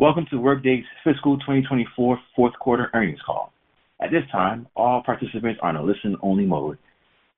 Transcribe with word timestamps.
Welcome 0.00 0.26
to 0.30 0.38
Workday's 0.38 0.84
fiscal 1.02 1.38
2024 1.38 2.20
fourth 2.36 2.54
quarter 2.60 2.88
earnings 2.94 3.18
call. 3.26 3.52
At 4.00 4.12
this 4.12 4.22
time, 4.30 4.68
all 4.76 5.02
participants 5.04 5.58
are 5.60 5.70
in 5.70 5.74
a 5.76 5.82
listen-only 5.82 6.46
mode. 6.46 6.78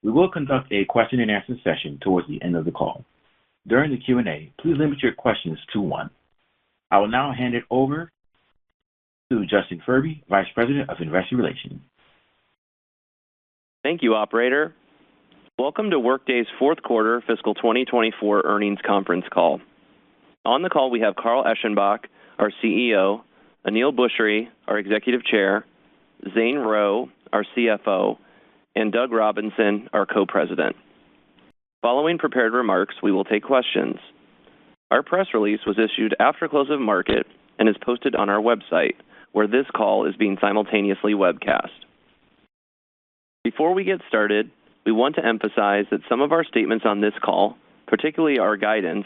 We 0.02 0.12
will 0.12 0.30
conduct 0.30 0.70
a 0.70 0.84
question-and-answer 0.84 1.54
session 1.64 1.98
towards 2.02 2.28
the 2.28 2.38
end 2.42 2.56
of 2.56 2.66
the 2.66 2.70
call. 2.70 3.06
During 3.66 3.92
the 3.92 3.96
Q&A, 3.96 4.52
please 4.60 4.76
limit 4.76 5.02
your 5.02 5.14
questions 5.14 5.58
to 5.72 5.80
one. 5.80 6.10
I 6.90 6.98
will 6.98 7.08
now 7.08 7.32
hand 7.32 7.54
it 7.54 7.64
over 7.70 8.12
to 9.30 9.46
Justin 9.46 9.80
Furby, 9.86 10.22
Vice 10.28 10.48
President 10.54 10.90
of 10.90 10.98
Investor 11.00 11.36
Relations. 11.36 11.80
Thank 13.82 14.02
you, 14.02 14.14
Operator. 14.16 14.74
Welcome 15.58 15.88
to 15.92 15.98
Workday's 15.98 16.46
fourth 16.58 16.82
quarter 16.82 17.22
fiscal 17.26 17.54
2024 17.54 18.42
earnings 18.44 18.80
conference 18.86 19.24
call. 19.32 19.62
On 20.44 20.60
the 20.60 20.68
call, 20.68 20.90
we 20.90 21.00
have 21.00 21.16
Carl 21.16 21.42
Eschenbach, 21.44 22.00
our 22.40 22.50
CEO, 22.64 23.20
Aneel 23.66 23.94
Bhusri, 23.94 24.48
our 24.66 24.78
Executive 24.78 25.22
Chair, 25.24 25.66
Zane 26.34 26.56
Rowe, 26.56 27.10
our 27.32 27.44
CFO, 27.54 28.16
and 28.74 28.90
Doug 28.90 29.12
Robinson, 29.12 29.90
our 29.92 30.06
Co-President. 30.06 30.74
Following 31.82 32.16
prepared 32.16 32.54
remarks, 32.54 32.94
we 33.02 33.12
will 33.12 33.24
take 33.24 33.42
questions. 33.42 33.96
Our 34.90 35.02
press 35.02 35.26
release 35.34 35.60
was 35.66 35.78
issued 35.78 36.16
after 36.18 36.48
close 36.48 36.70
of 36.70 36.80
market 36.80 37.26
and 37.58 37.68
is 37.68 37.76
posted 37.84 38.14
on 38.14 38.30
our 38.30 38.40
website, 38.40 38.94
where 39.32 39.46
this 39.46 39.66
call 39.76 40.08
is 40.08 40.16
being 40.16 40.38
simultaneously 40.40 41.12
webcast. 41.12 41.68
Before 43.44 43.74
we 43.74 43.84
get 43.84 44.00
started, 44.08 44.50
we 44.86 44.92
want 44.92 45.16
to 45.16 45.24
emphasize 45.24 45.84
that 45.90 46.00
some 46.08 46.22
of 46.22 46.32
our 46.32 46.44
statements 46.44 46.86
on 46.86 47.02
this 47.02 47.14
call, 47.22 47.58
particularly 47.86 48.38
our 48.38 48.56
guidance, 48.56 49.04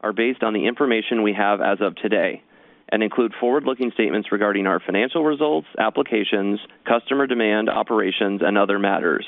are 0.00 0.12
based 0.12 0.44
on 0.44 0.54
the 0.54 0.66
information 0.66 1.22
we 1.24 1.32
have 1.32 1.60
as 1.60 1.78
of 1.80 1.96
today 1.96 2.42
and 2.90 3.02
include 3.02 3.32
forward-looking 3.40 3.92
statements 3.92 4.32
regarding 4.32 4.66
our 4.66 4.80
financial 4.80 5.24
results, 5.24 5.66
applications, 5.78 6.60
customer 6.86 7.26
demand, 7.26 7.68
operations, 7.68 8.40
and 8.44 8.56
other 8.56 8.78
matters. 8.78 9.26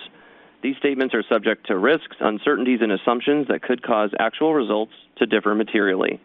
These 0.63 0.77
statements 0.77 1.15
are 1.15 1.25
subject 1.29 1.67
to 1.69 1.79
risks, 1.79 2.17
uncertainties, 2.21 2.81
and 2.83 2.93
assumptions 2.93 3.49
that 3.49 3.63
could 3.63 3.83
cause 3.83 4.11
actual 4.19 4.55
results 4.55 4.93
to 5.17 5.27
differ 5.27 5.55
materially. 5.55 6.21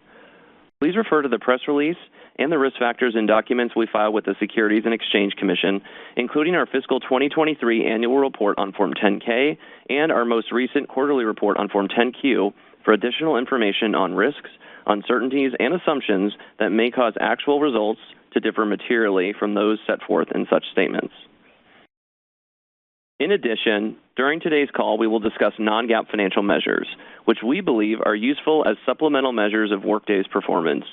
Please 0.81 0.97
refer 0.97 1.21
to 1.21 1.29
the 1.29 1.39
press 1.39 1.61
release 1.67 1.97
and 2.37 2.51
the 2.51 2.57
risk 2.57 2.77
factors 2.77 3.15
in 3.17 3.25
documents 3.25 3.75
we 3.75 3.87
file 3.91 4.11
with 4.11 4.25
the 4.25 4.35
Securities 4.39 4.83
and 4.83 4.93
Exchange 4.93 5.33
Commission, 5.37 5.81
including 6.17 6.53
our 6.55 6.65
fiscal 6.65 6.99
2023 6.99 7.85
annual 7.85 8.17
report 8.17 8.57
on 8.57 8.73
Form 8.73 8.93
10-K 8.93 9.57
and 9.89 10.11
our 10.11 10.25
most 10.25 10.51
recent 10.51 10.89
quarterly 10.89 11.23
report 11.23 11.55
on 11.57 11.69
Form 11.69 11.87
10-Q, 11.87 12.53
for 12.85 12.93
additional 12.93 13.37
information 13.37 13.95
on 13.95 14.13
risks, 14.13 14.49
uncertainties, 14.85 15.51
and 15.59 15.73
assumptions 15.73 16.33
that 16.59 16.69
may 16.69 16.91
cause 16.91 17.13
actual 17.19 17.59
results 17.59 17.99
to 18.33 18.39
differ 18.39 18.63
materially 18.65 19.33
from 19.37 19.55
those 19.55 19.79
set 19.87 20.01
forth 20.03 20.27
in 20.33 20.45
such 20.49 20.63
statements. 20.71 21.13
In 23.19 23.31
addition, 23.31 23.95
during 24.15 24.41
today's 24.41 24.69
call, 24.75 24.97
we 24.97 25.07
will 25.07 25.19
discuss 25.19 25.53
non-GAAP 25.57 26.09
financial 26.11 26.43
measures, 26.43 26.87
which 27.23 27.39
we 27.45 27.61
believe 27.61 27.99
are 28.05 28.15
useful 28.15 28.65
as 28.67 28.75
supplemental 28.85 29.31
measures 29.31 29.71
of 29.71 29.85
Workday's 29.85 30.27
performance. 30.27 30.83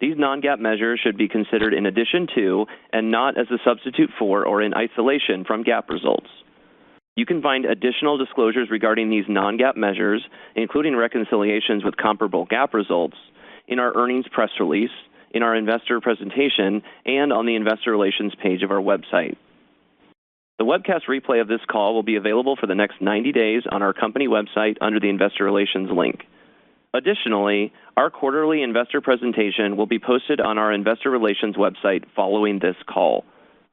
These 0.00 0.16
non-GAAP 0.16 0.60
measures 0.60 1.00
should 1.02 1.16
be 1.16 1.28
considered 1.28 1.74
in 1.74 1.86
addition 1.86 2.28
to 2.36 2.66
and 2.92 3.10
not 3.10 3.36
as 3.36 3.46
a 3.50 3.58
substitute 3.64 4.10
for 4.16 4.46
or 4.46 4.62
in 4.62 4.74
isolation 4.74 5.44
from 5.44 5.64
GAAP 5.64 5.88
results. 5.88 6.28
You 7.16 7.24
can 7.24 7.40
find 7.40 7.64
additional 7.64 8.18
disclosures 8.18 8.68
regarding 8.70 9.08
these 9.08 9.24
non-GAAP 9.26 9.76
measures, 9.76 10.22
including 10.54 10.94
reconciliations 10.94 11.82
with 11.82 11.96
comparable 11.96 12.46
GAAP 12.46 12.74
results, 12.74 13.16
in 13.66 13.78
our 13.78 13.96
earnings 13.96 14.26
press 14.30 14.50
release, 14.60 14.90
in 15.30 15.42
our 15.42 15.56
investor 15.56 16.00
presentation, 16.00 16.82
and 17.06 17.32
on 17.32 17.46
the 17.46 17.56
investor 17.56 17.90
relations 17.90 18.34
page 18.40 18.62
of 18.62 18.70
our 18.70 18.80
website. 18.80 19.36
The 20.58 20.64
webcast 20.64 21.06
replay 21.08 21.40
of 21.40 21.48
this 21.48 21.60
call 21.70 21.94
will 21.94 22.02
be 22.02 22.16
available 22.16 22.56
for 22.56 22.66
the 22.66 22.74
next 22.74 23.00
90 23.00 23.32
days 23.32 23.62
on 23.70 23.82
our 23.82 23.92
company 23.92 24.28
website 24.28 24.76
under 24.80 25.00
the 25.00 25.08
investor 25.08 25.44
relations 25.44 25.90
link. 25.90 26.24
Additionally, 26.94 27.72
our 27.96 28.10
quarterly 28.10 28.62
investor 28.62 29.00
presentation 29.00 29.76
will 29.76 29.86
be 29.86 29.98
posted 29.98 30.40
on 30.40 30.56
our 30.56 30.72
investor 30.72 31.10
relations 31.10 31.56
website 31.56 32.04
following 32.14 32.58
this 32.58 32.76
call. 32.86 33.24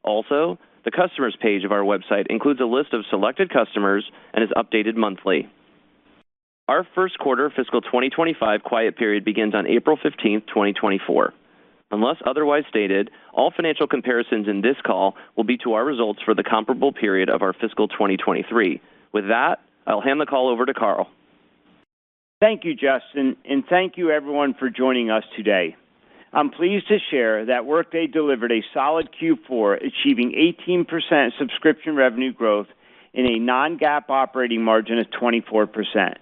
Also, 0.04 0.58
the 0.86 0.92
customers 0.92 1.36
page 1.40 1.64
of 1.64 1.72
our 1.72 1.82
website 1.82 2.28
includes 2.30 2.60
a 2.60 2.66
list 2.66 2.94
of 2.94 3.06
selected 3.10 3.52
customers 3.52 4.10
and 4.34 4.44
is 4.44 4.50
updated 4.52 4.96
monthly. 4.96 5.50
Our 6.68 6.88
first 6.96 7.20
quarter 7.20 7.52
fiscal 7.56 7.82
2025 7.82 8.64
quiet 8.64 8.98
period 8.98 9.26
begins 9.26 9.54
on 9.54 9.68
April 9.68 9.98
15th, 9.98 10.48
2024. 10.48 11.34
Unless 11.92 12.18
otherwise 12.26 12.64
stated, 12.70 13.12
all 13.34 13.52
financial 13.56 13.86
comparisons 13.86 14.48
in 14.48 14.62
this 14.62 14.78
call 14.84 15.16
will 15.36 15.44
be 15.44 15.58
to 15.58 15.74
our 15.74 15.86
results 15.86 16.22
for 16.24 16.34
the 16.34 16.44
comparable 16.44 16.92
period 16.92 17.30
of 17.30 17.42
our 17.42 17.54
fiscal 17.54 17.88
2023. 17.88 18.82
With 19.12 19.28
that, 19.28 19.60
I'll 19.86 20.02
hand 20.02 20.20
the 20.20 20.26
call 20.26 20.50
over 20.50 20.66
to 20.66 20.74
Carl. 20.74 21.10
Thank 22.42 22.66
you, 22.66 22.74
Justin, 22.74 23.38
and 23.46 23.64
thank 23.70 23.96
you, 23.96 24.10
everyone, 24.10 24.54
for 24.56 24.70
joining 24.70 25.12
us 25.12 25.24
today. 25.38 25.76
I'm 26.36 26.50
pleased 26.50 26.88
to 26.88 26.98
share 27.12 27.46
that 27.46 27.68
Workday 27.68 28.08
delivered 28.08 28.52
a 28.52 28.64
solid 28.74 29.10
Q4, 29.22 29.78
achieving 29.86 30.56
18% 30.66 31.30
subscription 31.38 31.96
revenue 31.96 32.34
growth 32.34 32.66
and 33.14 33.28
a 33.28 33.38
non-GAAP 33.38 34.10
operating 34.10 34.64
margin 34.64 34.98
of 34.98 35.06
24%. 35.12 36.16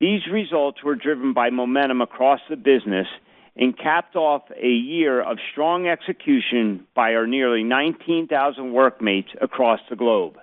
These 0.00 0.22
results 0.32 0.82
were 0.82 0.96
driven 0.96 1.34
by 1.34 1.50
momentum 1.50 2.00
across 2.00 2.40
the 2.50 2.56
business 2.56 3.06
and 3.54 3.78
capped 3.78 4.16
off 4.16 4.42
a 4.60 4.68
year 4.68 5.20
of 5.20 5.38
strong 5.52 5.86
execution 5.86 6.86
by 6.96 7.14
our 7.14 7.26
nearly 7.26 7.62
19,000 7.62 8.72
workmates 8.72 9.28
across 9.40 9.78
the 9.88 9.96
globe. 9.96 10.36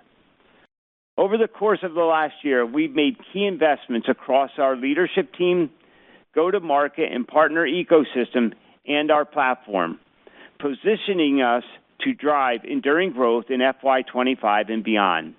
Over 1.18 1.38
the 1.38 1.48
course 1.50 1.80
of 1.84 1.94
the 1.94 2.02
last 2.02 2.36
year, 2.44 2.66
we've 2.66 2.96
made 2.96 3.18
key 3.34 3.46
investments 3.46 4.08
across 4.10 4.52
our 4.58 4.78
leadership 4.78 5.34
team, 5.34 5.70
go-to-market 6.34 7.12
and 7.12 7.26
partner 7.26 7.66
ecosystem, 7.66 8.54
and 8.88 9.12
our 9.12 9.26
platform, 9.26 10.00
positioning 10.60 11.42
us 11.42 11.64
to 12.02 12.14
drive 12.14 12.62
enduring 12.64 13.12
growth 13.12 13.46
in 13.50 13.60
FY 13.60 14.02
2025 14.04 14.70
and 14.70 14.84
beyond. 14.84 15.36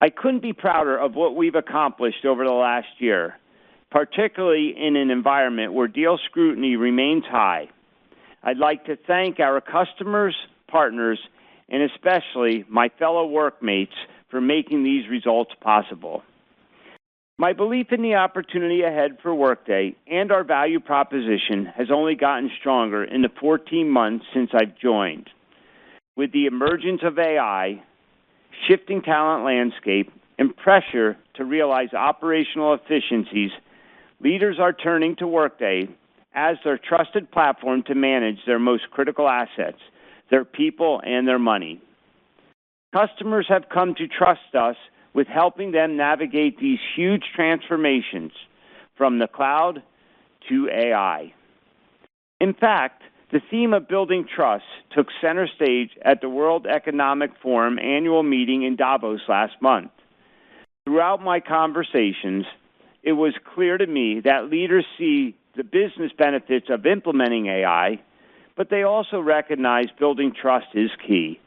I 0.00 0.10
couldn't 0.10 0.42
be 0.42 0.52
prouder 0.52 0.96
of 0.96 1.14
what 1.14 1.36
we've 1.36 1.54
accomplished 1.54 2.24
over 2.24 2.44
the 2.44 2.50
last 2.50 2.88
year, 2.98 3.38
particularly 3.90 4.74
in 4.76 4.96
an 4.96 5.10
environment 5.10 5.72
where 5.72 5.88
deal 5.88 6.18
scrutiny 6.26 6.76
remains 6.76 7.24
high. 7.24 7.68
I'd 8.42 8.58
like 8.58 8.84
to 8.86 8.96
thank 9.06 9.40
our 9.40 9.60
customers, 9.60 10.36
partners, 10.68 11.18
and 11.68 11.82
especially 11.82 12.64
my 12.68 12.90
fellow 12.98 13.26
workmates 13.26 13.94
for 14.30 14.40
making 14.40 14.84
these 14.84 15.08
results 15.08 15.52
possible. 15.60 16.22
My 17.36 17.52
belief 17.52 17.88
in 17.90 18.00
the 18.02 18.14
opportunity 18.14 18.82
ahead 18.82 19.18
for 19.20 19.34
Workday 19.34 19.96
and 20.06 20.30
our 20.30 20.44
value 20.44 20.78
proposition 20.78 21.66
has 21.76 21.88
only 21.90 22.14
gotten 22.14 22.48
stronger 22.60 23.02
in 23.02 23.22
the 23.22 23.28
14 23.40 23.90
months 23.90 24.24
since 24.32 24.50
I've 24.54 24.78
joined. 24.78 25.28
With 26.16 26.30
the 26.30 26.46
emergence 26.46 27.00
of 27.02 27.18
AI, 27.18 27.82
shifting 28.68 29.02
talent 29.02 29.44
landscape, 29.44 30.12
and 30.38 30.56
pressure 30.56 31.16
to 31.34 31.44
realize 31.44 31.92
operational 31.92 32.74
efficiencies, 32.74 33.50
leaders 34.20 34.58
are 34.60 34.72
turning 34.72 35.16
to 35.16 35.26
Workday 35.26 35.88
as 36.34 36.56
their 36.64 36.78
trusted 36.78 37.30
platform 37.32 37.82
to 37.84 37.96
manage 37.96 38.38
their 38.46 38.60
most 38.60 38.90
critical 38.92 39.28
assets, 39.28 39.78
their 40.30 40.44
people, 40.44 41.00
and 41.04 41.26
their 41.26 41.38
money. 41.38 41.80
Customers 42.92 43.46
have 43.48 43.68
come 43.72 43.94
to 43.96 44.06
trust 44.06 44.54
us 44.54 44.76
with 45.14 45.28
helping 45.28 45.70
them 45.70 45.96
navigate 45.96 46.58
these 46.58 46.80
huge 46.96 47.22
transformations 47.34 48.32
from 48.96 49.18
the 49.18 49.28
cloud 49.28 49.82
to 50.48 50.68
AI. 50.68 51.32
In 52.40 52.52
fact, 52.52 53.02
the 53.32 53.40
theme 53.50 53.72
of 53.72 53.88
building 53.88 54.26
trust 54.32 54.64
took 54.94 55.06
center 55.20 55.48
stage 55.48 55.90
at 56.02 56.20
the 56.20 56.28
World 56.28 56.66
Economic 56.66 57.30
Forum 57.42 57.78
annual 57.78 58.22
meeting 58.22 58.64
in 58.64 58.76
Davos 58.76 59.20
last 59.28 59.54
month. 59.60 59.90
Throughout 60.84 61.22
my 61.22 61.40
conversations, 61.40 62.44
it 63.02 63.12
was 63.12 63.34
clear 63.54 63.78
to 63.78 63.86
me 63.86 64.20
that 64.24 64.50
leaders 64.50 64.84
see 64.98 65.34
the 65.56 65.64
business 65.64 66.12
benefits 66.16 66.66
of 66.68 66.86
implementing 66.86 67.46
AI, 67.46 68.00
but 68.56 68.70
they 68.70 68.82
also 68.82 69.20
recognize 69.20 69.86
building 69.98 70.32
trust 70.40 70.66
is 70.74 70.90
key. 71.06 71.40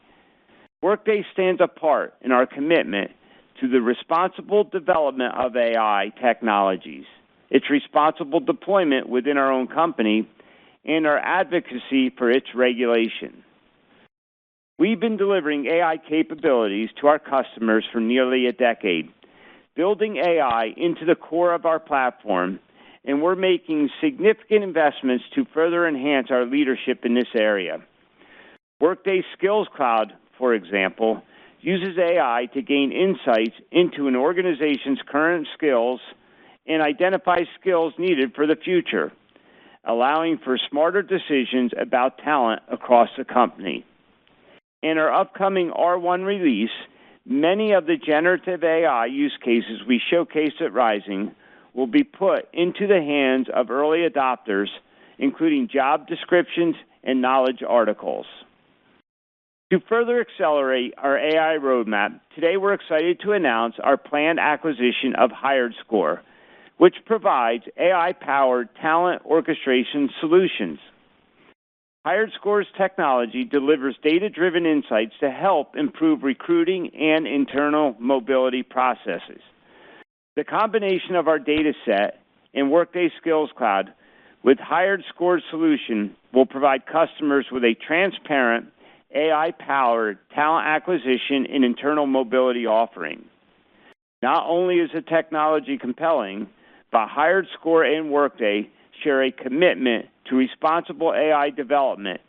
Workday 0.82 1.24
stands 1.32 1.60
apart 1.60 2.14
in 2.20 2.32
our 2.32 2.46
commitment 2.46 3.12
to 3.60 3.68
the 3.68 3.80
responsible 3.80 4.64
development 4.64 5.34
of 5.34 5.56
AI 5.56 6.12
technologies, 6.20 7.04
its 7.50 7.70
responsible 7.70 8.40
deployment 8.40 9.08
within 9.08 9.36
our 9.36 9.52
own 9.52 9.66
company, 9.66 10.28
and 10.84 11.06
our 11.06 11.18
advocacy 11.18 12.10
for 12.16 12.30
its 12.30 12.46
regulation. 12.54 13.42
We've 14.78 15.00
been 15.00 15.16
delivering 15.16 15.66
AI 15.66 15.96
capabilities 16.08 16.90
to 17.00 17.08
our 17.08 17.18
customers 17.18 17.84
for 17.92 18.00
nearly 18.00 18.46
a 18.46 18.52
decade, 18.52 19.10
building 19.74 20.18
AI 20.18 20.72
into 20.76 21.04
the 21.04 21.16
core 21.16 21.52
of 21.52 21.66
our 21.66 21.80
platform 21.80 22.60
and 23.08 23.22
we're 23.22 23.34
making 23.34 23.88
significant 24.02 24.62
investments 24.62 25.24
to 25.34 25.46
further 25.54 25.88
enhance 25.88 26.28
our 26.30 26.44
leadership 26.44 27.04
in 27.04 27.14
this 27.14 27.28
area. 27.34 27.80
Workday 28.80 29.24
Skills 29.36 29.66
Cloud, 29.74 30.12
for 30.36 30.54
example, 30.54 31.22
uses 31.60 31.98
AI 31.98 32.48
to 32.54 32.62
gain 32.62 32.92
insights 32.92 33.56
into 33.70 34.08
an 34.08 34.16
organization's 34.16 35.00
current 35.06 35.46
skills 35.54 36.00
and 36.66 36.82
identify 36.82 37.38
skills 37.60 37.94
needed 37.98 38.34
for 38.34 38.46
the 38.46 38.56
future, 38.56 39.12
allowing 39.84 40.38
for 40.38 40.58
smarter 40.70 41.02
decisions 41.02 41.72
about 41.80 42.18
talent 42.18 42.62
across 42.70 43.08
the 43.16 43.24
company. 43.24 43.84
In 44.82 44.98
our 44.98 45.12
upcoming 45.12 45.70
R1 45.70 46.24
release, 46.24 46.70
many 47.26 47.72
of 47.72 47.86
the 47.86 47.96
generative 47.96 48.62
AI 48.62 49.06
use 49.06 49.36
cases 49.42 49.82
we 49.86 50.00
showcased 50.12 50.60
at 50.60 50.72
Rising 50.72 51.34
will 51.74 51.86
be 51.86 52.04
put 52.04 52.48
into 52.52 52.86
the 52.86 53.00
hands 53.00 53.48
of 53.52 53.70
early 53.70 54.08
adopters, 54.08 54.68
including 55.18 55.68
job 55.72 56.06
descriptions 56.06 56.76
and 57.02 57.20
knowledge 57.20 57.62
articles. 57.66 58.26
To 59.70 59.80
further 59.86 60.18
accelerate 60.18 60.94
our 60.96 61.18
AI 61.18 61.58
roadmap, 61.60 62.20
today 62.34 62.56
we're 62.56 62.72
excited 62.72 63.20
to 63.20 63.32
announce 63.32 63.74
our 63.82 63.98
planned 63.98 64.40
acquisition 64.40 65.14
of 65.18 65.30
HiredScore, 65.30 66.20
which 66.78 66.94
provides 67.04 67.64
AI-powered 67.76 68.70
talent 68.80 69.20
orchestration 69.26 70.08
solutions. 70.20 70.78
HiredScore's 72.06 72.66
technology 72.78 73.44
delivers 73.44 73.94
data-driven 74.02 74.64
insights 74.64 75.12
to 75.20 75.30
help 75.30 75.76
improve 75.76 76.22
recruiting 76.22 76.90
and 76.98 77.26
internal 77.26 77.94
mobility 77.98 78.62
processes. 78.62 79.42
The 80.36 80.44
combination 80.44 81.14
of 81.14 81.28
our 81.28 81.38
data 81.38 81.74
set 81.84 82.22
and 82.54 82.70
Workday 82.70 83.10
Skills 83.20 83.50
Cloud 83.54 83.92
with 84.42 84.56
HiredScore's 84.56 85.42
solution 85.50 86.16
will 86.32 86.46
provide 86.46 86.86
customers 86.86 87.48
with 87.52 87.64
a 87.64 87.74
transparent, 87.86 88.68
AI-powered 89.14 90.18
talent 90.34 90.66
acquisition 90.66 91.46
and 91.50 91.64
internal 91.64 92.06
mobility 92.06 92.66
offering. 92.66 93.24
Not 94.22 94.46
only 94.46 94.76
is 94.76 94.90
the 94.92 95.00
technology 95.00 95.78
compelling, 95.78 96.48
but 96.90 97.08
HiredScore 97.08 97.86
and 97.86 98.10
Workday 98.10 98.68
share 99.02 99.22
a 99.22 99.30
commitment 99.30 100.06
to 100.28 100.36
responsible 100.36 101.14
AI 101.14 101.50
development, 101.50 102.20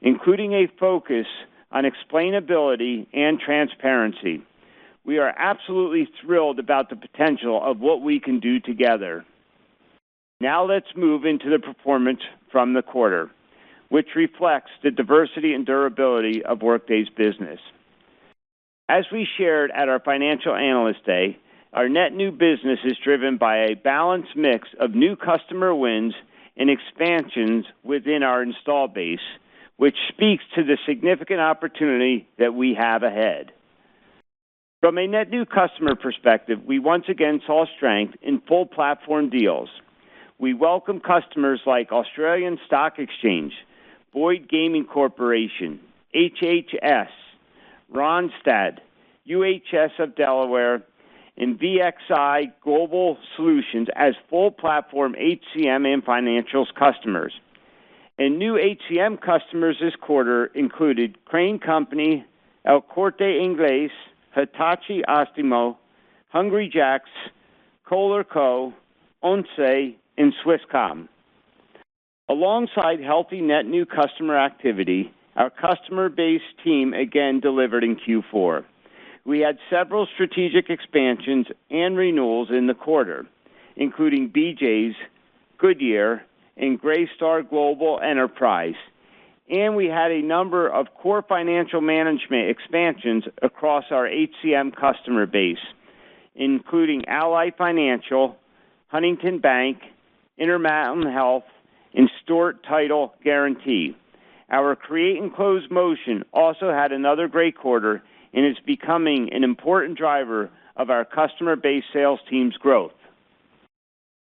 including 0.00 0.52
a 0.52 0.68
focus 0.78 1.26
on 1.70 1.84
explainability 1.84 3.06
and 3.12 3.38
transparency. 3.38 4.42
We 5.04 5.18
are 5.18 5.34
absolutely 5.36 6.08
thrilled 6.20 6.58
about 6.58 6.88
the 6.88 6.96
potential 6.96 7.62
of 7.62 7.80
what 7.80 8.00
we 8.00 8.20
can 8.20 8.40
do 8.40 8.58
together. 8.58 9.24
Now 10.40 10.64
let's 10.64 10.96
move 10.96 11.24
into 11.24 11.50
the 11.50 11.58
performance 11.58 12.20
from 12.50 12.72
the 12.72 12.82
quarter, 12.82 13.30
which 13.94 14.16
reflects 14.16 14.72
the 14.82 14.90
diversity 14.90 15.52
and 15.54 15.64
durability 15.64 16.44
of 16.44 16.62
Workday's 16.62 17.06
business. 17.16 17.60
As 18.88 19.04
we 19.12 19.24
shared 19.38 19.70
at 19.70 19.88
our 19.88 20.00
Financial 20.00 20.52
Analyst 20.52 21.06
Day, 21.06 21.38
our 21.72 21.88
net 21.88 22.12
new 22.12 22.32
business 22.32 22.80
is 22.84 22.96
driven 23.04 23.36
by 23.36 23.66
a 23.66 23.76
balanced 23.76 24.34
mix 24.34 24.66
of 24.80 24.96
new 24.96 25.14
customer 25.14 25.72
wins 25.72 26.12
and 26.56 26.68
expansions 26.68 27.66
within 27.84 28.24
our 28.24 28.42
install 28.42 28.88
base, 28.88 29.20
which 29.76 29.94
speaks 30.08 30.42
to 30.56 30.64
the 30.64 30.76
significant 30.88 31.38
opportunity 31.38 32.26
that 32.36 32.52
we 32.52 32.74
have 32.76 33.04
ahead. 33.04 33.52
From 34.80 34.98
a 34.98 35.06
net 35.06 35.30
new 35.30 35.44
customer 35.44 35.94
perspective, 35.94 36.58
we 36.66 36.80
once 36.80 37.04
again 37.08 37.40
saw 37.46 37.64
strength 37.76 38.16
in 38.22 38.42
full 38.48 38.66
platform 38.66 39.30
deals. 39.30 39.68
We 40.40 40.52
welcome 40.52 40.98
customers 40.98 41.60
like 41.64 41.92
Australian 41.92 42.58
Stock 42.66 42.98
Exchange, 42.98 43.52
Boyd 44.14 44.48
Gaming 44.48 44.86
Corporation, 44.86 45.80
HHS, 46.14 47.08
Randstad, 47.92 48.78
UHS 49.28 49.98
of 49.98 50.14
Delaware, 50.14 50.82
and 51.36 51.58
VXI 51.58 52.52
Global 52.62 53.18
Solutions 53.34 53.88
as 53.96 54.14
full 54.30 54.52
platform 54.52 55.16
HCM 55.20 55.92
and 55.92 56.04
financials 56.04 56.72
customers. 56.78 57.32
And 58.16 58.38
new 58.38 58.54
HCM 58.54 59.20
customers 59.20 59.78
this 59.80 59.96
quarter 60.00 60.46
included 60.46 61.18
Crane 61.24 61.58
Company, 61.58 62.24
El 62.64 62.82
Corte 62.82 63.18
Inglés, 63.18 63.90
Hitachi 64.32 65.02
Astemo, 65.08 65.76
Hungry 66.28 66.70
Jack's, 66.72 67.10
Kohler 67.84 68.22
Co, 68.22 68.72
ONCE, 69.22 69.96
and 70.16 70.32
Swisscom. 70.44 71.08
Alongside 72.28 73.00
healthy 73.00 73.42
net 73.42 73.66
new 73.66 73.84
customer 73.84 74.38
activity, 74.38 75.12
our 75.36 75.50
customer 75.50 76.08
base 76.08 76.40
team 76.64 76.94
again 76.94 77.40
delivered 77.40 77.84
in 77.84 77.96
Q4. 77.96 78.64
We 79.26 79.40
had 79.40 79.58
several 79.68 80.06
strategic 80.14 80.70
expansions 80.70 81.46
and 81.70 81.96
renewals 81.96 82.48
in 82.50 82.66
the 82.66 82.74
quarter, 82.74 83.26
including 83.76 84.30
BJ's, 84.30 84.94
Goodyear, 85.58 86.24
and 86.56 86.80
Greystar 86.80 87.48
Global 87.48 88.00
Enterprise. 88.00 88.74
And 89.50 89.76
we 89.76 89.86
had 89.86 90.10
a 90.10 90.22
number 90.22 90.66
of 90.66 90.86
core 90.94 91.22
financial 91.28 91.82
management 91.82 92.48
expansions 92.48 93.24
across 93.42 93.84
our 93.90 94.08
HCM 94.08 94.74
customer 94.74 95.26
base, 95.26 95.58
including 96.34 97.04
Ally 97.06 97.50
Financial, 97.50 98.36
Huntington 98.88 99.40
Bank, 99.40 99.78
Intermountain 100.38 101.12
Health, 101.12 101.44
and 101.94 102.10
Stewart 102.22 102.64
Title 102.64 103.14
Guarantee. 103.22 103.96
Our 104.50 104.76
create 104.76 105.20
and 105.20 105.34
close 105.34 105.62
motion 105.70 106.24
also 106.32 106.70
had 106.70 106.92
another 106.92 107.28
great 107.28 107.56
quarter 107.56 108.02
and 108.32 108.44
is 108.44 108.58
becoming 108.66 109.32
an 109.32 109.44
important 109.44 109.96
driver 109.96 110.50
of 110.76 110.90
our 110.90 111.04
customer-based 111.04 111.86
sales 111.92 112.20
team's 112.28 112.56
growth. 112.56 112.92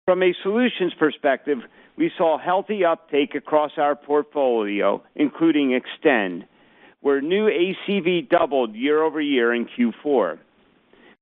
From 0.05 0.21
a 0.21 0.35
solutions 0.43 0.93
perspective, 0.97 1.59
we 1.97 2.11
saw 2.17 2.37
healthy 2.37 2.85
uptake 2.85 3.33
across 3.33 3.71
our 3.77 3.95
portfolio, 3.95 5.01
including 5.15 5.73
Extend, 5.73 6.45
where 7.01 7.21
new 7.21 7.47
ACV 7.47 8.29
doubled 8.29 8.75
year-over-year 8.75 9.53
in 9.53 9.65
Q4. 9.65 10.37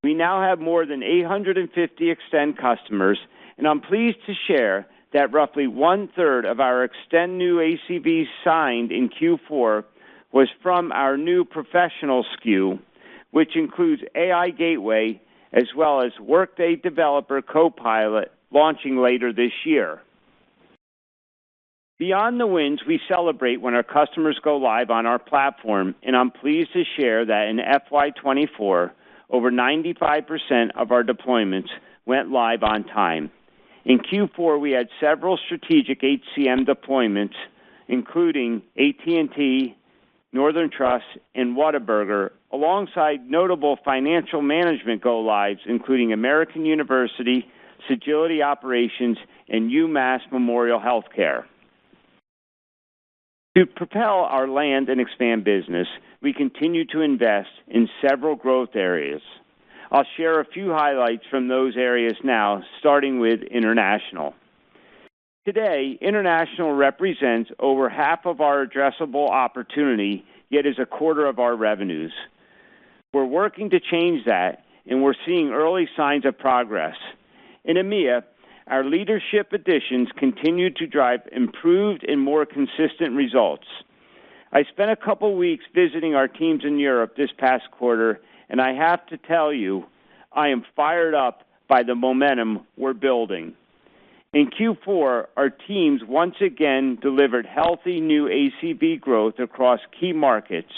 We 0.04 0.14
now 0.14 0.42
have 0.42 0.60
more 0.60 0.86
than 0.86 1.02
850 1.02 2.10
Extend 2.10 2.58
customers, 2.58 3.20
and 3.58 3.68
I'm 3.68 3.80
pleased 3.80 4.18
to 4.26 4.34
share 4.48 4.86
that 5.14 5.32
roughly 5.32 5.68
one-third 5.68 6.46
of 6.46 6.60
our 6.60 6.84
Extend 6.84 7.38
new 7.38 7.58
ACV 7.58 8.26
signed 8.44 8.92
in 8.92 9.10
Q4 9.10 9.84
was 10.32 10.50
from 10.62 10.92
our 10.92 11.16
new 11.18 11.46
professional 11.46 12.26
SKU, 12.38 12.80
which 13.32 13.56
includes 13.56 14.02
AI 14.16 14.50
Gateway 14.50 15.22
as 15.54 15.66
well 15.76 16.02
as 16.02 16.12
Workday 16.20 16.76
Developer 16.76 17.42
Copilot 17.42 18.32
launching 18.52 18.98
later 18.98 19.32
this 19.32 19.52
year. 19.66 20.02
Beyond 22.00 22.40
the 22.40 22.48
wins, 22.48 22.82
we 22.88 23.00
celebrate 23.08 23.62
when 23.62 23.76
our 23.76 23.84
customers 23.84 24.40
go 24.44 24.58
live 24.58 24.90
on 24.90 25.06
our 25.06 25.20
platform, 25.20 25.94
and 26.02 26.18
I'm 26.18 26.32
pleased 26.32 26.74
to 26.74 26.84
share 27.00 27.26
that 27.26 27.48
in 27.48 27.58
FY 27.58 28.10
2024, 28.10 28.92
over 29.30 29.52
95% 29.52 30.72
of 30.76 30.92
our 30.92 31.04
deployments 31.04 31.70
went 32.06 32.32
live 32.32 32.64
on 32.64 32.84
time. 32.84 33.32
In 33.86 34.00
Q4, 34.00 34.60
we 34.60 34.72
had 34.72 34.88
several 35.00 35.38
strategic 35.38 36.02
HCM 36.02 36.66
deployments, 36.66 37.36
including 37.88 38.62
AT&T, 38.78 39.76
Northern 40.32 40.70
Trust, 40.70 41.06
and 41.36 41.58
Whataburger, 41.58 42.32
alongside 42.52 43.30
notable 43.30 43.78
financial 43.84 44.42
management 44.42 45.02
go-lives, 45.02 45.60
including 45.66 46.14
American 46.14 46.66
University, 46.66 47.46
Sagility 47.90 48.42
Operations, 48.42 49.18
and 49.50 49.70
UMass 49.70 50.22
Memorial 50.32 50.80
Healthcare. 50.80 51.44
To 53.58 53.66
propel 53.68 54.22
our 54.22 54.48
land 54.48 54.90
and 54.90 55.00
expand 55.00 55.44
business, 55.44 55.88
we 56.22 56.34
continue 56.34 56.86
to 56.86 57.02
invest 57.02 57.50
in 57.68 57.88
several 58.02 58.36
growth 58.36 58.76
areas. 58.76 59.22
I'll 59.94 60.08
share 60.18 60.40
a 60.40 60.46
few 60.46 60.72
highlights 60.72 61.24
from 61.30 61.48
those 61.48 61.78
areas 61.78 62.16
now, 62.24 62.64
starting 62.80 63.20
with 63.20 63.44
international. 63.44 64.34
Today, 65.46 66.00
international 66.02 66.74
represents 66.74 67.52
over 67.60 67.90
half 67.90 68.26
of 68.26 68.42
our 68.42 68.66
addressable 68.66 69.30
opportunity, 69.30 70.26
yet 70.50 70.66
is 70.66 70.80
a 70.80 70.88
quarter 70.88 71.28
of 71.28 71.38
our 71.38 71.56
revenues. 71.56 72.12
We're 73.14 73.26
working 73.26 73.70
to 73.70 73.80
change 73.80 74.26
that, 74.26 74.64
and 74.88 75.04
we're 75.04 75.14
seeing 75.28 75.52
early 75.52 75.88
signs 75.96 76.26
of 76.26 76.40
progress. 76.40 76.96
In 77.64 77.78
EMEA, 77.78 78.24
our 78.66 78.84
leadership 78.84 79.54
additions 79.54 80.08
continue 80.18 80.72
to 80.72 80.88
drive 80.88 81.20
improved 81.32 82.04
and 82.04 82.20
more 82.20 82.48
consistent 82.48 83.16
results. 83.16 83.68
I 84.52 84.64
spent 84.64 84.90
a 84.90 84.96
couple 84.96 85.36
weeks 85.36 85.66
visiting 85.76 86.16
our 86.16 86.28
teams 86.28 86.64
in 86.66 86.80
Europe 86.80 87.16
this 87.16 87.32
past 87.38 87.70
quarter, 87.70 88.22
and 88.50 88.62
I 88.62 88.74
have 88.74 89.06
to 89.08 89.18
tell 89.18 89.54
you, 89.54 89.86
I 90.32 90.50
am 90.50 90.64
fired 90.76 91.14
up 91.14 91.44
by 91.68 91.84
the 91.84 91.96
momentum 91.96 92.62
we're 92.78 92.94
building. 92.94 93.54
In 94.34 94.50
Q4, 94.50 95.28
our 95.38 95.50
teams 95.50 96.02
once 96.08 96.36
again 96.42 96.98
delivered 97.02 97.46
healthy 97.46 98.00
new 98.00 98.28
ACV 98.28 99.00
growth 99.00 99.40
across 99.40 99.80
key 100.00 100.12
markets 100.12 100.72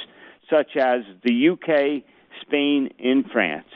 such 0.50 0.76
as 0.76 1.02
the 1.24 1.34
U.K., 1.34 2.04
Spain, 2.42 2.90
and 3.00 3.26
France. 3.32 3.68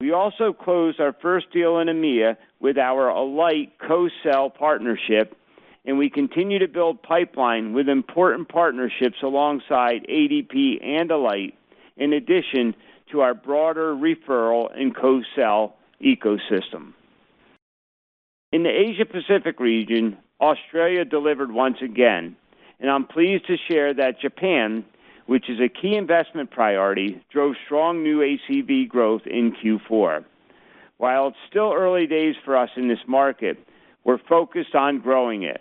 We 0.00 0.12
also 0.12 0.52
closed 0.52 1.00
our 1.00 1.14
first 1.20 1.52
deal 1.52 1.78
in 1.78 1.88
EMEA 1.88 2.36
with 2.60 2.78
our 2.78 3.08
Alight 3.08 3.72
co-sell 3.86 4.48
partnership, 4.48 5.36
and 5.84 5.98
we 5.98 6.08
continue 6.08 6.58
to 6.60 6.68
build 6.68 7.02
pipeline 7.02 7.72
with 7.72 7.88
important 7.88 8.48
partnerships 8.48 9.16
alongside 9.22 10.06
ADP 10.08 10.82
and 10.82 11.10
Alight, 11.10 11.54
in 11.96 12.12
addition 12.12 12.74
to 13.10 13.20
our 13.20 13.34
broader 13.34 13.94
referral 13.94 14.68
and 14.76 14.94
co-sell 14.94 15.76
ecosystem. 16.02 16.92
In 18.52 18.62
the 18.62 18.70
Asia 18.70 19.04
Pacific 19.04 19.60
region, 19.60 20.16
Australia 20.40 21.04
delivered 21.04 21.52
once 21.52 21.76
again, 21.82 22.36
and 22.80 22.90
I'm 22.90 23.06
pleased 23.06 23.46
to 23.46 23.56
share 23.68 23.94
that 23.94 24.20
Japan, 24.20 24.84
which 25.26 25.48
is 25.48 25.60
a 25.60 25.68
key 25.68 25.94
investment 25.94 26.50
priority, 26.50 27.22
drove 27.30 27.54
strong 27.64 28.02
new 28.02 28.18
ACV 28.18 28.88
growth 28.88 29.22
in 29.26 29.52
Q4. 29.52 30.24
While 30.96 31.28
it's 31.28 31.36
still 31.48 31.72
early 31.72 32.06
days 32.06 32.34
for 32.44 32.56
us 32.56 32.70
in 32.76 32.88
this 32.88 33.06
market, 33.06 33.58
we're 34.04 34.18
focused 34.18 34.74
on 34.74 35.00
growing 35.00 35.44
it. 35.44 35.60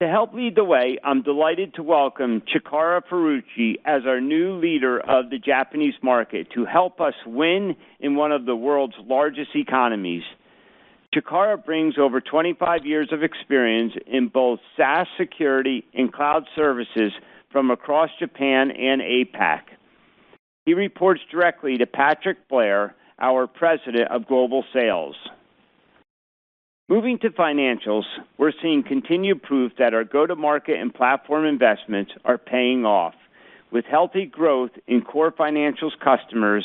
To 0.00 0.06
help 0.06 0.32
lead 0.32 0.54
the 0.54 0.62
way, 0.62 0.96
I'm 1.02 1.22
delighted 1.22 1.74
to 1.74 1.82
welcome 1.82 2.40
Chikara 2.42 3.02
Furuichi 3.10 3.78
as 3.84 4.02
our 4.06 4.20
new 4.20 4.54
leader 4.56 5.00
of 5.00 5.28
the 5.28 5.40
Japanese 5.40 5.96
market 6.04 6.52
to 6.54 6.64
help 6.64 7.00
us 7.00 7.14
win 7.26 7.74
in 7.98 8.14
one 8.14 8.30
of 8.30 8.46
the 8.46 8.54
world's 8.54 8.94
largest 9.04 9.56
economies. 9.56 10.22
Chikara 11.12 11.64
brings 11.64 11.98
over 11.98 12.20
25 12.20 12.86
years 12.86 13.08
of 13.10 13.24
experience 13.24 13.94
in 14.06 14.28
both 14.28 14.60
SaaS 14.76 15.08
security 15.18 15.84
and 15.92 16.12
cloud 16.12 16.44
services 16.54 17.10
from 17.50 17.72
across 17.72 18.10
Japan 18.20 18.70
and 18.70 19.00
APAC. 19.00 19.62
He 20.64 20.74
reports 20.74 21.22
directly 21.28 21.76
to 21.76 21.86
Patrick 21.86 22.48
Blair, 22.48 22.94
our 23.18 23.48
President 23.48 24.12
of 24.12 24.28
Global 24.28 24.64
Sales. 24.72 25.16
Moving 26.90 27.18
to 27.18 27.28
financials, 27.28 28.04
we're 28.38 28.52
seeing 28.62 28.82
continued 28.82 29.42
proof 29.42 29.72
that 29.78 29.92
our 29.92 30.04
go-to-market 30.04 30.80
and 30.80 30.92
platform 30.92 31.44
investments 31.44 32.12
are 32.24 32.38
paying 32.38 32.86
off 32.86 33.12
with 33.70 33.84
healthy 33.84 34.24
growth 34.24 34.70
in 34.86 35.02
core 35.02 35.30
financials 35.30 35.92
customers 36.02 36.64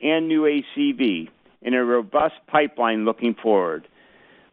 and 0.00 0.28
new 0.28 0.42
ACV 0.42 1.28
in 1.62 1.74
a 1.74 1.84
robust 1.84 2.34
pipeline 2.46 3.04
looking 3.04 3.34
forward. 3.34 3.88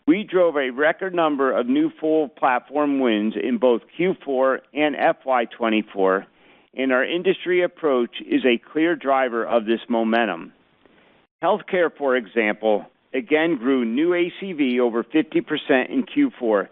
We 0.08 0.24
drove 0.24 0.58
a 0.58 0.72
record 0.72 1.14
number 1.14 1.56
of 1.56 1.68
new 1.68 1.92
full 2.00 2.28
platform 2.28 3.00
wins 3.00 3.36
in 3.42 3.60
both 3.60 3.84
Q4 4.00 4.62
and 4.74 4.96
FY 4.96 5.46
2024, 5.46 6.26
and 6.76 6.92
our 6.92 7.06
industry 7.06 7.62
approach 7.62 8.16
is 8.20 8.44
a 8.46 8.58
clear 8.58 8.96
driver 8.96 9.46
of 9.46 9.66
this 9.66 9.82
momentum. 9.88 10.54
Healthcare, 11.44 11.96
for 11.96 12.16
example, 12.16 12.88
again 13.14 13.58
grew 13.58 13.86
new 13.86 14.10
ACV 14.10 14.80
over 14.80 15.04
50% 15.04 15.90
in 15.90 16.04
Q4, 16.04 16.68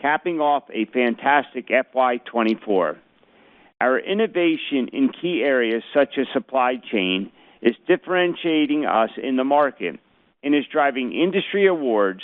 capping 0.00 0.40
off 0.40 0.64
a 0.72 0.86
fantastic 0.86 1.68
FY 1.68 2.18
2024. 2.18 2.98
Our 3.80 3.98
innovation 3.98 4.88
in 4.92 5.10
key 5.20 5.42
areas 5.42 5.82
such 5.92 6.16
as 6.18 6.26
supply 6.32 6.76
chain 6.76 7.30
is 7.60 7.74
differentiating 7.86 8.86
us 8.86 9.10
in 9.22 9.36
the 9.36 9.44
market 9.44 9.98
and 10.42 10.54
is 10.54 10.64
driving 10.70 11.12
industry 11.12 11.66
awards 11.66 12.20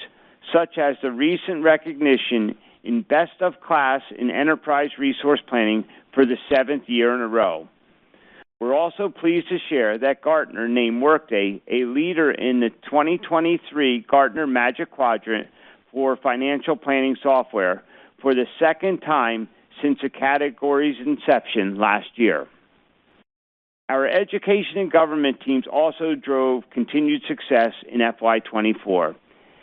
such 0.52 0.78
as 0.78 0.96
the 1.02 1.10
recent 1.10 1.62
recognition 1.62 2.56
in 2.82 3.02
Best 3.02 3.40
of 3.40 3.60
Class 3.60 4.02
in 4.18 4.30
Enterprise 4.30 4.90
Resource 4.98 5.40
Planning 5.48 5.84
for 6.14 6.24
the 6.24 6.36
seventh 6.54 6.84
year 6.88 7.14
in 7.14 7.20
a 7.20 7.28
row. 7.28 7.68
We're 8.60 8.74
also 8.74 9.08
pleased 9.08 9.48
to 9.48 9.58
share 9.70 9.96
that 9.96 10.20
Gartner 10.20 10.68
named 10.68 11.00
Workday 11.00 11.62
a 11.66 11.86
leader 11.86 12.30
in 12.30 12.60
the 12.60 12.68
2023 12.84 14.04
Gartner 14.06 14.46
Magic 14.46 14.90
Quadrant 14.90 15.48
for 15.90 16.14
Financial 16.18 16.76
Planning 16.76 17.16
Software 17.22 17.82
for 18.20 18.34
the 18.34 18.44
second 18.58 18.98
time 18.98 19.48
since 19.80 19.98
the 20.02 20.10
category's 20.10 20.96
inception 21.04 21.78
last 21.78 22.08
year. 22.16 22.46
Our 23.88 24.06
education 24.06 24.76
and 24.76 24.92
government 24.92 25.38
teams 25.40 25.64
also 25.66 26.14
drove 26.14 26.64
continued 26.70 27.22
success 27.26 27.72
in 27.90 28.00
FY 28.00 28.40
2024, 28.40 29.16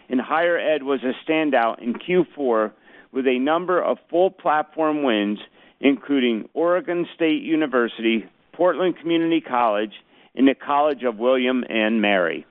and 0.09 0.19
higher 0.19 0.57
ed 0.57 0.81
was 0.81 1.01
a 1.03 1.13
standout 1.23 1.83
in 1.83 1.93
Q4 1.93 2.71
with 3.11 3.27
a 3.27 3.37
number 3.37 3.79
of 3.79 3.99
full 4.09 4.31
platform 4.31 5.03
wins, 5.03 5.37
including 5.79 6.49
Oregon 6.55 7.05
State 7.15 7.43
University, 7.43 8.25
Portland 8.57 8.97
Community 8.99 9.39
College, 9.39 9.93
and 10.33 10.47
the 10.47 10.55
College 10.55 11.03
of 11.03 11.17
William 11.17 11.63
and 11.69 12.01
Mary. 12.01 12.45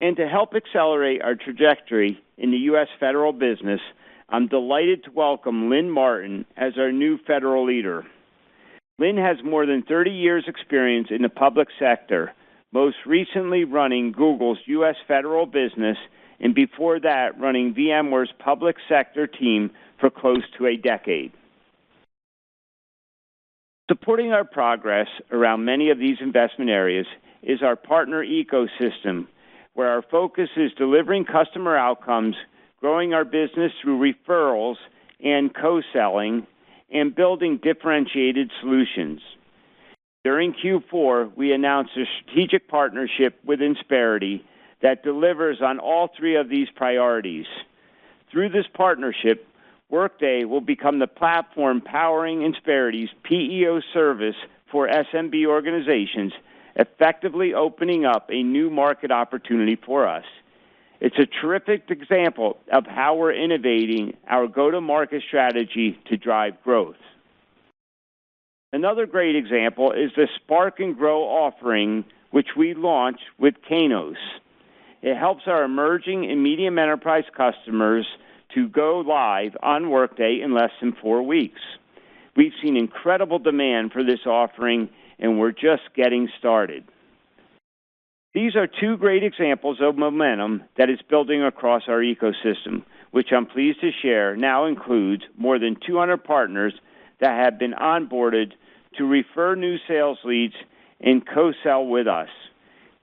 And 0.00 0.16
to 0.16 0.26
help 0.26 0.54
accelerate 0.54 1.20
our 1.22 1.34
trajectory 1.34 2.18
in 2.38 2.50
the 2.50 2.56
U.S. 2.72 2.88
federal 2.98 3.32
business, 3.32 3.80
I'm 4.30 4.48
delighted 4.48 5.04
to 5.04 5.10
welcome 5.10 5.68
Lynn 5.68 5.90
Martin 5.90 6.46
as 6.56 6.72
our 6.78 6.90
new 6.90 7.18
federal 7.26 7.66
leader. 7.66 8.06
Lynn 8.98 9.18
has 9.18 9.36
more 9.44 9.66
than 9.66 9.82
30 9.82 10.10
years' 10.10 10.44
experience 10.46 11.08
in 11.10 11.20
the 11.20 11.28
public 11.28 11.68
sector, 11.78 12.32
most 12.72 12.96
recently 13.04 13.64
running 13.64 14.12
Google's 14.12 14.58
U.S. 14.66 14.96
federal 15.06 15.44
business, 15.44 15.98
and 16.40 16.54
before 16.54 16.98
that, 17.00 17.38
running 17.38 17.74
VMware's 17.74 18.32
public 18.38 18.76
sector 18.88 19.26
team 19.26 19.70
for 20.00 20.08
close 20.08 20.42
to 20.56 20.66
a 20.66 20.76
decade. 20.76 21.32
Supporting 23.90 24.32
our 24.32 24.44
progress 24.44 25.08
around 25.30 25.66
many 25.66 25.90
of 25.90 25.98
these 25.98 26.16
investment 26.22 26.70
areas 26.70 27.06
is 27.42 27.62
our 27.62 27.76
partner 27.76 28.24
ecosystem, 28.24 29.26
where 29.74 29.90
our 29.90 30.00
focus 30.00 30.48
is 30.56 30.72
delivering 30.78 31.26
customer 31.26 31.76
outcomes, 31.76 32.34
growing 32.80 33.12
our 33.12 33.26
business 33.26 33.72
through 33.82 33.98
referrals 33.98 34.76
and 35.22 35.54
co-selling, 35.54 36.46
and 36.90 37.14
building 37.14 37.58
differentiated 37.62 38.50
solutions. 38.62 39.20
During 40.24 40.54
Q4, 40.54 41.36
we 41.36 41.52
announced 41.52 41.92
a 41.98 42.04
strategic 42.22 42.68
partnership 42.68 43.38
with 43.44 43.60
Insperity 43.60 44.44
that 44.80 45.02
delivers 45.02 45.60
on 45.60 45.78
all 45.78 46.08
three 46.16 46.36
of 46.36 46.48
these 46.48 46.68
priorities. 46.74 47.46
Through 48.32 48.48
this 48.48 48.66
partnership, 48.72 49.46
Workday 49.94 50.42
will 50.44 50.60
become 50.60 50.98
the 50.98 51.06
platform 51.06 51.80
powering 51.80 52.42
Insperity's 52.42 53.10
PEO 53.22 53.80
service 53.92 54.34
for 54.68 54.88
SMB 54.88 55.46
organizations, 55.46 56.32
effectively 56.74 57.54
opening 57.54 58.04
up 58.04 58.28
a 58.28 58.42
new 58.42 58.70
market 58.70 59.12
opportunity 59.12 59.76
for 59.76 60.08
us. 60.08 60.24
It's 61.00 61.16
a 61.16 61.26
terrific 61.26 61.84
example 61.90 62.58
of 62.72 62.86
how 62.86 63.14
we're 63.14 63.34
innovating 63.34 64.16
our 64.26 64.48
go-to-market 64.48 65.22
strategy 65.28 65.96
to 66.06 66.16
drive 66.16 66.60
growth. 66.64 66.96
Another 68.72 69.06
great 69.06 69.36
example 69.36 69.92
is 69.92 70.10
the 70.16 70.26
Spark 70.42 70.80
and 70.80 70.96
Grow 70.96 71.22
offering, 71.22 72.04
which 72.32 72.48
we 72.56 72.74
launched 72.74 73.22
with 73.38 73.54
Kainos. 73.70 74.16
It 75.02 75.16
helps 75.16 75.42
our 75.46 75.62
emerging 75.62 76.28
and 76.28 76.42
medium 76.42 76.80
enterprise 76.80 77.26
customers 77.36 78.08
to 78.54 78.68
go 78.68 78.98
live 79.00 79.56
on 79.62 79.90
Workday 79.90 80.40
in 80.42 80.54
less 80.54 80.70
than 80.80 80.96
four 81.00 81.22
weeks. 81.22 81.60
We've 82.36 82.52
seen 82.62 82.76
incredible 82.76 83.38
demand 83.38 83.92
for 83.92 84.02
this 84.02 84.26
offering, 84.26 84.88
and 85.18 85.38
we're 85.38 85.52
just 85.52 85.82
getting 85.94 86.28
started. 86.38 86.84
These 88.34 88.56
are 88.56 88.66
two 88.66 88.96
great 88.96 89.22
examples 89.22 89.78
of 89.80 89.96
momentum 89.96 90.64
that 90.76 90.90
is 90.90 90.98
building 91.08 91.42
across 91.44 91.82
our 91.86 92.00
ecosystem, 92.00 92.82
which 93.12 93.28
I'm 93.30 93.46
pleased 93.46 93.80
to 93.80 93.90
share 94.02 94.36
now 94.36 94.66
includes 94.66 95.22
more 95.38 95.60
than 95.60 95.76
200 95.86 96.24
partners 96.24 96.74
that 97.20 97.38
have 97.44 97.60
been 97.60 97.74
onboarded 97.74 98.52
to 98.98 99.04
refer 99.04 99.54
new 99.54 99.76
sales 99.86 100.18
leads 100.24 100.54
and 101.00 101.24
co-sell 101.24 101.86
with 101.86 102.08
us. 102.08 102.28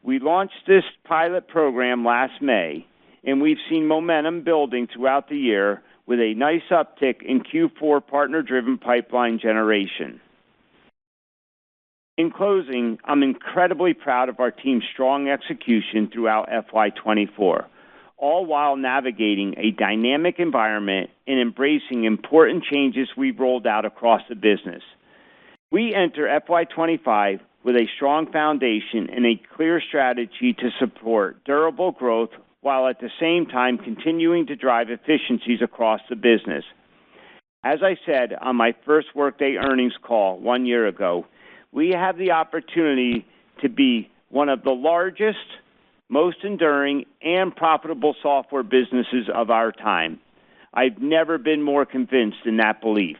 We 0.03 0.19
launched 0.19 0.67
this 0.67 0.83
pilot 1.05 1.47
program 1.47 2.03
last 2.03 2.41
May, 2.41 2.85
and 3.23 3.41
we've 3.41 3.57
seen 3.69 3.87
momentum 3.87 4.43
building 4.43 4.87
throughout 4.87 5.29
the 5.29 5.37
year 5.37 5.81
with 6.05 6.19
a 6.19 6.33
nice 6.33 6.63
uptick 6.71 7.21
in 7.23 7.41
Q4 7.41 8.05
partner-driven 8.05 8.79
pipeline 8.79 9.39
generation. 9.39 10.19
In 12.17 12.31
closing, 12.31 12.99
I'm 13.05 13.23
incredibly 13.23 13.93
proud 13.93 14.29
of 14.29 14.39
our 14.39 14.51
team's 14.51 14.83
strong 14.93 15.29
execution 15.29 16.09
throughout 16.11 16.49
FY 16.49 16.89
2024, 16.89 17.67
all 18.17 18.45
while 18.45 18.75
navigating 18.75 19.55
a 19.57 19.71
dynamic 19.71 20.35
environment 20.37 21.09
and 21.25 21.39
embracing 21.39 22.03
important 22.03 22.63
changes 22.63 23.07
we've 23.15 23.39
rolled 23.39 23.65
out 23.65 23.85
across 23.85 24.21
the 24.27 24.35
business. 24.35 24.83
We 25.71 25.95
enter 25.95 26.27
FY 26.27 26.65
2025 26.65 27.39
with 27.63 27.75
a 27.75 27.87
strong 27.95 28.31
foundation 28.31 29.09
and 29.09 29.25
a 29.25 29.41
clear 29.55 29.81
strategy 29.81 30.53
to 30.59 30.69
support 30.79 31.43
durable 31.45 31.91
growth 31.91 32.31
while 32.61 32.87
at 32.87 32.99
the 32.99 33.09
same 33.19 33.45
time 33.45 33.77
continuing 33.77 34.47
to 34.47 34.55
drive 34.55 34.89
efficiencies 34.89 35.61
across 35.61 35.99
the 36.09 36.15
business. 36.15 36.63
As 37.63 37.79
I 37.83 37.97
said 38.05 38.33
on 38.39 38.55
my 38.55 38.73
first 38.85 39.07
Workday 39.15 39.57
earnings 39.57 39.93
call 40.01 40.39
one 40.39 40.65
year 40.65 40.87
ago, 40.87 41.25
we 41.71 41.89
have 41.89 42.17
the 42.17 42.31
opportunity 42.31 43.25
to 43.61 43.69
be 43.69 44.09
one 44.29 44.49
of 44.49 44.63
the 44.63 44.71
largest, 44.71 45.37
most 46.09 46.37
enduring, 46.43 47.05
and 47.21 47.55
profitable 47.55 48.15
software 48.21 48.63
businesses 48.63 49.29
of 49.33 49.49
our 49.49 49.71
time. 49.71 50.19
I've 50.73 50.99
never 50.99 51.37
been 51.37 51.61
more 51.61 51.85
convinced 51.85 52.45
in 52.45 52.57
that 52.57 52.81
belief. 52.81 53.17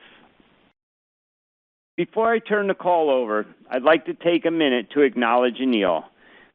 Before 1.98 2.32
I 2.32 2.40
turn 2.40 2.68
the 2.68 2.74
call 2.74 3.10
over, 3.10 3.46
I'd 3.70 3.84
like 3.84 4.06
to 4.06 4.14
take 4.14 4.46
a 4.46 4.52
minute 4.52 4.92
to 4.92 5.02
acknowledge 5.02 5.58
Aneel, 5.58 6.06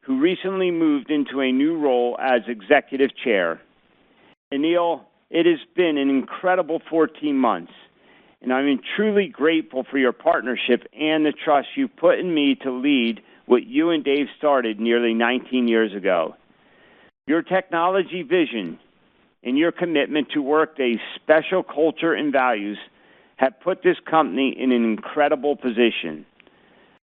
who 0.07 0.21
recently 0.21 0.71
moved 0.71 1.11
into 1.11 1.41
a 1.41 1.51
new 1.51 1.77
role 1.77 2.17
as 2.17 2.41
Executive 2.47 3.09
Chair. 3.13 3.59
Aneel, 4.53 5.01
it 5.29 5.45
has 5.45 5.59
been 5.75 5.97
an 5.97 6.09
incredible 6.09 6.81
14 6.89 7.37
months, 7.37 7.73
and 8.41 8.53
I'm 8.53 8.79
truly 8.95 9.27
grateful 9.27 9.83
for 9.83 9.97
your 9.97 10.13
partnership 10.13 10.87
and 10.97 11.25
the 11.25 11.33
trust 11.33 11.67
you 11.75 11.89
put 11.89 12.19
in 12.19 12.33
me 12.33 12.55
to 12.63 12.71
lead 12.71 13.21
what 13.47 13.67
you 13.67 13.89
and 13.89 14.01
Dave 14.01 14.27
started 14.37 14.79
nearly 14.79 15.13
19 15.13 15.67
years 15.67 15.93
ago. 15.93 16.35
Your 17.27 17.41
technology 17.41 18.23
vision 18.23 18.79
and 19.43 19.57
your 19.57 19.73
commitment 19.73 20.29
to 20.31 20.41
Workday's 20.41 20.99
special 21.15 21.63
culture 21.63 22.13
and 22.13 22.31
values 22.31 22.77
have 23.35 23.59
put 23.59 23.83
this 23.83 23.97
company 24.09 24.55
in 24.57 24.71
an 24.71 24.85
incredible 24.85 25.57
position. 25.57 26.25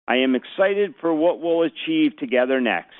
I 0.08 0.18
am 0.18 0.36
excited 0.36 0.96
for 1.00 1.14
what 1.14 1.40
we'll 1.40 1.64
achieve 1.64 2.18
together 2.18 2.60
next. 2.60 2.96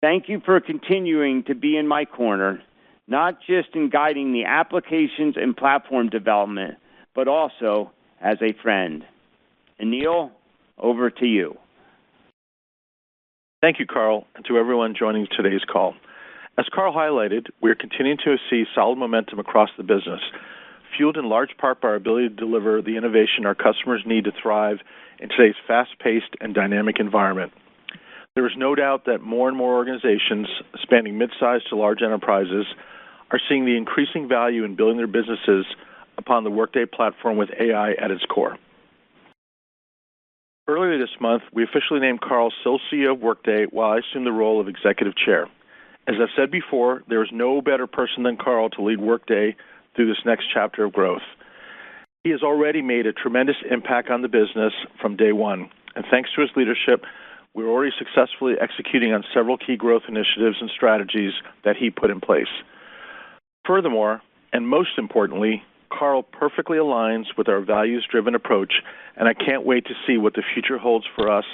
Thank 0.00 0.28
you 0.28 0.40
for 0.44 0.60
continuing 0.60 1.42
to 1.44 1.54
be 1.54 1.76
in 1.76 1.88
my 1.88 2.04
corner, 2.04 2.62
not 3.08 3.38
just 3.40 3.74
in 3.74 3.90
guiding 3.90 4.32
the 4.32 4.44
applications 4.44 5.34
and 5.36 5.56
platform 5.56 6.08
development, 6.08 6.76
but 7.14 7.28
also 7.28 7.90
as 8.20 8.36
a 8.40 8.52
friend. 8.62 9.04
Aneel, 9.80 10.30
over 10.78 11.10
to 11.10 11.26
you. 11.26 11.56
Thank 13.62 13.78
you, 13.80 13.86
Carl, 13.86 14.26
and 14.36 14.44
to 14.44 14.58
everyone 14.58 14.94
joining 14.96 15.26
today's 15.34 15.64
call. 15.64 15.94
As 16.58 16.66
Carl 16.72 16.94
highlighted, 16.94 17.46
we 17.60 17.70
are 17.70 17.74
continuing 17.74 18.18
to 18.24 18.36
see 18.48 18.64
solid 18.74 18.96
momentum 18.96 19.38
across 19.38 19.70
the 19.76 19.82
business, 19.82 20.20
fueled 20.96 21.16
in 21.16 21.28
large 21.28 21.56
part 21.58 21.80
by 21.80 21.88
our 21.88 21.94
ability 21.96 22.28
to 22.28 22.34
deliver 22.34 22.80
the 22.80 22.96
innovation 22.96 23.44
our 23.44 23.54
customers 23.54 24.02
need 24.06 24.24
to 24.24 24.32
thrive 24.40 24.78
in 25.18 25.28
today's 25.28 25.54
fast-paced 25.66 26.36
and 26.40 26.54
dynamic 26.54 27.00
environment. 27.00 27.52
There 28.34 28.46
is 28.46 28.52
no 28.56 28.74
doubt 28.74 29.06
that 29.06 29.22
more 29.22 29.48
and 29.48 29.56
more 29.56 29.74
organizations, 29.76 30.46
spanning 30.82 31.16
mid 31.16 31.30
sized 31.40 31.68
to 31.70 31.76
large 31.76 32.02
enterprises, 32.02 32.66
are 33.30 33.40
seeing 33.48 33.64
the 33.64 33.76
increasing 33.76 34.28
value 34.28 34.64
in 34.64 34.76
building 34.76 34.98
their 34.98 35.06
businesses 35.06 35.64
upon 36.18 36.44
the 36.44 36.50
Workday 36.50 36.84
platform 36.84 37.36
with 37.36 37.50
AI 37.58 37.92
at 37.92 38.10
its 38.10 38.24
core. 38.24 38.56
Earlier 40.68 40.98
this 40.98 41.20
month, 41.20 41.44
we 41.52 41.62
officially 41.62 42.00
named 42.00 42.20
Carl 42.20 42.52
still 42.60 42.80
CEO 42.92 43.12
of 43.12 43.20
Workday 43.20 43.66
while 43.70 43.92
I 43.92 43.98
assumed 43.98 44.26
the 44.26 44.32
role 44.32 44.60
of 44.60 44.68
Executive 44.68 45.14
Chair. 45.16 45.48
As 46.08 46.16
I've 46.20 46.28
said 46.36 46.50
before, 46.50 47.02
there 47.08 47.22
is 47.22 47.30
no 47.32 47.60
better 47.62 47.86
person 47.86 48.22
than 48.22 48.36
Carl 48.36 48.70
to 48.70 48.82
lead 48.82 49.00
Workday 49.00 49.56
through 49.94 50.08
this 50.08 50.24
next 50.24 50.46
chapter 50.52 50.84
of 50.84 50.92
growth. 50.92 51.22
He 52.26 52.32
has 52.32 52.42
already 52.42 52.82
made 52.82 53.06
a 53.06 53.12
tremendous 53.12 53.54
impact 53.70 54.10
on 54.10 54.20
the 54.20 54.26
business 54.26 54.72
from 55.00 55.14
day 55.14 55.30
one, 55.30 55.70
and 55.94 56.04
thanks 56.10 56.28
to 56.34 56.40
his 56.40 56.50
leadership, 56.56 57.04
we're 57.54 57.68
already 57.68 57.92
successfully 57.96 58.54
executing 58.60 59.12
on 59.12 59.22
several 59.32 59.56
key 59.56 59.76
growth 59.76 60.02
initiatives 60.08 60.56
and 60.60 60.68
strategies 60.74 61.34
that 61.64 61.76
he 61.76 61.88
put 61.88 62.10
in 62.10 62.20
place. 62.20 62.50
Furthermore, 63.64 64.22
and 64.52 64.66
most 64.66 64.98
importantly, 64.98 65.62
Carl 65.88 66.24
perfectly 66.24 66.78
aligns 66.78 67.26
with 67.38 67.48
our 67.48 67.60
values-driven 67.60 68.34
approach, 68.34 68.82
and 69.16 69.28
I 69.28 69.32
can't 69.32 69.64
wait 69.64 69.86
to 69.86 69.94
see 70.04 70.18
what 70.18 70.34
the 70.34 70.42
future 70.52 70.78
holds 70.78 71.06
for 71.14 71.30
us 71.30 71.46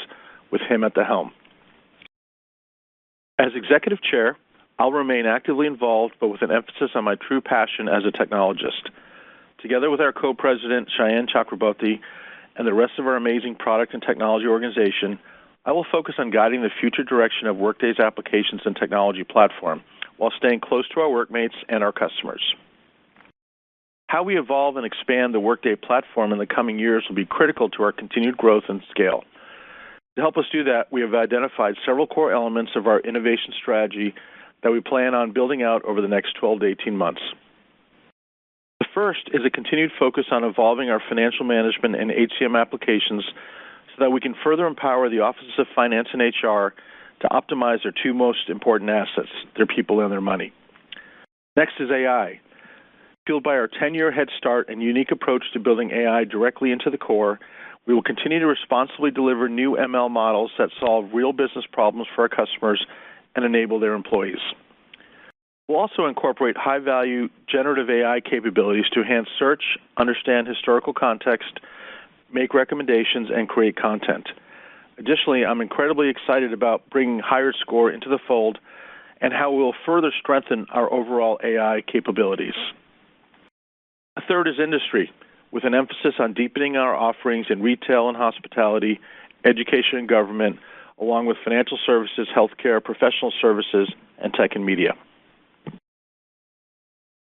with 0.51 0.63
him 0.63 0.85
at 0.85 0.95
the 0.95 1.05
helm. 1.05 1.33
As 3.39 3.53
Executive 3.55 4.03
Chair, 4.03 4.39
I'll 4.79 4.91
remain 4.91 5.27
actively 5.27 5.67
involved, 5.67 6.15
but 6.19 6.29
with 6.29 6.41
an 6.41 6.51
emphasis 6.51 6.93
on 6.95 7.05
my 7.05 7.17
true 7.17 7.43
passion 7.43 7.91
as 7.91 8.05
a 8.07 8.11
technologist. 8.11 8.89
Together 9.63 9.91
with 9.91 10.01
our 10.01 10.13
Co-President, 10.13 10.89
Sayan 10.99 11.29
Chakraborty, 11.31 12.01
and 12.57 12.67
the 12.67 12.75
rest 12.75 12.95
of 12.99 13.07
our 13.07 13.15
amazing 13.15 13.55
product 13.55 13.95
and 13.95 14.03
technology 14.03 14.47
organization, 14.47 15.21
I 15.65 15.71
will 15.71 15.87
focus 15.91 16.17
on 16.19 16.31
guiding 16.31 16.63
the 16.63 16.71
future 16.81 17.05
direction 17.05 17.47
of 17.47 17.57
Workday's 17.57 18.01
applications 18.01 18.63
and 18.65 18.75
technology 18.75 19.23
platform 19.23 19.83
while 20.17 20.33
staying 20.37 20.61
close 20.61 20.89
to 20.89 21.01
our 21.01 21.09
workmates 21.09 21.55
and 21.69 21.85
our 21.85 21.93
customers. 21.93 22.43
How 24.09 24.25
we 24.25 24.37
evolve 24.37 24.77
and 24.77 24.85
expand 24.85 25.33
the 25.33 25.41
Workday 25.41 25.77
platform 25.77 26.33
in 26.33 26.39
the 26.39 26.47
coming 26.47 26.79
years 26.79 27.07
will 27.09 27.17
be 27.17 27.25
critical 27.25 27.71
to 27.71 27.85
our 27.85 27.93
continued 27.93 28.37
growth 28.37 28.65
and 28.69 28.83
scale. 28.91 29.23
To 30.17 30.23
help 30.23 30.37
us 30.37 30.45
do 30.53 30.65
that, 30.65 30.93
we 30.93 31.01
have 31.01 31.15
identified 31.15 31.77
several 31.87 32.09
core 32.09 32.33
elements 32.33 32.73
of 32.75 32.89
our 32.89 33.01
innovation 33.01 33.55
strategy 33.59 34.13
that 34.63 34.73
we 34.73 34.81
plan 34.81 35.15
on 35.15 35.33
building 35.33 35.63
out 35.63 35.85
over 35.85 36.03
the 36.03 36.09
next 36.09 36.35
12 36.35 36.61
to 36.61 36.67
18 36.67 36.97
months. 36.97 37.23
First 38.95 39.31
is 39.33 39.41
a 39.47 39.51
continued 39.51 39.91
focus 39.99 40.27
on 40.31 40.45
evolving 40.45 40.91
our 40.91 41.01
financial 41.09 41.47
management 41.47 41.97
and 41.97 42.11
HCM 42.11 42.61
applications 42.61 43.25
so 43.89 44.05
that 44.05 44.11
we 44.11 44.21
can 44.21 44.35
further 44.45 44.67
empower 44.67 45.09
the 45.09 45.21
offices 45.21 45.53
of 45.59 45.67
finance 45.75 46.09
and 46.13 46.21
HR 46.21 46.75
to 47.21 47.29
optimize 47.29 47.83
their 47.83 47.93
two 48.03 48.13
most 48.13 48.49
important 48.49 48.91
assets, 48.91 49.31
their 49.57 49.67
people 49.67 50.01
and 50.01 50.13
their 50.13 50.21
money. 50.21 50.53
Next 51.57 51.75
is 51.81 51.91
AI. 51.91 52.41
Fueled 53.27 53.45
by 53.45 53.55
our 53.55 53.69
10-year 53.69 54.11
head 54.13 54.29
start 54.37 54.69
and 54.69 54.83
unique 54.83 55.11
approach 55.11 55.45
to 55.53 55.61
building 55.61 55.91
AI 55.91 56.25
directly 56.25 56.71
into 56.71 56.91
the 56.91 56.99
core, 56.99 57.39
we 57.87 57.95
will 57.95 58.03
continue 58.03 58.41
to 58.41 58.47
responsibly 58.47 59.11
deliver 59.11 59.49
new 59.49 59.77
ML 59.77 60.11
models 60.11 60.51
that 60.59 60.71
solve 60.81 61.11
real 61.15 61.33
business 61.33 61.65
problems 61.73 62.09
for 62.15 62.23
our 62.23 62.29
customers 62.29 62.85
and 63.37 63.45
enable 63.45 63.81
their 63.81 63.95
employees. 63.95 64.41
We'll 65.69 65.79
also 65.79 66.07
incorporate 66.07 66.57
high-value 66.57 67.29
generative 67.49 67.89
AI 67.89 68.21
capabilities 68.21 68.87
to 68.93 69.01
enhance 69.01 69.29
search, 69.39 69.63
understand 69.97 70.49
historical 70.49 70.93
context, 70.93 71.61
make 72.33 72.53
recommendations, 72.53 73.29
and 73.35 73.49
create 73.49 73.77
content. 73.77 74.29
Additionally, 74.99 75.45
I'm 75.45 75.61
incredibly 75.61 76.09
excited 76.09 76.53
about 76.53 76.89
bringing 76.91 77.21
HiredScore 77.21 77.95
into 77.95 78.09
the 78.09 78.19
fold 78.27 78.59
and 79.21 79.33
how 79.33 79.53
we'll 79.53 79.75
further 79.87 80.13
strengthen 80.19 80.67
our 80.71 80.93
overall 80.93 81.39
AI 81.43 81.83
capabilities. 81.91 82.55
A 84.17 84.21
third 84.29 84.49
is 84.49 84.57
industry, 84.63 85.11
with 85.53 85.65
an 85.65 85.75
emphasis 85.75 86.15
on 86.19 86.35
deepening 86.35 86.77
our 86.77 86.95
offerings 86.95 87.47
in 87.49 87.63
retail 87.63 88.09
and 88.09 88.17
hospitality, 88.17 89.01
education 89.45 89.99
and 89.99 90.09
government, 90.09 90.59
along 91.01 91.27
with 91.27 91.37
financial 91.43 91.79
services, 91.87 92.29
healthcare, 92.37 92.83
professional 92.83 93.33
services, 93.41 93.93
and 94.19 94.35
tech 94.35 94.55
and 94.55 94.67
media. 94.67 94.95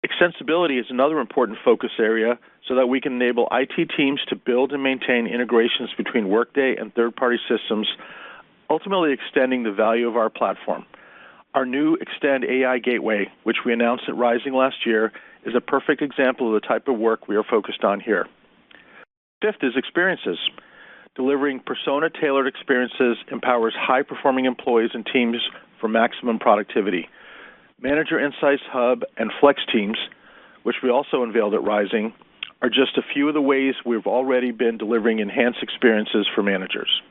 Extensibility 0.05 0.79
is 0.79 0.87
another 0.89 1.19
important 1.19 1.57
focus 1.63 1.91
area 1.97 2.37
so 2.67 2.75
that 2.75 2.87
we 2.87 2.99
can 2.99 3.13
enable 3.13 3.47
IT 3.51 3.89
teams 3.95 4.19
to 4.27 4.35
build 4.35 4.73
and 4.73 4.83
maintain 4.83 5.27
integrations 5.27 5.91
between 5.95 6.27
Workday 6.27 6.75
and 6.75 6.93
third-party 6.93 7.39
systems, 7.47 7.87
ultimately 8.69 9.13
extending 9.13 9.63
the 9.63 9.71
value 9.71 10.07
of 10.07 10.17
our 10.17 10.29
platform. 10.29 10.85
Our 11.53 11.65
new 11.65 11.95
Extend 11.95 12.43
AI 12.43 12.79
Gateway, 12.79 13.31
which 13.43 13.57
we 13.65 13.71
announced 13.71 14.05
at 14.09 14.17
Rising 14.17 14.53
last 14.53 14.85
year, 14.85 15.13
is 15.45 15.55
a 15.55 15.61
perfect 15.61 16.01
example 16.01 16.53
of 16.53 16.61
the 16.61 16.67
type 16.67 16.87
of 16.87 16.97
work 16.97 17.27
we 17.27 17.37
are 17.37 17.43
focused 17.43 17.83
on 17.83 17.99
here. 18.01 18.27
Fifth 19.41 19.61
is 19.61 19.73
experiences. 19.77 20.37
Delivering 21.15 21.59
persona-tailored 21.59 22.47
experiences 22.47 23.17
empowers 23.31 23.75
high-performing 23.77 24.45
employees 24.45 24.91
and 24.93 25.05
teams 25.05 25.37
for 25.79 25.87
maximum 25.87 26.39
productivity. 26.39 27.07
Manager 27.83 28.17
Insights 28.17 28.63
Hub 28.71 29.03
and 29.17 29.29
Flex 29.41 29.59
Teams, 29.69 29.97
which 30.63 30.77
we 30.81 30.89
also 30.89 31.21
unveiled 31.21 31.53
at 31.53 31.61
Rising, 31.65 32.13
are 32.61 32.69
just 32.69 32.97
a 32.97 33.01
few 33.13 33.27
of 33.27 33.33
the 33.33 33.41
ways 33.41 33.75
we've 33.85 34.07
already 34.07 34.51
been 34.51 34.77
delivering 34.77 35.19
enhanced 35.19 35.61
experiences 35.61 36.25
for 36.33 36.43
managers. 36.43 37.01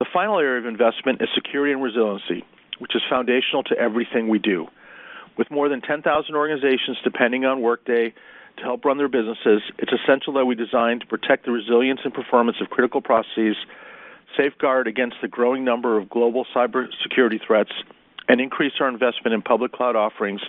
The 0.00 0.06
final 0.10 0.38
area 0.38 0.58
of 0.58 0.64
investment 0.64 1.20
is 1.20 1.28
security 1.34 1.74
and 1.74 1.82
resiliency, 1.82 2.46
which 2.78 2.96
is 2.96 3.02
foundational 3.10 3.62
to 3.64 3.78
everything 3.78 4.28
we 4.28 4.38
do. 4.38 4.68
With 5.36 5.50
more 5.50 5.68
than 5.68 5.82
10,000 5.82 6.34
organizations 6.34 6.96
depending 7.04 7.44
on 7.44 7.60
Workday 7.60 8.14
to 8.56 8.62
help 8.62 8.86
run 8.86 8.96
their 8.96 9.08
businesses, 9.08 9.60
it's 9.76 9.92
essential 9.92 10.32
that 10.32 10.46
we 10.46 10.54
design 10.54 11.00
to 11.00 11.06
protect 11.06 11.44
the 11.44 11.52
resilience 11.52 12.00
and 12.04 12.14
performance 12.14 12.56
of 12.62 12.70
critical 12.70 13.02
processes, 13.02 13.56
safeguard 14.34 14.86
against 14.86 15.16
the 15.20 15.28
growing 15.28 15.62
number 15.62 15.98
of 15.98 16.08
global 16.08 16.46
cybersecurity 16.54 17.38
threats, 17.46 17.72
and 18.28 18.40
increase 18.40 18.72
our 18.80 18.88
investment 18.88 19.34
in 19.34 19.42
public 19.42 19.72
cloud 19.72 19.96
offerings 19.96 20.40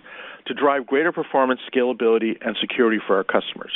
to 0.47 0.53
drive 0.53 0.87
greater 0.87 1.11
performance, 1.11 1.59
scalability, 1.71 2.37
and 2.41 2.57
security 2.59 2.99
for 3.05 3.17
our 3.17 3.23
customers. 3.23 3.71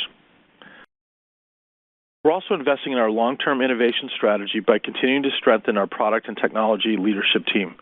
We're 2.24 2.32
also 2.32 2.54
investing 2.54 2.92
in 2.92 2.98
our 2.98 3.10
long-term 3.10 3.60
innovation 3.62 4.08
strategy 4.14 4.60
by 4.60 4.78
continuing 4.78 5.24
to 5.24 5.30
strengthen 5.36 5.76
our 5.76 5.88
product 5.88 6.28
and 6.28 6.36
technology 6.36 6.96
leadership 6.96 7.44
team. 7.52 7.74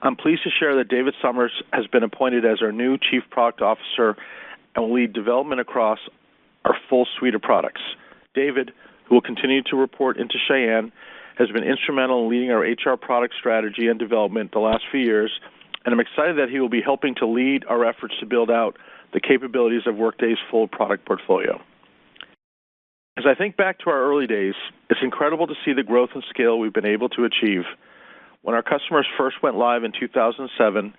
I'm 0.00 0.16
pleased 0.16 0.42
to 0.44 0.50
share 0.50 0.76
that 0.76 0.88
David 0.88 1.14
Somers 1.20 1.52
has 1.72 1.86
been 1.86 2.02
appointed 2.02 2.44
as 2.44 2.62
our 2.62 2.72
new 2.72 2.96
Chief 2.96 3.22
Product 3.30 3.60
Officer 3.60 4.16
and 4.74 4.84
will 4.86 4.94
lead 4.94 5.12
development 5.12 5.60
across 5.60 5.98
our 6.64 6.74
full 6.88 7.06
suite 7.18 7.34
of 7.34 7.42
products. 7.42 7.82
David, 8.34 8.72
who 9.04 9.16
will 9.16 9.22
continue 9.22 9.62
to 9.64 9.76
report 9.76 10.16
into 10.16 10.38
Sayan, 10.50 10.90
has 11.38 11.50
been 11.50 11.64
instrumental 11.64 12.24
in 12.24 12.30
leading 12.30 12.50
our 12.50 12.60
HR 12.60 12.96
product 12.96 13.34
strategy 13.38 13.88
and 13.88 13.98
development 13.98 14.52
the 14.52 14.58
last 14.58 14.84
few 14.90 15.00
years, 15.00 15.30
and 15.84 15.92
I'm 15.92 16.00
excited 16.00 16.38
that 16.38 16.48
he 16.50 16.60
will 16.60 16.68
be 16.68 16.82
helping 16.82 17.14
to 17.16 17.26
lead 17.26 17.64
our 17.68 17.84
efforts 17.84 18.14
to 18.20 18.26
build 18.26 18.50
out 18.50 18.76
the 19.12 19.20
capabilities 19.20 19.82
of 19.86 19.96
Workday's 19.96 20.38
full 20.50 20.68
product 20.68 21.04
portfolio. 21.04 21.60
As 23.18 23.24
I 23.26 23.34
think 23.34 23.56
back 23.56 23.78
to 23.80 23.90
our 23.90 24.02
early 24.02 24.26
days, 24.26 24.54
it's 24.88 25.00
incredible 25.02 25.46
to 25.46 25.54
see 25.64 25.74
the 25.74 25.82
growth 25.82 26.10
and 26.14 26.24
scale 26.30 26.58
we've 26.58 26.72
been 26.72 26.86
able 26.86 27.10
to 27.10 27.24
achieve. 27.24 27.64
When 28.40 28.54
our 28.54 28.62
customers 28.62 29.06
first 29.18 29.42
went 29.42 29.56
live 29.56 29.84
in 29.84 29.92
2007, 29.92 30.94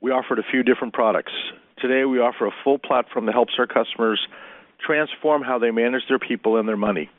we 0.00 0.12
offered 0.12 0.38
a 0.38 0.42
few 0.50 0.62
different 0.62 0.94
products. 0.94 1.32
Today, 1.78 2.04
we 2.04 2.20
offer 2.20 2.46
a 2.46 2.52
full 2.62 2.78
platform 2.78 3.26
that 3.26 3.32
helps 3.32 3.54
our 3.58 3.66
customers 3.66 4.20
transform 4.84 5.42
how 5.42 5.58
they 5.58 5.70
manage 5.70 6.02
their 6.08 6.18
people 6.18 6.56
and 6.56 6.68
their 6.68 6.76
money. 6.76 7.10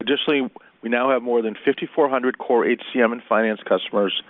Additionally, 0.00 0.50
we 0.82 0.90
now 0.90 1.10
have 1.10 1.22
more 1.22 1.40
than 1.40 1.54
5,400 1.54 2.38
core 2.38 2.64
HCM 2.66 3.12
and 3.12 3.22
finance 3.28 3.60
customers, 3.66 4.22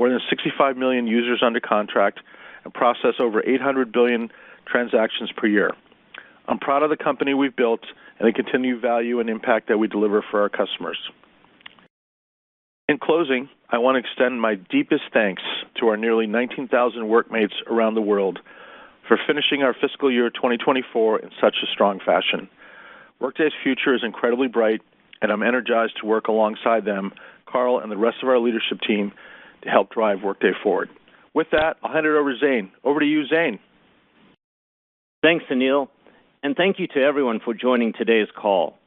more 0.00 0.08
than 0.08 0.20
65 0.30 0.78
million 0.78 1.06
users 1.06 1.42
under 1.44 1.60
contract, 1.60 2.20
and 2.64 2.72
process 2.72 3.14
over 3.20 3.46
800 3.46 3.92
billion 3.92 4.30
transactions 4.66 5.30
per 5.36 5.46
year. 5.46 5.72
I'm 6.48 6.58
proud 6.58 6.82
of 6.82 6.88
the 6.88 6.96
company 6.96 7.34
we've 7.34 7.54
built 7.54 7.80
and 8.18 8.26
the 8.26 8.32
continued 8.32 8.80
value 8.80 9.20
and 9.20 9.28
impact 9.28 9.68
that 9.68 9.76
we 9.76 9.88
deliver 9.88 10.24
for 10.30 10.40
our 10.40 10.48
customers. 10.48 10.96
In 12.88 12.98
closing, 12.98 13.50
I 13.68 13.76
want 13.76 13.96
to 13.96 13.98
extend 14.00 14.40
my 14.40 14.54
deepest 14.54 15.04
thanks 15.12 15.42
to 15.78 15.88
our 15.88 15.98
nearly 15.98 16.26
19,000 16.26 17.06
workmates 17.06 17.54
around 17.66 17.94
the 17.94 18.00
world 18.00 18.38
for 19.06 19.18
finishing 19.26 19.62
our 19.62 19.74
fiscal 19.74 20.10
year 20.10 20.30
2024 20.30 21.20
in 21.20 21.30
such 21.42 21.56
a 21.62 21.66
strong 21.72 22.00
fashion. 22.04 22.48
Workday's 23.20 23.52
future 23.62 23.94
is 23.94 24.00
incredibly 24.02 24.48
bright, 24.48 24.80
and 25.20 25.30
I'm 25.30 25.42
energized 25.42 25.98
to 26.00 26.06
work 26.06 26.28
alongside 26.28 26.86
them, 26.86 27.12
Carl, 27.46 27.80
and 27.80 27.92
the 27.92 27.98
rest 27.98 28.16
of 28.22 28.30
our 28.30 28.38
leadership 28.38 28.80
team 28.80 29.12
help 29.68 29.90
drive 29.90 30.22
Workday 30.22 30.52
forward. 30.62 30.90
With 31.34 31.48
that, 31.52 31.76
I'll 31.82 31.92
hand 31.92 32.06
it 32.06 32.16
over 32.16 32.32
to 32.32 32.38
Zane. 32.38 32.72
Over 32.84 33.00
to 33.00 33.06
you, 33.06 33.26
Zane. 33.26 33.58
Thanks, 35.22 35.44
Aneel, 35.50 35.88
and 36.42 36.56
thank 36.56 36.78
you 36.78 36.86
to 36.88 37.00
everyone 37.02 37.40
for 37.44 37.54
joining 37.54 37.92
today's 37.92 38.28
call. 38.34 38.78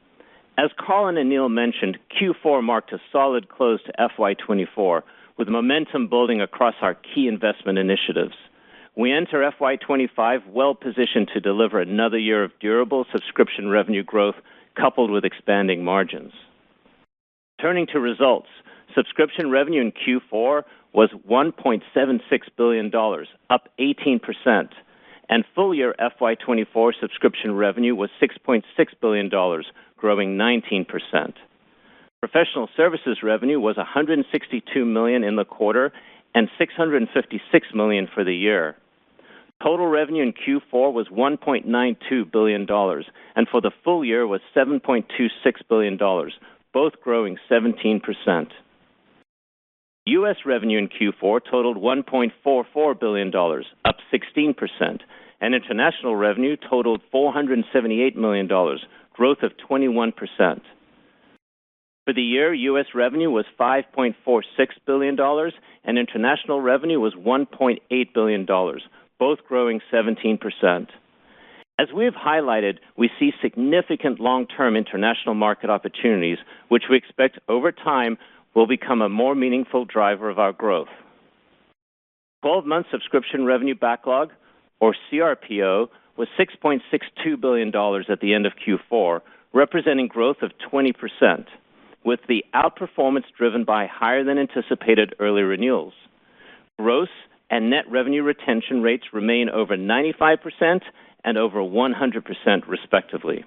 As 0.58 0.70
Carl 0.78 1.08
and 1.08 1.18
Aneel 1.18 1.50
mentioned, 1.50 1.98
Q4 2.20 2.62
marked 2.62 2.92
a 2.92 2.98
solid 3.12 3.48
close 3.48 3.80
to 3.84 3.92
FY 3.96 4.34
2024, 4.34 5.04
with 5.36 5.48
momentum 5.48 6.08
building 6.08 6.40
across 6.40 6.74
our 6.80 6.94
key 6.94 7.26
investment 7.28 7.78
initiatives. 7.78 8.34
We 8.96 9.12
enter 9.12 9.50
FY 9.58 9.76
2025 9.76 10.42
well-positioned 10.48 11.28
to 11.34 11.40
deliver 11.40 11.80
another 11.80 12.18
year 12.18 12.44
of 12.44 12.52
durable 12.60 13.04
subscription 13.10 13.68
revenue 13.68 14.04
growth, 14.04 14.36
coupled 14.76 15.10
with 15.10 15.24
expanding 15.24 15.84
margins. 15.84 16.32
Turning 17.60 17.86
to 17.88 17.98
results, 17.98 18.48
subscription 18.94 19.50
revenue 19.50 19.80
in 19.80 19.92
Q4 19.92 20.62
was 20.92 21.10
$1.76 21.28 22.20
billion, 22.56 22.92
up 23.50 23.68
18%, 23.80 24.68
and 25.28 25.44
full-year 25.54 25.94
FY 25.98 26.34
2024 26.34 26.94
subscription 27.00 27.54
revenue 27.54 27.94
was 27.94 28.10
$6.6 28.22 28.62
billion, 29.00 29.28
growing 29.96 30.36
19%. 30.36 30.86
Professional 32.20 32.68
services 32.76 33.18
revenue 33.22 33.60
was 33.60 33.76
162 33.76 34.84
million 34.84 35.24
in 35.24 35.36
the 35.36 35.44
quarter 35.44 35.92
and 36.34 36.48
656 36.58 37.66
million 37.74 38.08
for 38.12 38.24
the 38.24 38.34
year. 38.34 38.76
Total 39.62 39.86
revenue 39.86 40.22
in 40.22 40.32
Q4 40.32 40.92
was 40.92 41.08
$1.92 41.08 42.32
billion, 42.32 42.66
and 43.36 43.48
for 43.48 43.60
the 43.60 43.70
full 43.82 44.04
year 44.04 44.26
was 44.26 44.40
$7.26 44.54 45.28
billion, 45.68 45.98
both 46.72 46.92
growing 47.02 47.38
17%. 47.50 48.50
U.S. 50.06 50.36
revenue 50.44 50.78
in 50.78 50.88
Q4 50.88 51.40
totaled 51.50 51.78
$1.44 51.78 53.00
billion, 53.00 53.32
up 53.84 53.96
16%, 54.12 55.00
and 55.40 55.54
international 55.54 56.14
revenue 56.14 56.56
totaled 56.56 57.00
$478 57.12 58.14
million, 58.14 58.46
growth 59.14 59.38
of 59.42 59.52
21%. 59.68 60.12
For 62.04 62.12
the 62.12 62.22
year, 62.22 62.52
U.S. 62.52 62.86
revenue 62.94 63.30
was 63.30 63.46
$5.46 63.58 64.42
billion, 64.86 65.16
and 65.84 65.98
international 65.98 66.60
revenue 66.60 67.00
was 67.00 67.14
$1.8 67.14 68.14
billion, 68.14 68.46
both 69.18 69.38
growing 69.48 69.80
17%. 69.90 70.88
As 71.76 71.88
we 71.92 72.04
have 72.04 72.14
highlighted, 72.14 72.74
we 72.96 73.10
see 73.18 73.32
significant 73.42 74.20
long-term 74.20 74.76
international 74.76 75.34
market 75.34 75.70
opportunities, 75.70 76.38
which 76.68 76.84
we 76.90 76.96
expect 76.96 77.38
over 77.48 77.72
time 77.72 78.18
will 78.54 78.66
become 78.66 79.02
a 79.02 79.08
more 79.08 79.34
meaningful 79.34 79.84
driver 79.84 80.30
of 80.30 80.38
our 80.38 80.52
growth. 80.52 80.88
Twelve-month 82.42 82.86
subscription 82.90 83.44
revenue 83.44 83.74
backlog, 83.74 84.30
or 84.80 84.94
CRPO, 85.10 85.88
was 86.16 86.28
$6.62 86.38 87.40
billion 87.40 87.68
at 88.08 88.20
the 88.20 88.34
end 88.34 88.46
of 88.46 88.52
Q4, 88.54 89.20
representing 89.52 90.08
growth 90.08 90.42
of 90.42 90.52
20%, 90.70 91.46
with 92.04 92.20
the 92.28 92.44
outperformance 92.54 93.24
driven 93.36 93.64
by 93.64 93.86
higher-than-anticipated 93.86 95.14
early 95.18 95.42
renewals. 95.42 95.94
Gross 96.78 97.08
and 97.50 97.70
net 97.70 97.84
revenue 97.90 98.22
retention 98.22 98.82
rates 98.82 99.04
remain 99.12 99.48
over 99.48 99.76
95% 99.76 100.82
and 101.24 101.38
over 101.38 101.58
100%, 101.58 102.68
respectively. 102.68 103.44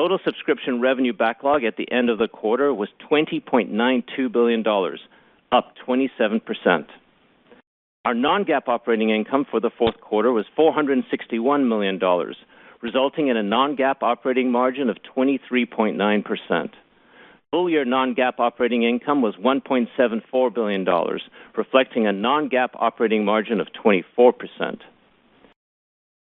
Total 0.00 0.18
subscription 0.24 0.80
revenue 0.80 1.12
backlog 1.12 1.62
at 1.62 1.76
the 1.76 1.92
end 1.92 2.08
of 2.08 2.16
the 2.16 2.26
quarter 2.26 2.72
was 2.72 2.88
$20.92 3.10 4.32
billion, 4.32 4.64
up 5.52 5.74
27%. 5.86 6.86
Our 8.06 8.14
non-GAAP 8.14 8.66
operating 8.66 9.10
income 9.10 9.44
for 9.50 9.60
the 9.60 9.68
fourth 9.68 10.00
quarter 10.00 10.32
was 10.32 10.46
$461 10.58 11.68
million, 11.68 12.00
resulting 12.80 13.28
in 13.28 13.36
a 13.36 13.42
non-GAAP 13.42 13.96
operating 14.00 14.50
margin 14.50 14.88
of 14.88 14.96
23.9%. 15.14 16.70
Full-year 17.50 17.84
non-GAAP 17.84 18.38
operating 18.38 18.84
income 18.84 19.20
was 19.20 19.34
$1.74 19.36 20.54
billion, 20.54 20.86
reflecting 21.58 22.06
a 22.06 22.12
non-GAAP 22.12 22.70
operating 22.72 23.26
margin 23.26 23.60
of 23.60 23.66
24%. 23.84 24.80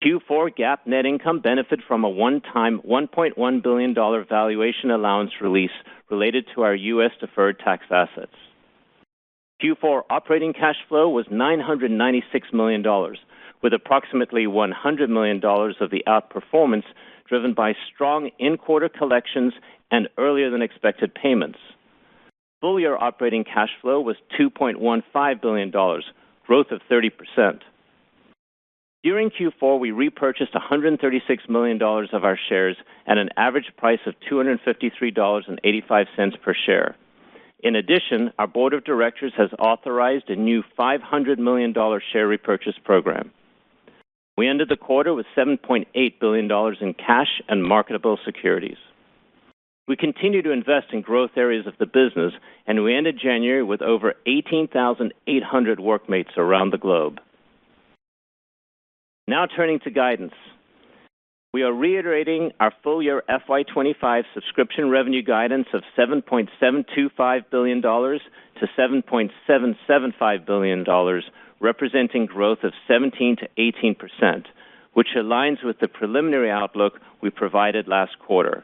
Q4 0.03 0.55
GAAP 0.55 0.77
net 0.85 1.07
income 1.07 1.39
benefited 1.39 1.83
from 1.87 2.03
a 2.03 2.09
one-time 2.09 2.81
$1.1 2.87 3.63
billion 3.63 3.95
valuation 3.95 4.91
allowance 4.91 5.31
release 5.41 5.71
related 6.11 6.45
to 6.53 6.61
our 6.61 6.75
U.S. 6.75 7.11
deferred 7.19 7.59
tax 7.59 7.85
assets. 7.89 8.35
Q4 9.63 10.03
operating 10.11 10.53
cash 10.53 10.75
flow 10.87 11.09
was 11.09 11.25
$996 11.27 12.21
million, 12.53 12.83
with 13.63 13.73
approximately 13.73 14.45
$100 14.45 15.09
million 15.09 15.37
of 15.43 15.89
the 15.89 16.03
outperformance 16.07 16.85
driven 17.27 17.55
by 17.55 17.73
strong 17.91 18.29
in-quarter 18.37 18.89
collections 18.89 19.53
and 19.89 20.07
earlier-than-expected 20.19 21.15
payments. 21.15 21.57
Full-year 22.61 22.95
operating 22.95 23.43
cash 23.43 23.71
flow 23.81 23.99
was 23.99 24.15
$2.15 24.39 25.41
billion, 25.41 25.71
growth 25.71 26.67
of 26.71 26.81
30%. 26.89 27.61
During 29.03 29.29
Q4, 29.29 29.79
we 29.79 29.91
repurchased 29.91 30.53
$136 30.53 31.49
million 31.49 31.81
of 31.81 32.23
our 32.23 32.39
shares 32.49 32.75
at 33.05 33.17
an 33.17 33.29
average 33.37 33.71
price 33.77 33.99
of 34.05 34.15
$253.85 34.29 36.41
per 36.41 36.55
share. 36.65 36.95
In 37.59 37.75
addition, 37.75 38.31
our 38.37 38.47
board 38.47 38.73
of 38.73 38.83
directors 38.83 39.33
has 39.37 39.49
authorized 39.59 40.29
a 40.29 40.35
new 40.35 40.63
$500 40.77 41.37
million 41.37 41.73
share 42.11 42.27
repurchase 42.27 42.75
program. 42.83 43.31
We 44.37 44.47
ended 44.47 44.69
the 44.69 44.77
quarter 44.77 45.13
with 45.13 45.25
$7.8 45.35 45.85
billion 46.19 46.51
in 46.81 46.93
cash 46.93 47.41
and 47.49 47.63
marketable 47.63 48.19
securities. 48.23 48.77
We 49.87 49.95
continue 49.95 50.41
to 50.41 50.51
invest 50.51 50.87
in 50.91 51.01
growth 51.01 51.31
areas 51.37 51.65
of 51.65 51.77
the 51.79 51.85
business, 51.85 52.33
and 52.67 52.83
we 52.83 52.95
ended 52.95 53.19
January 53.21 53.63
with 53.63 53.81
over 53.81 54.15
18,800 54.27 55.79
workmates 55.79 56.31
around 56.35 56.71
the 56.71 56.77
globe. 56.77 57.19
Now 59.29 59.45
turning 59.45 59.79
to 59.79 59.89
guidance. 59.89 60.31
We 61.53 61.63
are 61.63 61.73
reiterating 61.73 62.53
our 62.61 62.71
full-year 62.81 63.23
FY 63.27 63.63
2025 63.63 64.23
subscription 64.33 64.89
revenue 64.89 65.21
guidance 65.21 65.67
of 65.73 65.83
$7.725 65.97 67.41
billion-$7.775 67.51 70.45
billion, 70.45 70.85
representing 71.59 72.25
growth 72.25 72.59
of 72.63 72.71
17%-18%, 72.89 74.45
which 74.93 75.09
aligns 75.17 75.61
with 75.61 75.79
the 75.79 75.89
preliminary 75.89 76.49
outlook 76.49 77.01
we 77.21 77.29
provided 77.29 77.89
last 77.89 78.17
quarter. 78.19 78.63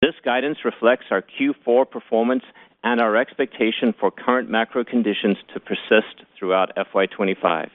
This 0.00 0.14
guidance 0.24 0.58
reflects 0.64 1.06
our 1.10 1.22
Q4 1.22 1.90
performance 1.90 2.44
and 2.84 3.00
our 3.00 3.16
expectation 3.16 3.92
for 3.98 4.12
current 4.12 4.48
macro 4.48 4.84
conditions 4.84 5.38
to 5.52 5.58
persist 5.58 6.22
throughout 6.38 6.70
FY 6.76 7.06
2025. 7.06 7.68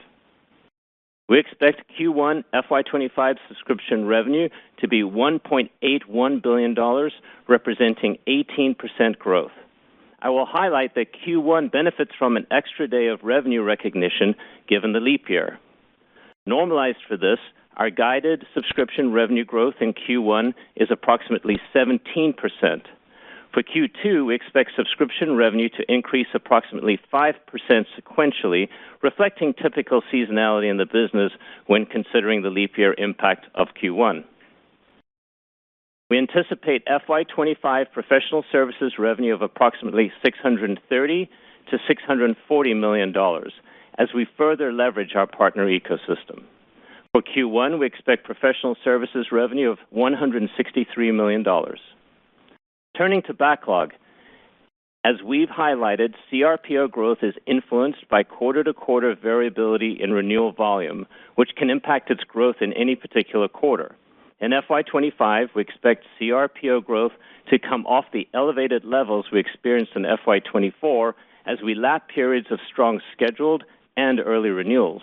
We 1.28 1.38
expect 1.38 1.82
Q1 1.98 2.44
FY 2.52 2.82
2025 2.82 3.36
subscription 3.48 4.06
revenue 4.06 4.48
to 4.80 4.88
be 4.88 5.02
$1.81 5.02 6.42
billion, 6.42 7.10
representing 7.46 8.16
18% 8.26 9.18
growth. 9.18 9.50
I 10.20 10.30
will 10.30 10.46
highlight 10.46 10.94
that 10.94 11.08
Q1 11.12 11.70
benefits 11.70 12.12
from 12.18 12.36
an 12.38 12.46
extra 12.50 12.88
day 12.88 13.08
of 13.08 13.22
revenue 13.22 13.62
recognition 13.62 14.34
given 14.68 14.94
the 14.94 15.00
leap 15.00 15.28
year. 15.28 15.58
Normalized 16.46 16.98
for 17.06 17.18
this, 17.18 17.38
our 17.76 17.90
guided 17.90 18.46
subscription 18.54 19.12
revenue 19.12 19.44
growth 19.44 19.74
in 19.82 19.92
Q1 19.92 20.54
is 20.76 20.88
approximately 20.90 21.60
17%. 21.74 22.34
For 23.52 23.62
Q2, 23.62 24.26
we 24.26 24.34
expect 24.34 24.72
subscription 24.76 25.34
revenue 25.36 25.68
to 25.70 25.92
increase 25.92 26.26
approximately 26.34 27.00
5% 27.12 27.34
sequentially, 27.98 28.68
reflecting 29.02 29.54
typical 29.54 30.02
seasonality 30.12 30.70
in 30.70 30.76
the 30.76 30.84
business 30.84 31.32
when 31.66 31.86
considering 31.86 32.42
the 32.42 32.50
leap 32.50 32.76
year 32.76 32.94
impact 32.98 33.46
of 33.54 33.68
Q1. 33.82 34.24
We 36.10 36.18
anticipate 36.18 36.84
FY 36.86 37.24
2025 37.24 37.92
professional 37.92 38.44
services 38.50 38.94
revenue 38.98 39.34
of 39.34 39.42
approximately 39.42 40.10
$630 40.24 40.78
million-$640 40.90 42.80
million 42.80 43.14
as 43.98 44.08
we 44.14 44.26
further 44.36 44.72
leverage 44.72 45.14
our 45.14 45.26
partner 45.26 45.66
ecosystem. 45.66 46.44
For 47.12 47.22
Q1, 47.22 47.78
we 47.78 47.86
expect 47.86 48.24
professional 48.24 48.76
services 48.84 49.28
revenue 49.32 49.70
of 49.70 49.78
$163 49.94 51.14
million. 51.14 51.44
Turning 52.98 53.22
to 53.22 53.32
backlog, 53.32 53.92
as 55.04 55.22
we've 55.24 55.48
highlighted, 55.48 56.14
CRPO 56.32 56.90
growth 56.90 57.18
is 57.22 57.34
influenced 57.46 58.08
by 58.08 58.24
quarter-to-quarter 58.24 59.14
variability 59.22 59.96
in 60.00 60.10
renewal 60.10 60.50
volume, 60.50 61.06
which 61.36 61.50
can 61.56 61.70
impact 61.70 62.10
its 62.10 62.24
growth 62.24 62.56
in 62.60 62.72
any 62.72 62.96
particular 62.96 63.46
quarter. 63.46 63.94
In 64.40 64.50
FY 64.50 64.82
2025, 64.82 65.50
we 65.54 65.62
expect 65.62 66.06
CRPO 66.20 66.84
growth 66.84 67.12
to 67.50 67.58
come 67.60 67.86
off 67.86 68.06
the 68.12 68.26
elevated 68.34 68.84
levels 68.84 69.26
we 69.32 69.38
experienced 69.38 69.92
in 69.94 70.02
FY 70.02 70.40
2024 70.40 71.14
as 71.46 71.58
we 71.64 71.76
lap 71.76 72.08
periods 72.12 72.48
of 72.50 72.58
strong 72.68 73.00
scheduled 73.12 73.62
and 73.96 74.18
early 74.18 74.50
renewals. 74.50 75.02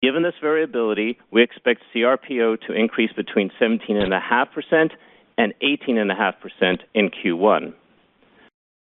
Given 0.00 0.22
this 0.22 0.34
variability, 0.40 1.18
we 1.32 1.42
expect 1.42 1.82
CRPO 1.92 2.60
to 2.68 2.72
increase 2.72 3.12
between 3.12 3.50
17.5% 3.60 4.90
and 5.40 5.54
18.5% 5.62 6.80
in 6.92 7.08
Q1. 7.08 7.72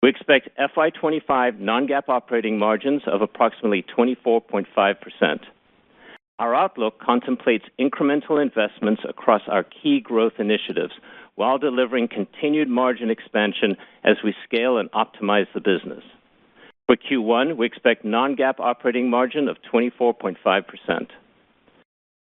We 0.02 0.08
expect 0.08 0.48
FY 0.56 0.88
2025 0.88 1.60
non-GAAP 1.60 2.08
operating 2.08 2.58
margins 2.58 3.02
of 3.06 3.20
approximately 3.20 3.84
24.5%. 3.94 5.40
Our 6.38 6.54
outlook 6.54 6.98
contemplates 6.98 7.66
incremental 7.78 8.40
investments 8.40 9.02
across 9.06 9.42
our 9.48 9.64
key 9.64 10.00
growth 10.00 10.34
initiatives 10.38 10.94
while 11.34 11.58
delivering 11.58 12.08
continued 12.08 12.68
margin 12.70 13.10
expansion 13.10 13.76
as 14.02 14.16
we 14.24 14.34
scale 14.44 14.78
and 14.78 14.90
optimize 14.92 15.48
the 15.52 15.60
business. 15.60 16.04
For 16.86 16.96
Q1, 16.96 17.58
we 17.58 17.66
expect 17.66 18.02
non-GAAP 18.02 18.60
operating 18.60 19.10
margin 19.10 19.48
of 19.48 19.58
24.5%. 19.70 21.08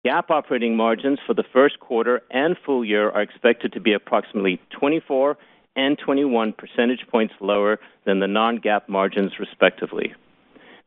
GAAP 0.04 0.30
operating 0.30 0.76
margins 0.76 1.20
for 1.24 1.32
the 1.32 1.44
first 1.52 1.78
quarter 1.78 2.22
and 2.30 2.56
full 2.66 2.84
year 2.84 3.08
are 3.10 3.22
expected 3.22 3.72
to 3.72 3.80
be 3.80 3.92
approximately 3.92 4.60
24 4.70 5.36
and 5.76 5.96
21 5.96 6.52
percentage 6.54 7.06
points 7.08 7.34
lower 7.40 7.78
than 8.04 8.18
the 8.18 8.26
non-GAAP 8.26 8.88
margins, 8.88 9.38
respectively. 9.38 10.12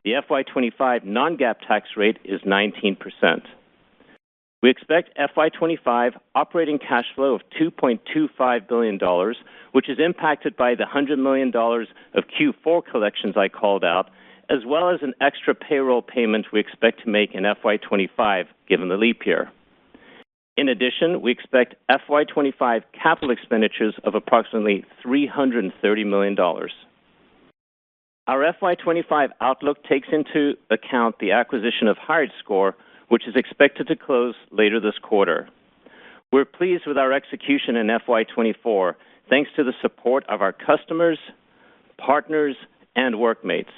The 0.04 0.12
FY 0.28 0.42
2025 0.42 1.04
non-GAAP 1.04 1.56
tax 1.66 1.88
rate 1.96 2.18
is 2.24 2.42
19%. 2.42 2.98
We 4.62 4.70
expect 4.70 5.16
FY 5.16 5.48
2025 5.48 6.12
operating 6.34 6.78
cash 6.78 7.06
flow 7.14 7.34
of 7.34 7.40
$2.25 7.58 8.68
billion, 8.68 9.34
which 9.72 9.88
is 9.88 9.98
impacted 9.98 10.56
by 10.56 10.74
the 10.74 10.84
$100 10.84 11.18
million 11.18 11.48
of 11.48 12.24
Q4 12.38 12.84
collections 12.84 13.34
I 13.36 13.48
called 13.48 13.82
out, 13.82 14.10
as 14.48 14.64
well 14.66 14.90
as 14.90 15.00
an 15.02 15.14
extra 15.20 15.54
payroll 15.54 16.02
payment 16.02 16.46
we 16.52 16.60
expect 16.60 17.02
to 17.04 17.10
make 17.10 17.34
in 17.34 17.42
FY 17.42 17.76
2025 17.78 18.46
given 18.68 18.88
the 18.88 18.96
leap 18.96 19.26
year. 19.26 19.50
In 20.56 20.68
addition, 20.68 21.20
we 21.20 21.32
expect 21.32 21.74
FY 21.88 22.24
2025 22.24 22.82
capital 22.92 23.30
expenditures 23.30 23.94
of 24.04 24.14
approximately 24.14 24.84
$330 25.04 25.72
million. 26.06 26.36
Our 28.28 28.52
FY 28.58 28.74
2025 28.74 29.30
outlook 29.40 29.84
takes 29.84 30.08
into 30.10 30.54
account 30.70 31.18
the 31.20 31.32
acquisition 31.32 31.88
of 31.88 31.96
HiredScore, 31.96 32.72
which 33.08 33.28
is 33.28 33.36
expected 33.36 33.86
to 33.88 33.96
close 33.96 34.34
later 34.50 34.80
this 34.80 34.98
quarter. 35.02 35.48
We're 36.32 36.44
pleased 36.44 36.84
with 36.86 36.98
our 36.98 37.12
execution 37.12 37.76
in 37.76 37.86
FY 37.86 38.24
2024, 38.24 38.96
thanks 39.28 39.50
to 39.56 39.62
the 39.62 39.74
support 39.80 40.24
of 40.28 40.40
our 40.40 40.52
customers, 40.52 41.18
partners, 41.98 42.56
and 42.96 43.20
workmates. 43.20 43.70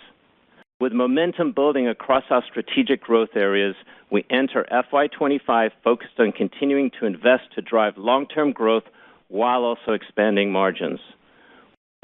With 0.81 0.93
momentum 0.93 1.53
building 1.53 1.89
across 1.89 2.23
our 2.31 2.45
strategic 2.49 3.01
growth 3.01 3.31
areas, 3.35 3.75
we 4.13 4.25
enter 4.31 4.65
FY 4.71 5.09
2025 5.09 5.73
focused 5.83 6.21
on 6.21 6.31
continuing 6.31 6.93
to 7.01 7.07
invest 7.07 7.53
to 7.57 7.63
drive 7.63 7.99
long-term 7.99 8.53
growth 8.53 8.85
while 9.27 9.65
also 9.65 9.93
expanding 9.93 10.53
margins. 10.53 11.01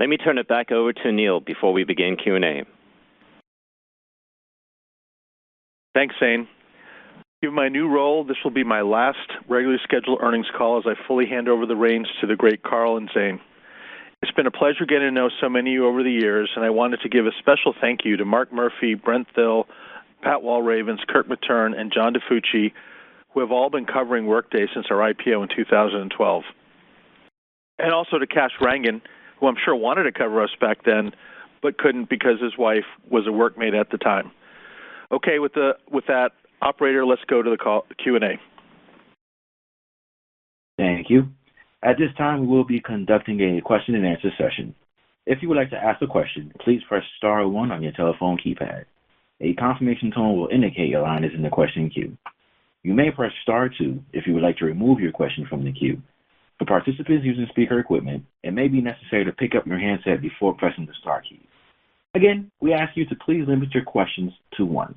Let 0.00 0.08
me 0.08 0.16
turn 0.16 0.38
it 0.38 0.48
back 0.48 0.72
over 0.72 0.92
to 0.92 1.00
Aneel 1.02 1.44
before 1.44 1.72
we 1.72 1.84
begin 1.84 2.16
Q&A. 2.16 2.64
Thanks, 5.94 6.16
Zane. 6.18 6.48
Given 7.42 7.54
my 7.54 7.68
new 7.68 7.88
role, 7.88 8.24
this 8.24 8.38
will 8.42 8.50
be 8.50 8.64
my 8.64 8.80
last 8.80 9.30
regularly 9.48 9.80
scheduled 9.84 10.18
earnings 10.20 10.48
call 10.56 10.78
as 10.78 10.84
I 10.84 10.94
fully 11.06 11.26
hand 11.26 11.48
over 11.48 11.64
the 11.64 11.76
reins 11.76 12.08
to 12.20 12.26
the 12.26 12.34
great 12.34 12.64
Carl 12.64 12.96
and 12.96 13.08
Zane. 13.14 13.38
It's 14.24 14.32
been 14.32 14.46
a 14.46 14.50
pleasure 14.50 14.86
getting 14.86 15.08
to 15.08 15.10
know 15.10 15.28
so 15.38 15.50
many 15.50 15.72
of 15.72 15.74
you 15.74 15.86
over 15.86 16.02
the 16.02 16.10
years, 16.10 16.50
and 16.56 16.64
I 16.64 16.70
wanted 16.70 17.02
to 17.02 17.10
give 17.10 17.26
a 17.26 17.30
special 17.40 17.74
thank 17.78 18.06
you 18.06 18.16
to 18.16 18.24
Mark 18.24 18.54
Murphy, 18.54 18.94
Brent 18.94 19.28
Thill, 19.34 19.66
Pat 20.22 20.40
Walravens, 20.40 21.06
Kirk 21.06 21.28
Materne, 21.28 21.78
and 21.78 21.92
John 21.92 22.14
DiFucci, 22.14 22.72
who 23.34 23.40
have 23.40 23.52
all 23.52 23.68
been 23.68 23.84
covering 23.84 24.24
Workday 24.24 24.66
since 24.72 24.86
our 24.88 25.12
IPO 25.12 25.42
in 25.42 25.48
2012. 25.54 26.42
And 27.78 27.92
also 27.92 28.16
to 28.16 28.26
Kash 28.26 28.52
Rangan, 28.62 29.02
who 29.40 29.46
I'm 29.46 29.56
sure 29.62 29.76
wanted 29.76 30.04
to 30.04 30.12
cover 30.12 30.42
us 30.42 30.56
back 30.58 30.84
then 30.86 31.12
but 31.60 31.76
couldn't 31.76 32.08
because 32.08 32.40
his 32.40 32.56
wife 32.56 32.86
was 33.10 33.26
a 33.26 33.30
workmate 33.30 33.78
at 33.78 33.90
the 33.90 33.98
time. 33.98 34.30
Okay, 35.12 35.38
with 35.38 35.52
that, 35.52 36.30
operator, 36.62 37.04
let's 37.04 37.24
go 37.26 37.42
to 37.42 37.50
the 37.50 37.82
Q&A. 38.02 38.40
Thank 40.78 41.10
you. 41.10 41.28
At 41.84 41.98
this 41.98 42.14
time, 42.16 42.40
we 42.40 42.46
will 42.46 42.64
be 42.64 42.80
conducting 42.80 43.38
a 43.42 43.60
question-and-answer 43.60 44.30
session. 44.38 44.74
If 45.26 45.42
you 45.42 45.48
would 45.48 45.58
like 45.58 45.68
to 45.68 45.76
ask 45.76 46.00
a 46.00 46.06
question, 46.06 46.50
please 46.64 46.80
press 46.88 47.02
star 47.18 47.46
one 47.46 47.70
on 47.70 47.82
your 47.82 47.92
telephone 47.92 48.38
keypad. 48.38 48.86
A 49.42 49.52
confirmation 49.52 50.10
tone 50.10 50.34
will 50.34 50.48
indicate 50.48 50.88
your 50.88 51.02
line 51.02 51.24
is 51.24 51.32
in 51.34 51.42
the 51.42 51.50
question 51.50 51.90
queue. 51.90 52.16
You 52.84 52.94
may 52.94 53.10
press 53.10 53.32
star 53.42 53.68
two 53.68 54.02
if 54.14 54.26
you 54.26 54.32
would 54.32 54.42
like 54.42 54.56
to 54.58 54.64
remove 54.64 54.98
your 54.98 55.12
question 55.12 55.46
from 55.46 55.62
the 55.62 55.72
queue. 55.72 56.00
For 56.58 56.64
participants 56.64 57.26
using 57.26 57.46
speaker 57.50 57.78
equipment, 57.78 58.24
it 58.42 58.54
may 58.54 58.68
be 58.68 58.80
necessary 58.80 59.26
to 59.26 59.32
pick 59.32 59.54
up 59.54 59.66
your 59.66 59.78
handset 59.78 60.22
before 60.22 60.54
pressing 60.54 60.86
the 60.86 60.94
star 61.02 61.20
key. 61.20 61.46
Again, 62.14 62.50
we 62.62 62.72
ask 62.72 62.96
you 62.96 63.04
to 63.06 63.16
please 63.16 63.44
limit 63.46 63.74
your 63.74 63.84
questions 63.84 64.32
to 64.56 64.64
one. 64.64 64.94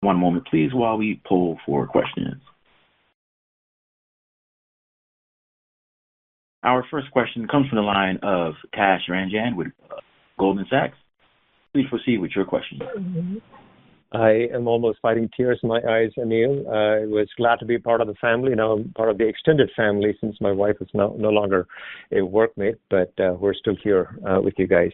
One 0.00 0.16
moment, 0.16 0.46
please, 0.46 0.72
while 0.72 0.96
we 0.96 1.20
pull 1.28 1.58
for 1.66 1.86
questions. 1.86 2.40
Our 6.64 6.82
first 6.90 7.10
question 7.10 7.46
comes 7.46 7.68
from 7.68 7.76
the 7.76 7.82
line 7.82 8.18
of 8.22 8.54
Kash 8.72 9.02
Rangan 9.10 9.54
with 9.54 9.68
uh, 9.90 9.96
Goldman 10.38 10.64
Sachs. 10.70 10.96
Please 11.74 11.86
proceed 11.90 12.18
with 12.18 12.30
your 12.34 12.46
question. 12.46 12.80
I 14.12 14.46
am 14.54 14.66
almost 14.66 14.98
fighting 15.02 15.28
tears 15.36 15.58
in 15.62 15.68
my 15.68 15.80
eyes, 15.86 16.10
Aneel. 16.16 16.66
I 16.68 17.04
was 17.04 17.28
glad 17.36 17.58
to 17.58 17.66
be 17.66 17.78
part 17.78 18.00
of 18.00 18.06
the 18.06 18.14
family. 18.14 18.54
Now 18.54 18.72
I'm 18.72 18.92
part 18.96 19.10
of 19.10 19.18
the 19.18 19.26
extended 19.26 19.70
family 19.76 20.16
since 20.20 20.36
my 20.40 20.52
wife 20.52 20.76
is 20.80 20.88
no 20.94 21.08
longer 21.18 21.66
a 22.12 22.16
workmate, 22.16 22.78
but 22.88 23.12
uh, 23.18 23.34
we're 23.34 23.54
still 23.54 23.76
here 23.82 24.16
uh, 24.26 24.40
with 24.40 24.54
you 24.56 24.66
guys. 24.66 24.92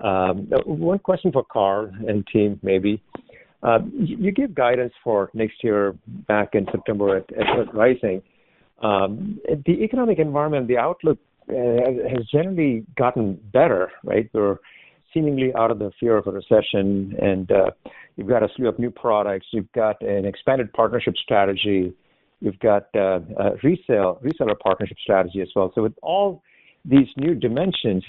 Um, 0.00 0.48
one 0.66 0.98
question 0.98 1.32
for 1.32 1.44
Carl 1.44 1.90
and 2.06 2.26
team, 2.26 2.60
maybe. 2.62 3.02
You 3.94 4.30
gave 4.32 4.54
guidance 4.54 4.92
for 5.02 5.30
next 5.32 5.64
year 5.64 5.96
back 6.26 6.50
in 6.52 6.66
September 6.70 7.16
at 7.16 7.24
Rising. 7.72 8.22
Um, 8.82 9.40
the 9.66 9.82
economic 9.82 10.18
environment, 10.18 10.68
the 10.68 10.78
outlook 10.78 11.18
uh, 11.50 11.54
has 11.54 12.26
generally 12.30 12.84
gotten 12.96 13.40
better, 13.52 13.90
right? 14.04 14.28
We're 14.32 14.58
seemingly 15.12 15.54
out 15.54 15.70
of 15.70 15.78
the 15.78 15.90
fear 15.98 16.16
of 16.16 16.26
a 16.26 16.30
recession, 16.30 17.16
and 17.20 17.50
uh, 17.50 17.70
you've 18.16 18.28
got 18.28 18.42
a 18.42 18.48
slew 18.54 18.68
of 18.68 18.78
new 18.78 18.90
products. 18.90 19.46
You've 19.52 19.72
got 19.72 20.00
an 20.02 20.24
expanded 20.26 20.72
partnership 20.72 21.14
strategy. 21.16 21.92
You've 22.40 22.58
got 22.60 22.86
uh, 22.94 23.20
a 23.36 23.50
reseller 23.64 24.58
partnership 24.62 24.98
strategy 25.02 25.40
as 25.40 25.48
well. 25.56 25.72
So 25.74 25.82
with 25.82 25.94
all 26.02 26.42
these 26.84 27.08
new 27.16 27.34
dimensions, 27.34 28.04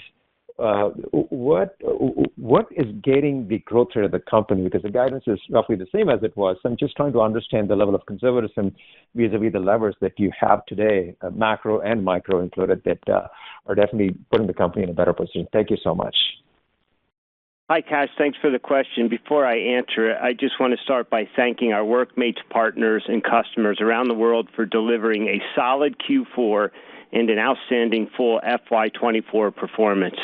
Uh, 0.60 0.90
what 1.12 2.66
is 2.72 2.86
gating 3.02 3.48
the 3.48 3.58
growth 3.60 3.88
rate 3.94 4.04
of 4.04 4.10
the 4.10 4.18
company? 4.18 4.62
Because 4.62 4.82
the 4.82 4.90
guidance 4.90 5.24
is 5.26 5.38
roughly 5.50 5.76
the 5.76 5.86
same 5.94 6.10
as 6.10 6.22
it 6.22 6.36
was. 6.36 6.56
I'm 6.64 6.76
just 6.76 6.96
trying 6.96 7.12
to 7.14 7.22
understand 7.22 7.70
the 7.70 7.76
level 7.76 7.94
of 7.94 8.04
conservatism 8.06 8.74
vis-à-vis 9.14 9.52
the 9.52 9.58
levers 9.58 9.96
that 10.00 10.12
you 10.18 10.30
have 10.38 10.66
today, 10.66 11.16
uh, 11.22 11.30
macro 11.30 11.80
and 11.80 12.04
micro 12.04 12.40
included, 12.40 12.82
that 12.84 12.98
uh, 13.08 13.28
are 13.66 13.74
definitely 13.74 14.16
putting 14.30 14.46
the 14.46 14.54
company 14.54 14.82
in 14.84 14.90
a 14.90 14.94
better 14.94 15.14
position. 15.14 15.46
Thank 15.52 15.70
you 15.70 15.78
so 15.82 15.94
much. 15.94 16.16
Hi, 17.70 17.80
Kash. 17.80 18.08
Thanks 18.18 18.36
for 18.40 18.50
the 18.50 18.58
question. 18.58 19.08
Before 19.08 19.46
I 19.46 19.56
answer 19.56 20.10
it, 20.10 20.18
I 20.20 20.32
just 20.32 20.58
want 20.58 20.76
to 20.76 20.82
start 20.82 21.08
by 21.08 21.28
thanking 21.36 21.72
our 21.72 21.84
workmates, 21.84 22.40
partners, 22.50 23.04
and 23.06 23.22
customers 23.22 23.78
around 23.80 24.08
the 24.08 24.14
world 24.14 24.48
for 24.56 24.66
delivering 24.66 25.28
a 25.28 25.40
solid 25.54 25.96
Q4 25.98 26.70
and 27.12 27.30
an 27.30 27.38
outstanding 27.38 28.10
full 28.16 28.40
FY 28.40 28.88
2024 28.88 29.52
performance. 29.52 30.16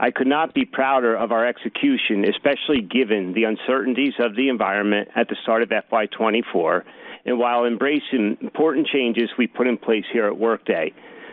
I 0.00 0.10
could 0.12 0.28
not 0.28 0.54
be 0.54 0.64
prouder 0.64 1.16
of 1.16 1.32
our 1.32 1.46
execution, 1.46 2.24
especially 2.24 2.80
given 2.80 3.32
the 3.32 3.44
uncertainties 3.44 4.14
of 4.20 4.36
the 4.36 4.48
environment 4.48 5.08
at 5.16 5.28
the 5.28 5.36
start 5.42 5.62
of 5.62 5.70
FY 5.70 6.06
2024, 6.06 6.84
and 7.24 7.38
while 7.38 7.64
embracing 7.64 8.38
important 8.40 8.86
changes 8.86 9.28
we 9.36 9.46
put 9.48 9.66
in 9.66 9.76
place 9.76 10.04
here 10.12 10.26
at 10.26 10.38
Workday. 10.38 10.92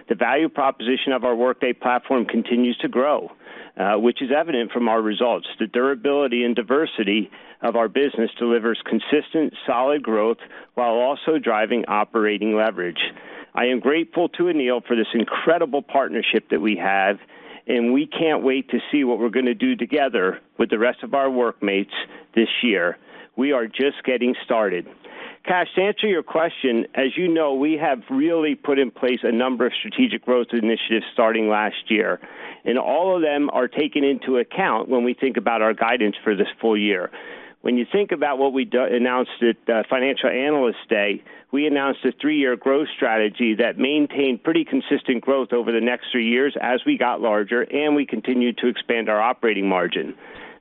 The 0.09 0.15
value 0.15 0.49
proposition 0.49 1.13
of 1.13 1.23
our 1.23 1.35
Workday 1.35 1.73
platform 1.73 2.25
continues 2.25 2.77
to 2.77 2.87
grow, 2.87 3.31
uh, 3.77 3.95
which 3.95 4.21
is 4.21 4.29
evident 4.35 4.71
from 4.71 4.87
our 4.87 5.01
results. 5.01 5.47
The 5.59 5.67
durability 5.67 6.43
and 6.43 6.55
diversity 6.55 7.29
of 7.61 7.75
our 7.75 7.87
business 7.87 8.29
delivers 8.37 8.81
consistent, 8.85 9.53
solid 9.65 10.03
growth 10.03 10.37
while 10.73 10.93
also 10.93 11.39
driving 11.39 11.85
operating 11.87 12.55
leverage. 12.55 12.99
I 13.53 13.65
am 13.65 13.79
grateful 13.79 14.29
to 14.29 14.43
Aneel 14.43 14.85
for 14.85 14.95
this 14.95 15.07
incredible 15.13 15.81
partnership 15.81 16.49
that 16.49 16.61
we 16.61 16.75
have, 16.75 17.17
and 17.67 17.93
we 17.93 18.05
can't 18.05 18.43
wait 18.43 18.69
to 18.69 18.79
see 18.91 19.03
what 19.03 19.19
we're 19.19 19.29
going 19.29 19.45
to 19.45 19.53
do 19.53 19.75
together 19.75 20.39
with 20.57 20.69
the 20.69 20.79
rest 20.79 21.03
of 21.03 21.13
our 21.13 21.29
workmates 21.29 21.93
this 22.35 22.49
year. 22.61 22.97
We 23.35 23.51
are 23.51 23.67
just 23.67 24.03
getting 24.05 24.35
started. 24.43 24.87
Kash, 25.45 25.67
to 25.75 25.81
answer 25.81 26.07
your 26.07 26.23
question, 26.23 26.87
as 26.95 27.15
you 27.15 27.27
know, 27.27 27.53
we 27.53 27.73
have 27.73 28.01
really 28.09 28.55
put 28.55 28.79
in 28.79 28.89
place 28.89 29.19
a 29.21 29.31
number 29.31 29.67
of 29.67 29.73
strategic 29.77 30.25
growth 30.25 30.47
initiatives 30.53 31.05
starting 31.13 31.49
last 31.49 31.89
year, 31.89 32.19
and 32.63 32.79
all 32.79 33.15
of 33.15 33.21
them 33.21 33.51
are 33.53 33.67
taken 33.67 34.03
into 34.03 34.37
account 34.37 34.89
when 34.89 35.03
we 35.03 35.13
think 35.13 35.37
about 35.37 35.61
our 35.61 35.73
guidance 35.73 36.15
for 36.23 36.35
this 36.35 36.47
full 36.59 36.75
year. 36.75 37.11
When 37.65 37.79
you 37.79 37.87
think 37.91 38.11
about 38.11 38.37
what 38.37 38.53
we 38.53 38.63
do- 38.63 38.83
announced 38.83 39.41
at 39.41 39.57
uh, 39.67 39.81
Financial 39.89 40.29
Analyst 40.29 40.87
Day, 40.87 41.23
we 41.51 41.65
announced 41.65 42.05
a 42.05 42.11
three-year 42.11 42.57
growth 42.57 42.87
strategy 42.95 43.55
that 43.55 43.79
maintained 43.79 44.43
pretty 44.43 44.65
consistent 44.65 45.21
growth 45.21 45.51
over 45.51 45.71
the 45.71 45.81
next 45.81 46.11
three 46.11 46.27
years 46.27 46.55
as 46.61 46.81
we 46.85 46.95
got 46.95 47.21
larger, 47.21 47.63
and 47.63 47.95
we 47.95 48.05
continued 48.05 48.59
to 48.59 48.67
expand 48.67 49.09
our 49.09 49.19
operating 49.19 49.67
margin. 49.67 50.13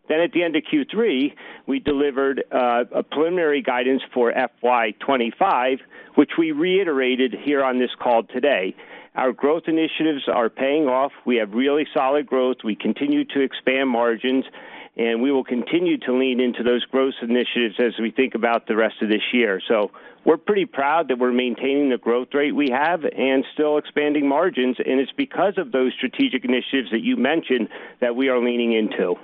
Then 0.08 0.20
at 0.20 0.32
the 0.32 0.42
end 0.42 0.56
of 0.56 0.62
Q3, 0.62 1.34
we 1.66 1.78
delivered 1.78 2.42
uh, 2.50 2.84
a 2.90 3.02
preliminary 3.02 3.60
guidance 3.60 4.00
for 4.14 4.32
FY25, 4.32 5.80
which 6.14 6.30
we 6.38 6.52
reiterated 6.52 7.34
here 7.44 7.62
on 7.62 7.78
this 7.78 7.90
call 8.02 8.22
today. 8.22 8.74
Our 9.14 9.32
growth 9.32 9.64
initiatives 9.66 10.26
are 10.26 10.48
paying 10.48 10.86
off. 10.86 11.12
We 11.26 11.36
have 11.36 11.52
really 11.52 11.86
solid 11.92 12.26
growth. 12.26 12.58
We 12.64 12.74
continue 12.74 13.26
to 13.26 13.40
expand 13.40 13.90
margins, 13.90 14.46
and 14.96 15.22
we 15.22 15.32
will 15.32 15.44
continue 15.44 15.98
to 15.98 16.16
lean 16.16 16.40
into 16.40 16.62
those 16.62 16.84
growth 16.84 17.14
initiatives 17.22 17.76
as 17.78 17.94
we 18.00 18.10
think 18.10 18.34
about 18.34 18.66
the 18.66 18.76
rest 18.76 18.96
of 19.02 19.08
this 19.08 19.22
year. 19.32 19.60
So 19.66 19.90
we're 20.24 20.36
pretty 20.36 20.66
proud 20.66 21.08
that 21.08 21.18
we're 21.18 21.32
maintaining 21.32 21.90
the 21.90 21.98
growth 21.98 22.28
rate 22.32 22.52
we 22.52 22.70
have 22.70 23.04
and 23.04 23.44
still 23.52 23.76
expanding 23.78 24.28
margins, 24.28 24.76
and 24.78 25.00
it's 25.00 25.12
because 25.12 25.54
of 25.58 25.72
those 25.72 25.92
strategic 25.96 26.44
initiatives 26.44 26.90
that 26.92 27.02
you 27.02 27.16
mentioned 27.16 27.68
that 28.00 28.14
we 28.14 28.28
are 28.28 28.38
leaning 28.38 28.72
into. 28.72 29.16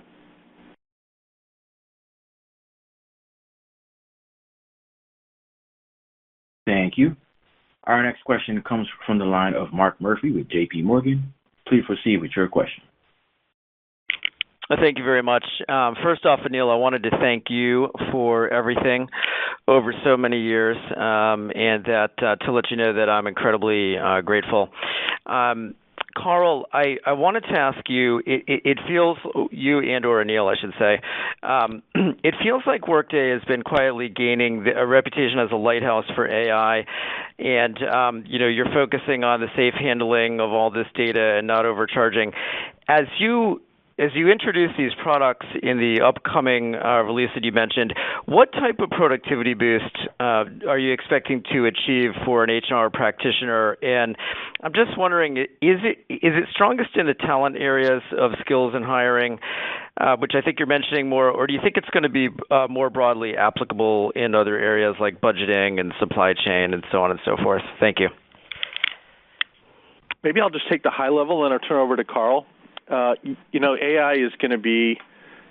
Thank 6.66 6.98
you. 6.98 7.16
Our 7.84 8.02
next 8.02 8.22
question 8.24 8.62
comes 8.62 8.86
from 9.06 9.18
the 9.18 9.24
line 9.24 9.54
of 9.54 9.72
Mark 9.72 10.00
Murphy 10.00 10.30
with 10.30 10.48
JP 10.48 10.84
Morgan. 10.84 11.32
Please 11.66 11.82
proceed 11.86 12.20
with 12.20 12.30
your 12.36 12.46
question. 12.46 12.82
Thank 14.78 14.98
you 14.98 15.04
very 15.04 15.22
much. 15.22 15.44
Um, 15.68 15.96
first 16.00 16.24
off, 16.24 16.40
Aneel, 16.40 16.72
I 16.72 16.76
wanted 16.76 17.02
to 17.02 17.10
thank 17.18 17.44
you 17.50 17.88
for 18.12 18.48
everything 18.48 19.08
over 19.66 19.92
so 20.04 20.16
many 20.16 20.40
years, 20.40 20.76
um, 20.96 21.50
and 21.54 21.84
that 21.86 22.10
uh, 22.22 22.36
to 22.44 22.52
let 22.52 22.70
you 22.70 22.76
know 22.76 22.92
that 22.94 23.08
I'm 23.08 23.26
incredibly 23.26 23.98
uh, 23.98 24.20
grateful. 24.20 24.68
Um, 25.26 25.74
Carl, 26.16 26.66
I 26.72 26.96
wanted 27.12 27.42
to 27.42 27.52
ask 27.52 27.78
you, 27.88 28.20
it 28.26 28.78
feels 28.86 29.16
you 29.52 29.78
and/or 29.78 30.24
Aneel, 30.24 30.52
I 30.52 30.60
should 30.60 30.74
say, 30.78 31.00
it 32.24 32.34
feels 32.42 32.62
like 32.66 32.86
Workday 32.88 33.30
has 33.30 33.42
been 33.44 33.62
quietly 33.62 34.08
gaining 34.08 34.66
a 34.66 34.86
reputation 34.86 35.38
as 35.38 35.50
a 35.52 35.56
lighthouse 35.56 36.04
for 36.14 36.28
AI, 36.28 36.84
and 37.38 37.78
you 38.28 38.38
know, 38.38 38.48
you're 38.48 38.72
focusing 38.72 39.24
on 39.24 39.40
the 39.40 39.48
safe 39.56 39.74
handling 39.74 40.40
of 40.40 40.50
all 40.52 40.70
this 40.70 40.86
data 40.94 41.36
and 41.38 41.46
not 41.46 41.64
overcharging. 41.64 42.32
As 42.88 43.04
you 43.18 43.62
introduce 44.30 44.70
these 44.78 44.92
products 45.02 45.46
in 45.62 45.76
the 45.76 46.00
upcoming 46.00 46.74
uh, 46.74 47.02
release 47.02 47.28
that 47.34 47.44
you 47.44 47.52
mentioned, 47.52 47.92
what 48.24 48.50
type 48.52 48.78
of 48.78 48.88
productivity 48.88 49.52
boost 49.52 49.94
uh, 50.18 50.44
are 50.66 50.78
you 50.78 50.92
expecting 50.92 51.42
to 51.52 51.66
achieve 51.66 52.12
for 52.24 52.42
an 52.42 52.50
HR 52.50 52.88
practitioner? 52.88 53.76
And 53.82 54.16
I'm 54.62 54.72
just 54.72 54.96
wondering, 54.96 55.36
is 55.36 55.46
it 55.60 56.48
strongest 56.50 56.96
in 56.96 57.06
the 57.08 57.14
talent 57.14 57.56
areas 57.58 58.00
of 58.18 58.32
skills 58.40 58.72
and 58.74 58.86
hiring, 58.86 59.38
uh, 60.00 60.16
which 60.16 60.32
I 60.34 60.40
think 60.40 60.58
you're 60.58 60.66
mentioning 60.66 61.10
more, 61.10 61.30
or 61.30 61.46
do 61.46 61.52
you 61.52 61.60
think 61.62 61.76
it's 61.76 61.90
gonna 61.90 62.08
be 62.08 62.30
more 62.70 62.88
broadly 62.88 63.36
applicable 63.36 64.12
in 64.16 64.34
other 64.34 64.58
areas 64.58 64.96
like 64.98 65.20
budgeting 65.20 65.78
and 65.78 65.92
supply 66.00 66.32
chain 66.32 66.72
and 66.72 66.84
so 66.90 67.02
on 67.02 67.10
and 67.10 67.20
so 67.26 67.36
forth? 67.42 67.62
Thank 67.78 68.00
you. 68.00 68.08
Maybe 70.22 70.40
I'll 70.40 70.48
just 70.48 70.70
take 70.70 70.82
the 70.82 70.90
high 70.90 71.08
level, 71.08 71.44
and 71.44 71.52
I'll 71.52 71.60
turn 71.60 71.78
over 71.78 71.96
to 71.96 72.04
Carl. 72.04 72.46
Uh, 72.90 73.14
you 73.52 73.60
know, 73.60 73.76
AI 73.80 74.14
is 74.14 74.32
gonna 74.40 74.58
be 74.58 74.98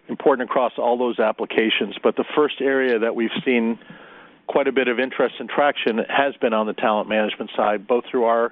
important 0.09 0.49
across 0.49 0.73
all 0.77 0.97
those 0.97 1.19
applications, 1.19 1.95
but 2.03 2.15
the 2.15 2.25
first 2.35 2.61
area 2.61 2.99
that 2.99 3.15
we've 3.15 3.31
seen 3.45 3.79
quite 4.47 4.67
a 4.67 4.71
bit 4.71 4.87
of 4.87 4.99
interest 4.99 5.35
and 5.39 5.47
traction 5.47 5.99
has 6.09 6.35
been 6.41 6.53
on 6.53 6.65
the 6.65 6.73
talent 6.73 7.07
management 7.07 7.51
side, 7.55 7.87
both 7.87 8.03
through 8.09 8.23
our 8.25 8.51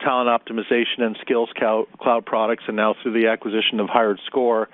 talent 0.00 0.28
optimization 0.28 1.00
and 1.00 1.16
skills 1.20 1.48
cloud 1.56 2.26
products, 2.26 2.64
and 2.68 2.76
now 2.76 2.94
through 3.02 3.18
the 3.20 3.28
acquisition 3.28 3.80
of 3.80 3.88
HiredScore. 3.88 4.66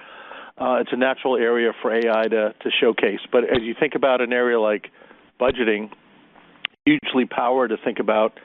Uh, 0.59 0.79
it's 0.81 0.93
a 0.93 0.97
natural 0.97 1.37
area 1.37 1.73
for 1.83 1.95
AI 1.95 2.29
to 2.29 2.53
showcase. 2.81 3.21
But 3.31 3.45
as 3.45 3.63
you 3.63 3.75
think 3.79 3.95
about 3.95 4.21
an 4.21 4.33
area 4.33 4.59
like 4.59 4.91
budgeting, 5.41 5.91
hugely 6.85 7.27
powerful 7.27 7.77
to 7.77 7.83
think 7.83 7.99
about 7.99 8.39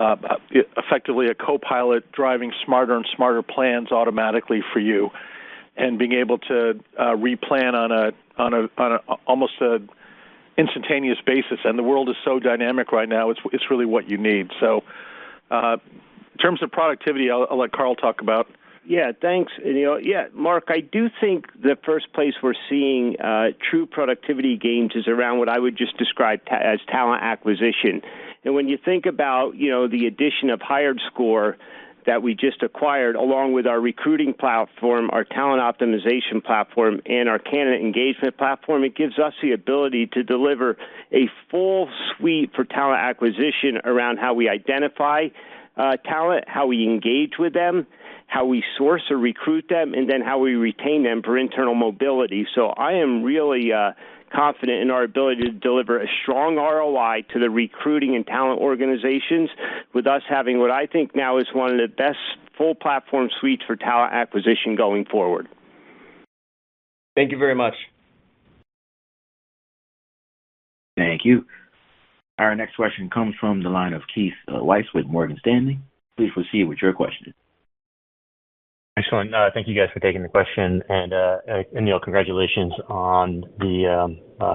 effectively 0.00 1.26
a 1.26 1.34
copilot 1.34 2.10
driving 2.12 2.52
smarter 2.64 2.96
and 2.96 3.06
smarter 3.14 3.42
plans 3.42 3.92
automatically 3.92 4.62
for 4.72 4.80
you, 4.80 5.10
and 5.76 5.98
being 5.98 6.12
able 6.12 6.38
to 6.38 6.80
uh, 6.98 7.14
replan 7.16 7.74
on 7.74 7.92
a 7.92 8.12
on 8.36 8.54
a 8.54 8.68
on 8.78 8.92
a, 8.92 9.12
almost 9.26 9.54
a 9.60 9.78
instantaneous 10.56 11.18
basis. 11.24 11.58
And 11.64 11.78
the 11.78 11.82
world 11.82 12.08
is 12.08 12.16
so 12.24 12.38
dynamic 12.38 12.92
right 12.92 13.08
now, 13.08 13.30
it's 13.30 13.40
it's 13.52 13.70
really 13.70 13.86
what 13.86 14.08
you 14.08 14.18
need. 14.18 14.50
So, 14.60 14.82
uh, 15.50 15.76
in 16.32 16.38
terms 16.38 16.62
of 16.62 16.70
productivity, 16.70 17.30
I'll 17.30 17.46
I'll 17.50 17.58
let 17.58 17.72
Carl 17.72 17.94
talk 17.94 18.20
about. 18.20 18.48
Yeah, 18.86 19.12
thanks, 19.18 19.50
And, 19.64 19.78
you 19.78 19.84
know, 19.86 19.96
Yeah, 19.96 20.26
Mark, 20.34 20.64
I 20.68 20.80
do 20.80 21.08
think 21.18 21.46
the 21.54 21.78
first 21.86 22.12
place 22.12 22.34
we're 22.42 22.52
seeing 22.68 23.18
uh, 23.18 23.52
true 23.70 23.86
productivity 23.86 24.58
gains 24.58 24.92
is 24.94 25.08
around 25.08 25.38
what 25.38 25.48
I 25.48 25.58
would 25.58 25.76
just 25.76 25.96
describe 25.96 26.40
as 26.50 26.80
talent 26.88 27.22
acquisition. 27.22 28.02
And 28.44 28.54
when 28.54 28.68
you 28.68 28.78
think 28.82 29.06
about, 29.06 29.54
you 29.56 29.70
know, 29.70 29.88
the 29.88 30.06
addition 30.06 30.50
of 30.50 30.60
Hired 30.60 31.00
Score 31.12 31.56
that 32.06 32.22
we 32.22 32.34
just 32.34 32.62
acquired, 32.62 33.16
along 33.16 33.54
with 33.54 33.66
our 33.66 33.80
recruiting 33.80 34.34
platform, 34.34 35.08
our 35.10 35.24
talent 35.24 35.62
optimization 35.62 36.44
platform, 36.44 37.00
and 37.06 37.28
our 37.28 37.38
candidate 37.38 37.80
engagement 37.80 38.36
platform, 38.36 38.84
it 38.84 38.94
gives 38.94 39.18
us 39.18 39.32
the 39.42 39.52
ability 39.52 40.06
to 40.08 40.22
deliver 40.22 40.76
a 41.12 41.30
full 41.50 41.88
suite 42.16 42.50
for 42.54 42.64
talent 42.64 43.00
acquisition 43.00 43.80
around 43.84 44.18
how 44.18 44.34
we 44.34 44.48
identify 44.50 45.28
uh, 45.76 45.96
talent, 46.04 46.44
how 46.46 46.66
we 46.66 46.84
engage 46.84 47.38
with 47.38 47.54
them, 47.54 47.86
how 48.26 48.44
we 48.44 48.62
source 48.76 49.02
or 49.10 49.16
recruit 49.16 49.66
them, 49.68 49.94
and 49.94 50.10
then 50.10 50.20
how 50.20 50.38
we 50.38 50.54
retain 50.54 51.04
them 51.04 51.22
for 51.22 51.38
internal 51.38 51.74
mobility. 51.74 52.46
So 52.54 52.66
I 52.68 52.94
am 52.94 53.22
really 53.22 53.72
uh, 53.72 53.92
confident 54.34 54.82
in 54.82 54.90
our 54.90 55.02
ability 55.02 55.42
to 55.42 55.52
deliver 55.52 56.00
a 56.00 56.06
strong 56.22 56.56
ROI 56.56 57.24
to 57.32 57.38
the 57.38 57.50
recruiting 57.50 58.16
and 58.16 58.26
talent 58.26 58.60
organizations, 58.60 59.50
with 59.94 60.06
us 60.06 60.22
having 60.28 60.58
what 60.58 60.70
I 60.70 60.86
think 60.86 61.14
now 61.14 61.38
is 61.38 61.46
one 61.52 61.70
of 61.70 61.76
the 61.78 61.88
best 61.88 62.18
full 62.56 62.74
platform 62.74 63.30
suites 63.40 63.62
for 63.66 63.76
talent 63.76 64.12
acquisition 64.12 64.76
going 64.76 65.04
forward. 65.04 65.48
Thank 67.16 67.32
you 67.32 67.38
very 67.38 67.54
much. 67.54 67.74
Thank 70.96 71.22
you. 71.24 71.46
Our 72.38 72.54
next 72.56 72.74
question 72.74 73.10
comes 73.10 73.34
from 73.40 73.62
the 73.62 73.68
line 73.68 73.92
of 73.92 74.02
Keith 74.12 74.32
uh, 74.48 74.62
Weiss 74.62 74.86
with 74.94 75.06
Morgan 75.06 75.36
Stanley. 75.40 75.78
Please 76.16 76.30
proceed 76.34 76.64
with 76.64 76.78
your 76.82 76.92
question. 76.92 77.34
Excellent. 78.96 79.34
Uh, 79.34 79.50
thank 79.52 79.66
you 79.66 79.74
guys 79.74 79.88
for 79.92 79.98
taking 80.00 80.22
the 80.22 80.28
question. 80.28 80.82
Aneel, 80.88 81.96
uh, 81.96 81.98
congratulations 82.02 82.72
on 82.88 83.42
the 83.58 83.88
um, 83.88 84.20
uh, 84.40 84.54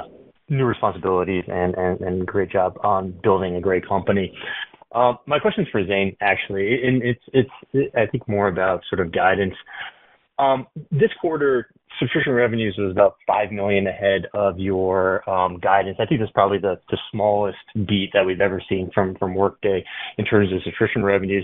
new 0.50 0.64
responsibilities 0.66 1.44
and 1.48 1.76
and 1.76 2.26
great 2.26 2.50
job 2.50 2.78
on 2.82 3.14
building 3.22 3.56
a 3.56 3.62
great 3.62 3.88
company. 3.88 4.34
Um, 4.96 5.20
my 5.28 5.40
question 5.40 5.66
is 5.66 5.70
for 5.72 5.86
Zane, 5.86 6.16
actually, 6.22 6.80
and 6.84 7.04
it's 7.04 7.22
it's 7.34 7.92
I 7.98 8.06
think 8.06 8.28
more 8.30 8.48
about 8.48 8.82
sort 8.90 9.06
of 9.06 9.12
guidance. 9.12 9.56
Um, 10.40 10.68
this 10.90 11.10
quarter, 11.20 11.68
subscription 12.00 12.32
revenues 12.32 12.74
was 12.78 12.94
about 12.94 13.18
5 13.28 13.52
million 13.52 13.88
ahead 13.88 14.28
of 14.34 14.58
your 14.58 15.22
guidance. 15.62 15.98
I 16.00 16.06
think 16.06 16.22
that's 16.22 16.32
probably 16.32 16.60
the 16.60 16.80
smallest 17.12 17.58
beat 17.76 18.12
that 18.14 18.26
we've 18.26 18.40
ever 18.40 18.62
seen 18.70 18.90
from 18.94 19.16
from 19.16 19.36
Workday 19.36 19.84
in 20.18 20.24
terms 20.24 20.54
of 20.54 20.64
subscription 20.64 21.04
revenues. 21.04 21.44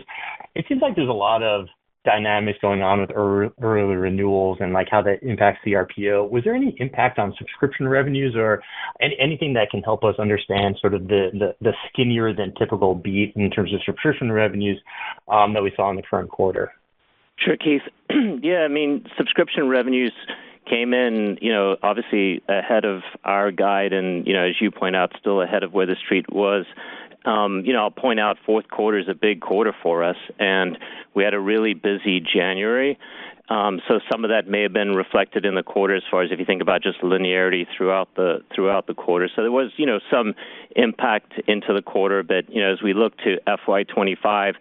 It 0.56 0.64
seems 0.70 0.82
like 0.82 0.96
there's 0.96 1.10
a 1.10 1.12
lot 1.12 1.43
of 1.43 1.68
dynamics 2.06 2.60
going 2.62 2.82
on 2.82 3.01
with 3.01 3.12
early 3.16 3.95
renewals 3.95 4.58
and, 4.62 4.74
like, 4.74 4.88
how 4.89 5.01
that 5.01 5.22
impacts 5.22 5.60
the 5.66 5.74
RPO. 5.74 6.30
Was 6.30 6.43
there 6.43 6.56
any 6.56 6.76
impact 6.80 7.20
on 7.20 7.34
subscription 7.38 7.88
revenues 7.88 8.36
or 8.36 8.62
anything 9.01 9.53
that 9.53 9.70
can 9.72 9.82
help 9.82 10.03
us 10.03 10.16
understand 10.20 10.78
sort 10.80 10.93
of 10.93 11.08
the 11.08 11.74
skinnier 11.89 12.34
than 12.34 12.53
typical 12.56 12.95
beat 12.95 13.34
in 13.36 13.49
terms 13.51 13.74
of 13.74 13.80
subscription 13.86 14.32
revenues 14.32 14.80
um, 15.28 15.53
that 15.53 15.64
we 15.64 15.72
saw 15.76 15.89
in 15.89 15.95
the 15.95 16.03
current 16.03 16.30
quarter? 16.30 16.72
Sure, 17.38 17.58
Keith. 17.58 17.82
Yeah, 18.41 18.60
I 18.60 18.68
mean, 18.68 19.06
subscription 19.18 19.68
revenues 19.68 20.14
came 20.70 20.93
in, 20.93 21.38
you 21.41 21.51
know, 21.51 21.78
obviously 21.84 22.41
ahead 22.47 22.86
of 22.86 23.01
our 23.24 23.51
guide 23.51 23.93
and, 23.93 24.26
you 24.26 24.34
know, 24.34 24.45
as 24.45 24.56
you 24.60 24.72
point 24.72 24.95
out, 24.95 25.12
still 25.20 25.41
ahead 25.41 25.64
of 25.64 25.74
where 25.74 25.86
the 25.86 25.95
street 25.95 26.26
was. 26.32 26.66
You 27.26 27.74
know, 27.74 27.84
I'll 27.84 27.92
point 27.92 28.20
out 28.20 28.38
fourth 28.46 28.70
quarter 28.70 28.98
is 29.00 29.08
a 29.10 29.16
big 29.16 29.42
quarter 29.42 29.74
for 29.82 30.04
us, 30.04 30.18
and 30.40 30.78
we 31.14 31.24
had 31.24 31.34
a 31.34 31.40
really 31.40 31.74
busy 31.74 32.20
January. 32.20 32.98
Um, 33.48 33.80
so 33.88 34.00
some 34.12 34.24
of 34.24 34.30
that 34.30 34.48
may 34.48 34.64
have 34.64 34.74
been 34.74 34.96
reflected 34.96 35.46
in 35.46 35.54
the 35.54 35.62
quarter 35.62 35.96
as 35.96 36.04
far 36.10 36.24
as 36.24 36.32
if 36.32 36.40
you 36.40 36.46
think 36.46 36.64
about 36.64 36.82
just 36.82 37.02
linearity 37.02 37.68
throughout 37.78 38.10
the 38.16 38.40
throughout 38.54 38.88
the 38.88 38.96
quarter. 38.96 39.30
So 39.36 39.44
there 39.44 39.52
was, 39.52 39.72
you 39.78 39.86
know, 39.86 40.00
some 40.10 40.34
impact 40.76 41.34
into 41.48 41.74
the 41.74 41.84
quarter. 41.84 42.24
But 42.24 42.50
you 42.50 42.62
know, 42.62 42.74
as 42.74 42.82
we 42.82 42.94
look 42.94 43.16
to 43.20 43.38
FY25 43.48 44.56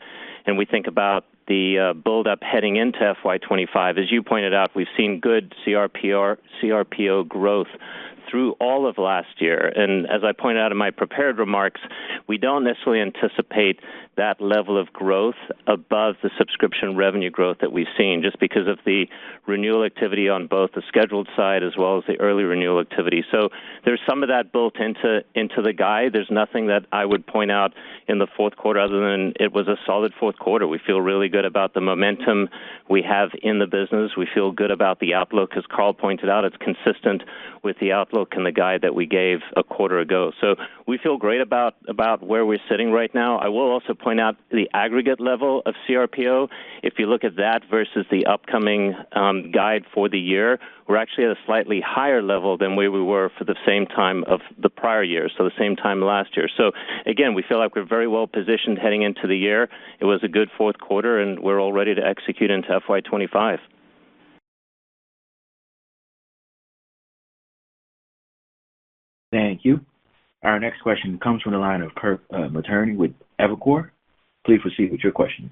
and 0.47 0.59
we 0.59 0.67
think 0.67 0.87
about 0.87 1.25
the 1.47 1.95
build-up 2.05 2.43
heading 2.43 2.77
into 2.77 2.99
FY25, 2.99 3.99
as 3.99 4.11
you 4.11 4.23
pointed 4.23 4.55
out, 4.55 4.75
we've 4.75 4.87
seen 4.97 5.21
good 5.21 5.55
CRPR, 5.67 6.39
CRPO 6.63 7.29
growth 7.29 7.69
through 8.31 8.53
all 8.61 8.87
of 8.87 8.99
last 8.99 9.41
year. 9.41 9.73
And 9.75 10.07
as 10.07 10.23
I 10.25 10.33
pointed 10.33 10.63
out 10.63 10.73
in 10.73 10.79
my 10.79 10.91
prepared 10.91 11.39
remarks, 11.39 11.81
we 12.27 12.39
don't 12.39 12.65
necessarily 12.65 13.01
anticipate 13.01 13.81
that 14.17 14.41
level 14.41 14.81
of 14.81 14.93
growth 14.93 15.35
above 15.67 16.15
the 16.23 16.31
subscription 16.39 16.97
revenue 16.97 17.31
growth 17.31 17.59
that 17.61 17.73
we've 17.73 17.87
seen, 17.99 18.23
just 18.23 18.39
because 18.39 18.69
of 18.69 18.79
the 18.87 19.07
renewal 19.47 19.85
activity 19.85 20.29
on 20.29 20.47
both 20.47 20.71
the 20.75 20.83
scheduled 20.89 21.29
side 21.37 21.63
as 21.63 21.73
well 21.77 21.99
as 21.99 22.05
the 22.07 22.19
early 22.21 22.45
renewal 22.45 22.81
activity. 22.81 23.25
So 23.33 23.49
there's 23.85 24.01
some 24.09 24.23
of 24.23 24.29
that 24.29 24.53
built 24.53 24.79
into 24.79 25.25
into 25.35 25.63
the 25.63 25.73
guide. 25.73 26.13
There's 26.13 26.31
nothing 26.31 26.69
that 26.69 26.87
I 26.93 27.05
would 27.05 27.27
point 27.27 27.51
out 27.51 27.73
in 28.07 28.19
the 28.19 28.29
fourth 28.37 28.57
quarter 28.57 28.81
other 28.81 29.01
than 29.11 29.33
it 29.41 29.53
was 29.53 29.67
a 29.67 29.77
solid 29.85 30.13
fourth 30.19 30.39
quarter. 30.39 30.67
We 30.69 30.79
feel 30.79 31.01
really 31.01 31.29
good 31.29 31.45
about 31.45 31.75
the 31.75 31.81
momentum 31.81 32.49
we 32.89 33.03
have 33.03 33.31
in 33.43 33.59
the 33.59 33.67
business. 33.67 34.13
We 34.17 34.29
feel 34.33 34.53
good 34.53 34.71
about 34.71 35.01
the 35.01 35.15
outlook. 35.15 35.57
As 35.57 35.65
Carl 35.69 35.93
pointed 35.93 36.29
out, 36.29 36.45
it's 36.45 36.57
consistent 36.57 37.23
with 37.63 37.77
the 37.81 37.93
outlook 37.93 38.14
outlook 38.15 38.35
and 38.37 38.47
the 38.47 38.53
guide 38.53 38.83
that 38.83 38.95
we 38.95 39.07
gave 39.07 39.41
a 39.57 39.63
quarter 39.63 39.99
ago. 39.99 40.33
So 40.41 40.57
we 40.87 40.99
feel 40.99 41.17
great 41.17 41.41
about, 41.41 41.75
about 41.89 42.23
where 42.23 42.47
we're 42.47 42.59
sitting 42.71 42.93
right 42.93 43.13
now. 43.15 43.39
I 43.39 43.49
will 43.49 43.71
also 43.71 43.95
point 43.95 44.21
out 44.21 44.37
the 44.51 44.69
aggregate 44.73 45.21
level 45.21 45.63
of 45.67 45.75
CRPO. 45.89 46.49
If 46.83 46.95
you 46.99 47.07
look 47.07 47.25
at 47.25 47.37
that 47.37 47.63
versus 47.71 48.07
the 48.11 48.27
upcoming 48.27 48.95
um, 49.13 49.51
guide 49.51 49.85
for 49.93 50.09
the 50.09 50.19
year, 50.19 50.59
we're 50.87 50.97
actually 50.97 51.25
at 51.25 51.31
a 51.31 51.39
slightly 51.47 51.81
higher 51.85 52.23
level 52.23 52.59
than 52.59 52.77
where 52.77 52.91
we 52.91 53.03
were 53.03 53.31
for 53.39 53.45
the 53.45 53.57
same 53.67 53.87
time 53.87 54.23
of 54.25 54.41
the 54.59 54.69
prior 54.69 55.03
year, 55.03 55.31
so 55.37 55.45
the 55.45 55.51
same 55.59 55.77
time 55.77 56.03
last 56.03 56.37
year. 56.37 56.49
So 56.57 56.73
again, 57.07 57.35
we 57.35 57.43
feel 57.43 57.59
like 57.59 57.75
we're 57.75 57.87
very 57.87 58.07
well 58.07 58.27
positioned 58.27 58.79
heading 58.79 59.03
into 59.03 59.27
the 59.27 59.37
year. 59.37 59.69
It 59.99 60.05
was 60.05 60.21
a 60.23 60.29
good 60.29 60.51
fourth 60.59 60.79
quarter, 60.79 61.19
and 61.19 61.41
we're 61.41 61.59
all 61.59 61.73
ready 61.73 61.95
to 61.95 62.07
execute 62.07 62.51
into 62.51 62.69
FY25. 62.69 63.59
Thank 69.35 69.65
you. 69.65 69.81
Our 70.45 70.61
next 70.61 70.81
question 70.83 71.19
comes 71.19 71.43
from 71.43 71.55
the 71.55 71.59
line 71.59 71.83
of 71.83 71.93
Kirk 71.97 72.23
uh, 72.33 72.49
Materne 72.49 72.97
with 72.97 73.11
Evercore. 73.41 73.91
Please 74.47 74.61
proceed 74.63 74.93
with 74.93 75.01
your 75.03 75.11
question. 75.11 75.51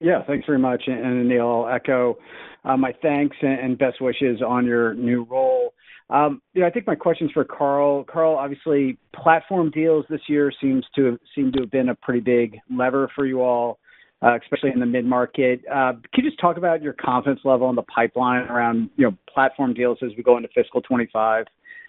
Yeah, 0.00 0.22
thanks 0.26 0.46
very 0.46 0.58
much. 0.58 0.84
Aneel, 0.88 1.66
I'll 1.68 1.74
echo 1.74 2.16
uh, 2.64 2.78
my 2.78 2.94
thanks 3.02 3.36
and 3.42 3.76
best 3.76 4.00
wishes 4.00 4.40
on 4.40 4.64
your 4.64 4.94
new 4.94 5.24
role. 5.24 5.74
Um, 6.08 6.40
you 6.54 6.62
know, 6.62 6.66
I 6.66 6.70
think 6.70 6.86
my 6.86 6.94
question 6.94 7.26
is 7.26 7.32
for 7.32 7.44
Carl. 7.44 8.04
Carl, 8.04 8.36
obviously, 8.36 8.96
platform 9.14 9.70
deals 9.70 10.06
this 10.08 10.20
year 10.26 10.50
seem 10.58 10.82
to 10.94 11.18
have 11.36 11.70
been 11.70 11.90
a 11.90 11.94
pretty 11.94 12.20
big 12.20 12.58
lever 12.74 13.10
for 13.14 13.26
you 13.26 13.42
all, 13.42 13.80
uh, 14.22 14.38
especially 14.42 14.70
in 14.70 14.80
the 14.80 14.86
mid-market. 14.86 15.62
Can 15.66 16.00
you 16.14 16.22
just 16.22 16.40
talk 16.40 16.56
about 16.56 16.80
your 16.80 16.94
confidence 16.94 17.40
level 17.44 17.68
in 17.68 17.76
the 17.76 17.82
pipeline 17.82 18.44
around, 18.44 18.88
you 18.96 19.04
know, 19.04 19.16
platform 19.28 19.74
deals 19.74 19.98
as 20.02 20.12
we 20.16 20.22
go 20.22 20.38
into 20.38 20.48
fiscal 20.54 20.80
2025, 20.80 21.44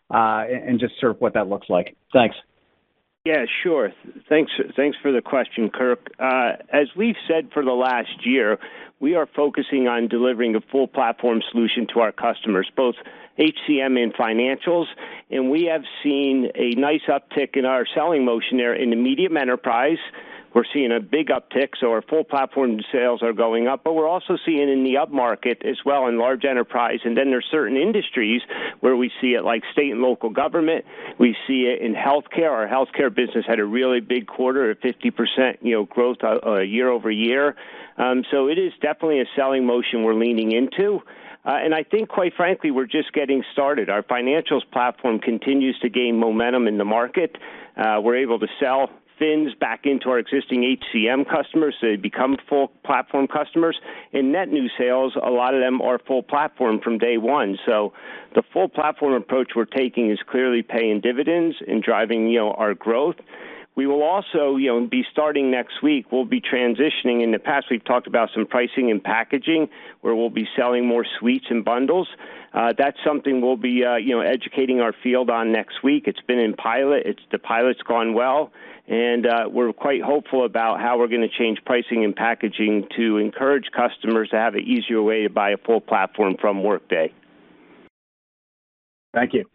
Uh, 0.10 0.46
and 0.48 0.80
just 0.80 1.00
sort 1.00 1.12
of 1.12 1.22
what 1.22 1.34
that 1.34 1.50
looks 1.50 1.70
like? 1.70 1.96
Thanks. 2.14 2.36
Yeah, 3.26 3.46
sure. 3.62 3.92
Thanks 4.30 4.54
Thanks 4.78 4.98
for 5.02 5.12
the 5.12 5.22
question, 5.22 5.70
Kirk. 5.70 6.12
Uh, 6.18 6.54
as 6.72 6.88
we've 6.96 7.18
said 7.28 7.50
for 7.54 7.62
the 7.62 7.74
last 7.74 8.26
year, 8.26 8.58
we 9.02 9.16
are 9.16 9.28
focusing 9.36 9.90
on 9.90 10.08
delivering 10.08 10.56
a 10.56 10.62
full 10.72 10.88
platform 10.88 11.42
solution 11.52 11.88
to 11.94 12.00
our 12.00 12.14
customers, 12.14 12.72
both 12.74 12.96
HCM 13.38 14.02
and 14.02 14.14
financials. 14.14 14.86
And 15.30 15.52
we 15.52 15.66
have 15.66 15.84
seen 16.02 16.50
a 16.56 16.70
nice 16.80 17.02
uptick 17.10 17.58
in 17.58 17.66
our 17.66 17.86
selling 17.94 18.24
motion 18.24 18.58
there 18.58 18.74
in 18.74 18.92
the 18.92 18.96
medium 18.96 19.36
enterprise. 19.36 20.00
We're 20.58 20.64
seeing 20.74 20.92
a 20.92 21.00
big 21.00 21.28
uptick, 21.28 21.74
so 21.80 21.92
our 21.92 22.02
full 22.02 22.24
platform 22.24 22.80
sales 22.92 23.22
are 23.22 23.32
going 23.32 23.68
up. 23.68 23.84
But 23.84 23.94
we're 23.94 24.08
also 24.08 24.40
seeing 24.44 24.70
in 24.70 24.84
the 24.84 24.96
upmarket 24.96 25.64
as 25.64 25.78
well 25.86 26.08
in 26.08 26.18
large 26.18 26.46
enterprise. 26.46 26.98
And 27.06 27.16
then 27.16 27.30
there's 27.30 27.46
certain 27.52 27.78
industries 27.78 28.42
where 28.80 28.96
we 28.96 29.12
see 29.22 29.36
it, 29.36 29.44
like 29.44 29.62
state 29.72 29.92
and 29.92 30.02
local 30.02 30.32
government. 30.32 30.84
We 31.20 31.36
see 31.46 31.68
it 31.72 31.84
in 31.84 31.94
healthcare. 31.94 32.50
Our 32.50 32.68
healthcare 32.68 33.14
business 33.14 33.46
had 33.48 33.60
a 33.60 33.66
really 33.66 34.00
big 34.00 34.26
quarter 34.26 34.72
at 34.72 34.82
50%, 34.82 35.58
you 35.62 35.76
know, 35.76 35.86
growth 35.86 36.24
uh, 36.24 36.40
uh, 36.44 36.60
year-over-year. 36.62 37.56
Um, 38.00 38.24
so 38.32 38.48
it 38.48 38.58
is 38.58 38.74
definitely 38.82 39.22
a 39.22 39.26
selling 39.36 39.64
motion 39.64 40.02
we're 40.02 40.16
leaning 40.16 40.54
into. 40.54 41.04
Uh, 41.46 41.52
and 41.52 41.76
I 41.76 41.84
think, 41.84 42.10
quite 42.10 42.34
frankly, 42.36 42.72
we're 42.72 42.88
just 42.88 43.14
getting 43.14 43.44
started. 43.54 43.92
Our 43.92 44.02
financials 44.02 44.64
platform 44.72 45.20
continues 45.20 45.78
to 45.84 45.90
gain 45.90 46.18
momentum 46.18 46.68
in 46.68 46.80
the 46.80 46.86
market. 46.86 47.38
We're 47.78 48.18
able 48.18 48.40
to 48.40 48.48
sell 48.60 48.90
Fins 49.20 49.54
back 49.60 49.86
into 49.86 50.10
our 50.10 50.20
existing 50.20 50.78
HCM 50.94 51.28
customers, 51.28 51.76
so 51.82 51.88
they 51.88 51.96
become 51.96 52.38
full 52.48 52.68
platform 52.86 53.28
customers. 53.28 53.80
In 54.12 54.32
net 54.32 54.50
new 54.50 54.68
sales, 54.78 55.14
a 55.16 55.32
lot 55.32 55.56
of 55.56 55.62
them 55.62 55.82
are 55.82 55.98
full 55.98 56.22
platform 56.22 56.80
from 56.80 57.00
day 57.00 57.18
one. 57.18 57.58
So 57.66 57.94
the 58.36 58.44
full 58.54 58.70
platform 58.70 59.14
approach 59.14 59.54
we're 59.56 59.66
taking 59.66 60.12
is 60.12 60.20
clearly 60.30 60.62
paying 60.62 61.02
dividends 61.02 61.56
and 61.68 61.82
driving, 61.82 62.28
you 62.28 62.40
know, 62.40 62.52
our 62.52 62.76
growth. 62.76 63.16
We 63.78 63.86
will 63.86 64.02
also, 64.02 64.56
you 64.56 64.70
know, 64.70 64.88
be 64.88 65.06
starting 65.12 65.52
next 65.52 65.84
week, 65.84 66.12
we'll 66.12 66.26
be 66.26 66.42
transitioning. 66.42 67.22
In 67.24 67.32
the 67.32 67.38
past, 67.38 67.68
we've 67.70 67.86
talked 67.86 68.08
about 68.08 68.30
some 68.34 68.48
pricing 68.48 68.90
and 68.90 69.02
packaging, 69.02 69.70
where 70.02 70.16
we'll 70.16 70.32
be 70.32 70.48
selling 70.58 70.88
more 70.88 71.06
suites 71.20 71.46
and 71.52 71.64
bundles. 71.64 72.08
Uh, 72.56 72.74
that's 72.76 72.98
something 73.06 73.40
we'll 73.40 73.56
be, 73.56 73.86
uh, 73.86 73.98
you 73.98 74.16
know, 74.16 74.22
educating 74.22 74.82
our 74.82 74.94
field 75.04 75.30
on 75.30 75.52
next 75.52 75.84
week. 75.84 76.06
It's 76.08 76.22
been 76.22 76.40
in 76.40 76.56
pilot. 76.56 77.04
It's 77.06 77.22
The 77.32 77.38
pilot's 77.38 77.84
gone 77.84 78.16
well, 78.16 78.52
and 78.88 79.28
uh, 79.28 79.48
we're 79.48 79.72
quite 79.74 80.02
hopeful 80.02 80.44
about 80.44 80.82
how 80.82 80.98
we're 80.98 81.08
gonna 81.08 81.28
change 81.30 81.60
pricing 81.64 82.04
and 82.04 82.16
packaging 82.16 82.88
to 82.98 83.18
encourage 83.18 83.66
customers 83.76 84.30
to 84.30 84.38
have 84.38 84.56
an 84.56 84.62
easier 84.62 85.04
way 85.04 85.22
to 85.22 85.30
buy 85.30 85.52
a 85.52 85.58
full 85.58 85.82
platform 85.82 86.36
from 86.42 86.64
Workday. 86.64 87.14
Thank 89.14 89.36
you. 89.36 89.46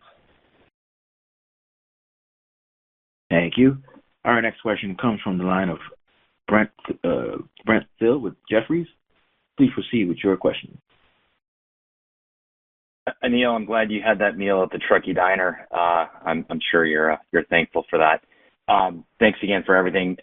Thank 3.28 3.58
you. 3.58 3.78
Our 4.24 4.40
next 4.40 4.60
question 4.60 4.96
comes 5.00 5.20
from 5.22 5.38
the 5.38 5.44
line 5.44 5.68
of 5.68 5.78
Brent 6.48 6.70
uh, 7.04 7.38
Thill 7.98 8.18
with 8.18 8.34
Jefferies. 8.50 8.86
Please 9.56 9.70
proceed 9.74 10.08
with 10.08 10.18
your 10.22 10.36
question. 10.36 10.78
Uh, 13.06 13.12
Aneel, 13.24 13.54
I'm 13.54 13.64
glad 13.64 13.90
you 13.90 14.00
had 14.04 14.18
that 14.20 14.36
meal 14.36 14.62
at 14.62 14.70
the 14.70 14.78
Truckee 14.78 15.12
Diner. 15.12 15.66
Uh, 15.70 16.06
I'm 16.24 16.46
sure 16.70 16.86
you're 16.86 17.18
thankful 17.50 17.84
for 17.90 17.98
that. 17.98 18.22
Um, 18.72 19.04
thanks 19.18 19.38
again 19.42 19.64
for 19.66 19.74
everything. 19.74 20.16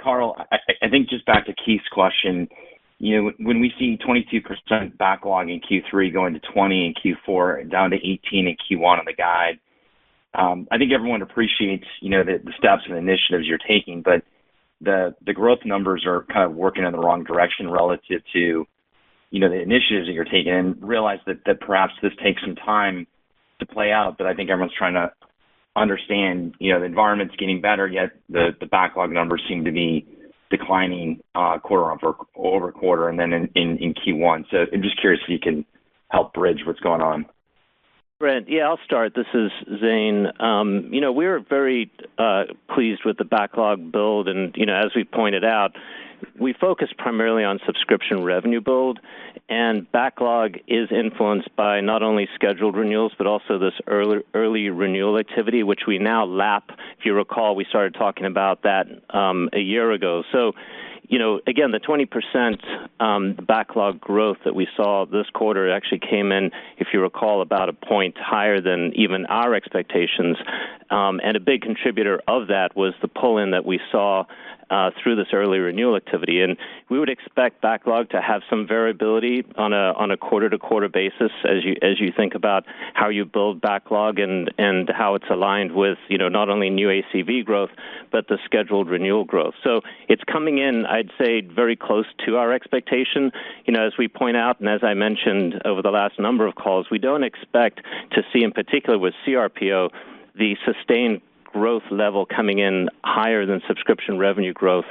Carl, 0.00 0.36
I 0.52 0.88
think 0.88 1.08
just 1.08 1.24
back 1.26 1.46
to 1.46 1.54
Keith's 1.64 1.88
question, 1.90 2.48
you 2.98 3.22
know, 3.22 3.32
when 3.40 3.60
we 3.60 3.72
see 3.78 3.98
22% 4.06 4.96
backlog 4.96 5.48
in 5.48 5.60
Q3 5.60 6.12
going 6.12 6.34
to 6.34 6.40
20 6.52 6.94
in 7.04 7.14
Q4, 7.28 7.70
down 7.70 7.90
to 7.90 7.96
18 7.96 8.20
in 8.46 8.56
Q1 8.56 8.98
on 8.98 9.04
the 9.04 9.12
guide, 9.12 9.58
I 10.36 10.78
think 10.78 10.92
everyone 10.92 11.22
appreciates, 11.22 11.86
you 12.00 12.10
know, 12.10 12.24
the 12.24 12.38
the 12.44 12.52
steps 12.58 12.82
and 12.88 12.96
initiatives 12.96 13.46
you're 13.46 13.58
taking, 13.58 14.02
but 14.02 14.22
the 14.80 15.14
the 15.24 15.32
growth 15.32 15.60
numbers 15.64 16.04
are 16.06 16.24
kind 16.24 16.50
of 16.50 16.56
working 16.56 16.84
in 16.84 16.92
the 16.92 16.98
wrong 16.98 17.24
direction 17.24 17.70
relative 17.70 18.20
to 18.34 18.66
you 19.30 19.40
know, 19.40 19.48
the 19.48 19.60
initiatives 19.60 20.06
that 20.06 20.12
you're 20.12 20.24
taking 20.24 20.52
and 20.52 20.82
realize 20.82 21.18
that 21.26 21.44
that 21.46 21.60
perhaps 21.60 21.92
this 22.02 22.12
takes 22.22 22.40
some 22.42 22.56
time 22.56 23.06
to 23.58 23.66
play 23.66 23.92
out. 23.92 24.16
But 24.18 24.26
I 24.26 24.34
think 24.34 24.50
everyone's 24.50 24.74
trying 24.76 24.94
to 24.94 25.12
understand, 25.74 26.54
you 26.58 26.72
know, 26.72 26.80
the 26.80 26.86
environment's 26.86 27.36
getting 27.36 27.60
better, 27.60 27.86
yet 27.86 28.10
the 28.28 28.50
the 28.60 28.66
backlog 28.66 29.10
numbers 29.10 29.42
seem 29.48 29.64
to 29.64 29.72
be 29.72 30.06
declining 30.48 31.20
uh, 31.34 31.58
quarter 31.58 31.90
over, 31.90 32.16
over 32.36 32.70
quarter, 32.70 33.08
and 33.08 33.18
then 33.18 33.32
in, 33.32 33.76
in 33.78 33.94
Q1. 33.94 34.44
So 34.50 34.58
I'm 34.72 34.82
just 34.82 35.00
curious 35.00 35.20
if 35.24 35.28
you 35.28 35.40
can 35.40 35.64
help 36.10 36.32
bridge 36.32 36.60
what's 36.64 36.80
going 36.80 37.02
on. 37.02 37.26
Brent, 38.18 38.48
yeah, 38.48 38.62
I'll 38.62 38.80
start. 38.82 39.14
This 39.14 39.26
is 39.34 39.50
Zane. 39.78 40.26
Um, 40.40 40.88
you 40.90 41.02
know, 41.02 41.12
we're 41.12 41.38
very 41.38 41.90
uh, 42.16 42.44
pleased 42.74 43.02
with 43.04 43.18
the 43.18 43.26
backlog 43.26 43.92
build. 43.92 44.26
And 44.26 44.54
you 44.56 44.64
know, 44.64 44.74
as 44.74 44.92
we 44.96 45.04
pointed 45.04 45.44
out, 45.44 45.72
we 46.40 46.54
focus 46.58 46.88
primarily 46.96 47.44
on 47.44 47.60
subscription 47.66 48.22
revenue 48.24 48.62
build, 48.62 49.00
and 49.50 49.90
backlog 49.92 50.56
is 50.66 50.88
influenced 50.90 51.54
by 51.56 51.82
not 51.82 52.02
only 52.02 52.26
scheduled 52.34 52.74
renewals, 52.74 53.12
but 53.18 53.26
also 53.26 53.58
this 53.58 53.74
early 53.86 54.22
early 54.32 54.70
renewal 54.70 55.18
activity, 55.18 55.62
which 55.62 55.82
we 55.86 55.98
now 55.98 56.24
lap. 56.24 56.70
If 56.98 57.04
you 57.04 57.12
recall, 57.12 57.54
we 57.54 57.66
started 57.68 57.92
talking 57.92 58.24
about 58.24 58.62
that 58.62 58.86
um, 59.10 59.50
a 59.52 59.60
year 59.60 59.92
ago. 59.92 60.22
You 61.08 61.18
know, 61.18 61.40
again, 61.46 61.70
the 61.70 61.80
20% 61.80 63.00
um, 63.00 63.34
backlog 63.46 64.00
growth 64.00 64.38
that 64.44 64.54
we 64.54 64.66
saw 64.76 65.06
this 65.06 65.26
quarter 65.32 65.70
actually 65.70 66.00
came 66.00 66.32
in, 66.32 66.50
if 66.78 66.88
you 66.92 67.00
recall, 67.00 67.42
about 67.42 67.68
a 67.68 67.72
point 67.72 68.16
higher 68.18 68.60
than 68.60 68.92
even 68.94 69.26
our 69.26 69.54
expectations. 69.54 70.36
Um, 70.90 71.20
and 71.22 71.36
a 71.36 71.40
big 71.40 71.62
contributor 71.62 72.20
of 72.26 72.48
that 72.48 72.76
was 72.76 72.94
the 73.02 73.08
pull-in 73.08 73.52
that 73.52 73.64
we 73.64 73.80
saw 73.90 74.24
Uh, 74.68 74.90
through 75.00 75.14
this 75.14 75.28
early 75.32 75.60
renewal 75.60 75.94
activity. 75.94 76.40
And 76.40 76.56
we 76.88 76.98
would 76.98 77.08
expect 77.08 77.62
backlog 77.62 78.10
to 78.10 78.20
have 78.20 78.42
some 78.50 78.66
variability 78.66 79.44
on 79.56 79.72
a 79.72 79.92
on 79.92 80.10
a 80.10 80.16
quarter-to-quarter 80.16 80.88
basis 80.88 81.30
as 81.44 81.64
you 81.64 81.76
as 81.82 82.00
you 82.00 82.10
think 82.10 82.34
about 82.34 82.64
how 82.92 83.08
you 83.08 83.24
build 83.24 83.60
backlog 83.60 84.18
and 84.18 84.52
and 84.58 84.90
how 84.90 85.14
it's 85.14 85.30
aligned 85.30 85.70
with, 85.70 85.98
you 86.08 86.18
know, 86.18 86.28
not 86.28 86.48
only 86.48 86.68
new 86.68 86.88
ACV 86.88 87.44
growth, 87.44 87.70
but 88.10 88.26
the 88.26 88.38
scheduled 88.44 88.88
renewal 88.88 89.22
growth. 89.22 89.54
So 89.62 89.82
it's 90.08 90.24
coming 90.24 90.58
in, 90.58 90.84
I'd 90.84 91.12
say, 91.16 91.42
very 91.42 91.76
close 91.76 92.06
to 92.26 92.36
our 92.36 92.52
expectation. 92.52 93.30
You 93.66 93.72
know, 93.72 93.86
as 93.86 93.92
we 93.96 94.08
point 94.08 94.36
out, 94.36 94.58
and 94.58 94.68
as 94.68 94.80
I 94.82 94.94
mentioned 94.94 95.62
over 95.64 95.80
the 95.80 95.92
last 95.92 96.18
number 96.18 96.44
of 96.44 96.56
calls, 96.56 96.88
we 96.90 96.98
don't 96.98 97.22
expect 97.22 97.82
to 98.14 98.22
see, 98.32 98.42
in 98.42 98.50
particular 98.50 98.98
with 98.98 99.14
CRPO, 99.24 99.90
the 100.34 100.56
sustained 100.64 101.20
growth 101.56 101.84
level 101.90 102.26
coming 102.26 102.58
in 102.58 102.90
higher 103.02 103.46
than 103.46 103.62
subscription 103.66 104.18
revenue 104.18 104.52
growth, 104.52 104.84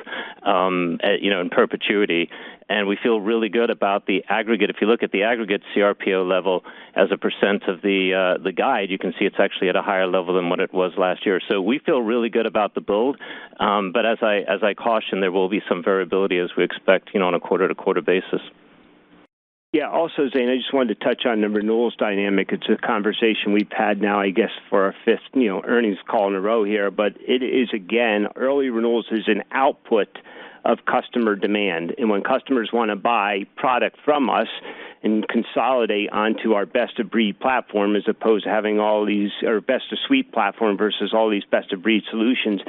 you 0.43 1.29
know, 1.29 1.41
in 1.41 1.49
perpetuity. 1.51 2.29
And 2.67 2.87
we 2.87 2.97
feel 3.01 3.21
really 3.21 3.49
good 3.49 3.69
about 3.69 4.07
the 4.07 4.23
aggregate. 4.27 4.71
If 4.71 4.77
you 4.81 4.87
look 4.87 5.03
at 5.03 5.11
the 5.11 5.21
aggregate 5.21 5.61
CRPO 5.75 6.27
level 6.27 6.63
as 6.95 7.09
a 7.11 7.17
percent 7.17 7.61
of 7.67 7.83
the 7.83 7.99
uh, 8.17 8.43
the 8.43 8.51
guide, 8.51 8.89
you 8.89 8.97
can 8.97 9.13
see 9.19 9.25
it's 9.25 9.35
actually 9.37 9.69
at 9.69 9.75
a 9.75 9.83
higher 9.83 10.07
level 10.07 10.33
than 10.33 10.49
what 10.49 10.59
it 10.59 10.73
was 10.73 10.91
last 10.97 11.27
year. 11.27 11.39
So 11.47 11.61
we 11.61 11.77
feel 11.77 12.01
really 12.01 12.29
good 12.29 12.47
about 12.47 12.73
the 12.73 12.81
build. 12.81 13.17
Um, 13.59 13.91
but 13.93 14.07
as 14.07 14.17
I 14.23 14.37
as 14.47 14.63
I 14.63 14.73
caution, 14.73 15.21
there 15.21 15.31
will 15.31 15.49
be 15.49 15.61
some 15.69 15.83
variability 15.83 16.39
as 16.39 16.49
we 16.57 16.63
expect, 16.63 17.11
you 17.13 17.19
know, 17.19 17.27
on 17.27 17.35
a 17.35 17.39
quarter-to-quarter 17.39 18.01
basis. 18.01 18.41
Yeah. 19.75 19.89
Also, 19.89 20.29
Zane, 20.33 20.47
I 20.47 20.55
just 20.55 20.73
wanted 20.73 20.97
to 20.97 21.03
touch 21.03 21.25
on 21.25 21.41
the 21.41 21.49
renewals 21.49 21.97
dynamic. 21.97 22.53
It's 22.53 22.69
a 22.69 22.77
conversation 22.77 23.51
we've 23.51 23.67
had 23.77 23.99
now, 23.99 24.21
I 24.21 24.29
guess, 24.29 24.51
for 24.69 24.85
our 24.85 24.95
fifth, 25.03 25.27
you 25.33 25.49
know, 25.49 25.63
earnings 25.65 25.97
call 26.09 26.29
in 26.29 26.35
a 26.35 26.39
row 26.39 26.63
here. 26.63 26.89
But 26.89 27.17
it 27.19 27.43
is, 27.43 27.67
again, 27.73 28.27
early 28.37 28.69
renewals 28.69 29.07
is 29.11 29.27
an 29.27 29.43
output 29.51 30.07
of 30.63 30.85
customer 30.85 31.35
demand. 31.35 31.93
And 31.97 32.09
when 32.09 32.23
customers 32.23 32.69
wanna 32.71 32.95
buy 32.95 33.47
product 33.57 33.97
from 34.05 34.29
us 34.29 34.47
and 35.05 35.25
consolidate 35.27 36.09
onto 36.11 36.53
our 36.53 36.65
best-of-breed 36.65 37.39
platform 37.39 37.95
as 37.95 38.01
opposed 38.07 38.43
to 38.43 38.49
having 38.49 38.79
all 38.79 39.05
these 39.05 39.29
or 39.43 39.61
best-of-suite 39.61 40.33
platform 40.33 40.75
versus 40.77 41.13
all 41.13 41.29
these 41.29 41.45
best-of-breed 41.51 42.01
solutions, 42.09 42.59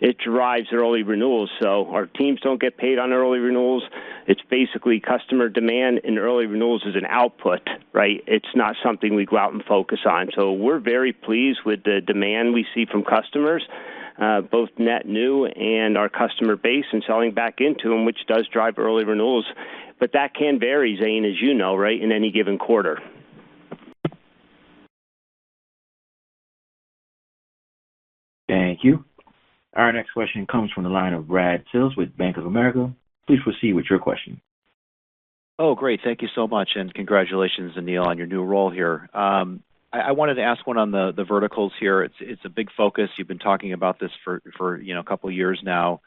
it 0.00 0.18
drives 0.18 0.66
early 0.72 1.04
renewals. 1.04 1.50
So 1.62 1.86
our 1.90 2.06
teams 2.06 2.40
don't 2.40 2.60
get 2.60 2.76
paid 2.76 2.98
on 2.98 3.12
early 3.12 3.38
renewals. 3.38 3.84
It's 4.26 4.42
basically 4.50 4.98
customer 4.98 5.48
demand, 5.48 6.00
and 6.02 6.18
early 6.18 6.46
renewals 6.46 6.82
is 6.84 6.96
an 6.96 7.06
output, 7.08 7.60
right? 7.92 8.24
It's 8.26 8.54
not 8.56 8.74
something 8.84 9.14
we 9.14 9.24
go 9.24 9.38
out 9.38 9.52
and 9.52 9.64
focus 9.64 10.00
on. 10.04 10.30
So 10.34 10.52
we're 10.52 10.80
very 10.80 11.12
pleased 11.12 11.60
with 11.64 11.84
the 11.84 12.00
demand 12.04 12.54
we 12.54 12.66
see 12.74 12.86
from 12.86 13.04
customers, 13.04 13.62
Uh, 14.16 14.40
both 14.40 14.68
net 14.78 15.06
new 15.06 15.44
and 15.44 15.98
our 15.98 16.08
customer 16.08 16.54
base 16.54 16.84
and 16.92 17.02
selling 17.04 17.34
back 17.34 17.56
into 17.58 17.88
them, 17.88 18.04
which 18.04 18.18
does 18.28 18.46
drive 18.52 18.78
early 18.78 19.04
renewals. 19.04 19.44
But 19.98 20.12
that 20.12 20.34
can 20.34 20.60
vary, 20.60 20.96
Zane, 21.02 21.24
as 21.24 21.40
you 21.40 21.52
know, 21.52 21.74
right, 21.74 22.00
in 22.00 22.12
any 22.12 22.30
given 22.30 22.58
quarter. 22.58 23.00
Thank 28.48 28.84
you. 28.84 29.04
Our 29.74 29.92
next 29.92 30.12
question 30.12 30.46
comes 30.46 30.70
from 30.72 30.84
the 30.84 30.90
line 30.90 31.14
of 31.14 31.26
Brad 31.26 31.64
Sills 31.72 31.96
with 31.96 32.16
Bank 32.16 32.36
of 32.36 32.46
America. 32.46 32.92
Please 33.26 33.40
proceed 33.42 33.72
with 33.72 33.86
your 33.90 33.98
question. 33.98 34.40
Oh, 35.58 35.74
great. 35.74 36.00
Thank 36.04 36.22
you 36.22 36.28
so 36.34 36.46
much, 36.46 36.70
and 36.74 36.92
congratulations, 36.92 37.74
Aneel, 37.76 38.06
on 38.06 38.18
your 38.18 38.26
new 38.26 38.42
role 38.42 38.70
here. 38.70 39.08
Um, 39.14 39.62
I 39.94 40.12
wanted 40.12 40.34
to 40.34 40.42
ask 40.42 40.66
one 40.66 40.76
on 40.76 40.90
the 40.90 41.24
verticals 41.26 41.72
here. 41.78 42.02
It's 42.02 42.44
a 42.44 42.48
big 42.48 42.70
focus. 42.76 43.10
You've 43.16 43.28
been 43.28 43.38
talking 43.38 43.72
about 43.72 44.00
this 44.00 44.10
for 44.24 44.80
you 44.80 44.94
know, 44.94 45.00
a 45.00 45.04
couple 45.04 45.28
of 45.28 45.34
years 45.34 45.60
now. 45.62 46.00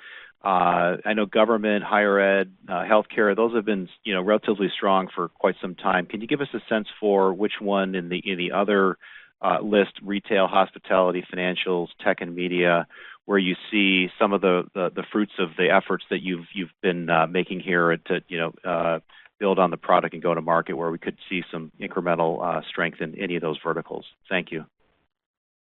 Uh, 0.44 0.98
I 1.04 1.14
know 1.14 1.26
government, 1.26 1.84
higher 1.84 2.20
ed, 2.20 2.54
uh, 2.70 2.84
healthcare, 2.84 3.36
those 3.36 3.56
have 3.56 3.66
been 3.66 3.90
you 4.04 4.14
know, 4.14 4.22
relatively 4.22 4.72
strong 4.76 5.08
for 5.14 5.30
quite 5.30 5.56
some 5.62 5.74
time. 5.74 6.06
Can 6.06 6.22
you 6.22 6.28
give 6.28 6.42
us 6.42 6.48
a 6.54 6.60
sense 6.70 6.88
for 7.00 7.34
which 7.34 7.54
one 7.60 7.96
in 7.96 8.10
the 8.10 8.52
other 8.54 8.98
uh, 9.42 9.60
list, 9.62 9.94
retail, 10.04 10.48
hospitality, 10.48 11.26
financials, 11.34 11.88
tech 12.04 12.22
and 12.22 12.36
media, 12.36 12.88
where 13.26 13.40
you 13.40 13.56
see 13.72 14.10
some 14.20 14.32
of 14.32 14.42
the 14.42 15.04
fruits 15.12 15.34
of 15.40 15.50
the 15.58 15.70
efforts 15.70 16.06
that 16.10 16.22
you've 16.22 16.46
been 16.82 17.10
making 17.32 17.60
here 17.60 17.98
to 18.06 18.22
you 18.28 18.38
know, 18.38 19.02
build 19.40 19.60
on 19.60 19.72
the 19.72 19.78
product 19.78 20.14
and 20.14 20.24
go 20.24 20.34
to 20.34 20.42
market, 20.42 20.74
where 20.74 20.92
we 20.92 20.98
could 20.98 21.18
see 21.30 21.44
some 21.52 21.72
incremental 21.80 22.44
uh, 22.44 22.62
strength 22.70 23.02
in 23.02 23.20
any 23.20 23.36
of 23.36 23.42
those 23.42 23.58
verticals? 23.64 24.06
Thank 24.30 24.52
you. 24.52 24.66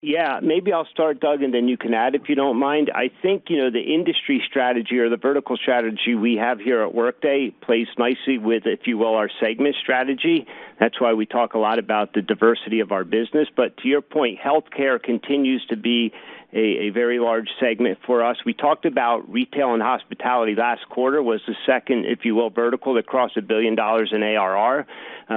Yeah. 0.00 0.38
Maybe 0.40 0.72
I'll 0.72 0.86
start, 0.86 1.18
Doug, 1.18 1.42
and 1.42 1.52
then 1.52 1.66
you 1.66 1.76
can 1.76 1.92
add 1.92 2.14
if 2.14 2.28
you 2.28 2.36
don't 2.36 2.56
mind. 2.56 2.88
I 2.94 3.10
think, 3.20 3.46
you 3.48 3.56
know, 3.56 3.68
the 3.68 3.80
industry 3.80 4.40
strategy 4.48 4.98
or 4.98 5.08
the 5.08 5.16
vertical 5.16 5.56
strategy 5.56 6.14
we 6.14 6.36
have 6.36 6.60
here 6.60 6.82
at 6.82 6.94
Workday 6.94 7.50
plays 7.50 7.88
nicely 7.98 8.38
with, 8.38 8.62
if 8.64 8.86
you 8.86 8.96
will, 8.96 9.16
our 9.16 9.28
segment 9.40 9.74
strategy. 9.82 10.46
That's 10.78 11.00
why 11.00 11.14
we 11.14 11.26
talk 11.26 11.54
a 11.54 11.58
lot 11.58 11.80
about 11.80 12.12
the 12.12 12.22
diversity 12.22 12.78
of 12.78 12.92
our 12.92 13.02
business. 13.02 13.48
But 13.56 13.76
to 13.78 13.88
your 13.88 14.00
point, 14.00 14.38
healthcare 14.38 15.02
continues 15.02 15.66
to 15.66 15.76
be 15.76 16.12
a 16.52 16.88
a 16.88 16.90
very 16.90 17.18
large 17.18 17.48
segment 17.60 17.98
for 18.06 18.24
us. 18.24 18.36
We 18.44 18.54
talked 18.54 18.86
about 18.86 19.30
retail 19.30 19.74
and 19.74 19.82
hospitality 19.82 20.54
last 20.54 20.88
quarter 20.88 21.22
was 21.22 21.40
the 21.46 21.54
second, 21.66 22.06
if 22.06 22.24
you 22.24 22.34
will, 22.34 22.50
vertical 22.50 22.94
that 22.94 23.06
crossed 23.06 23.36
a 23.36 23.42
$1 23.42 23.46
billion 23.46 23.74
in 23.74 24.22
ARR. 24.22 24.86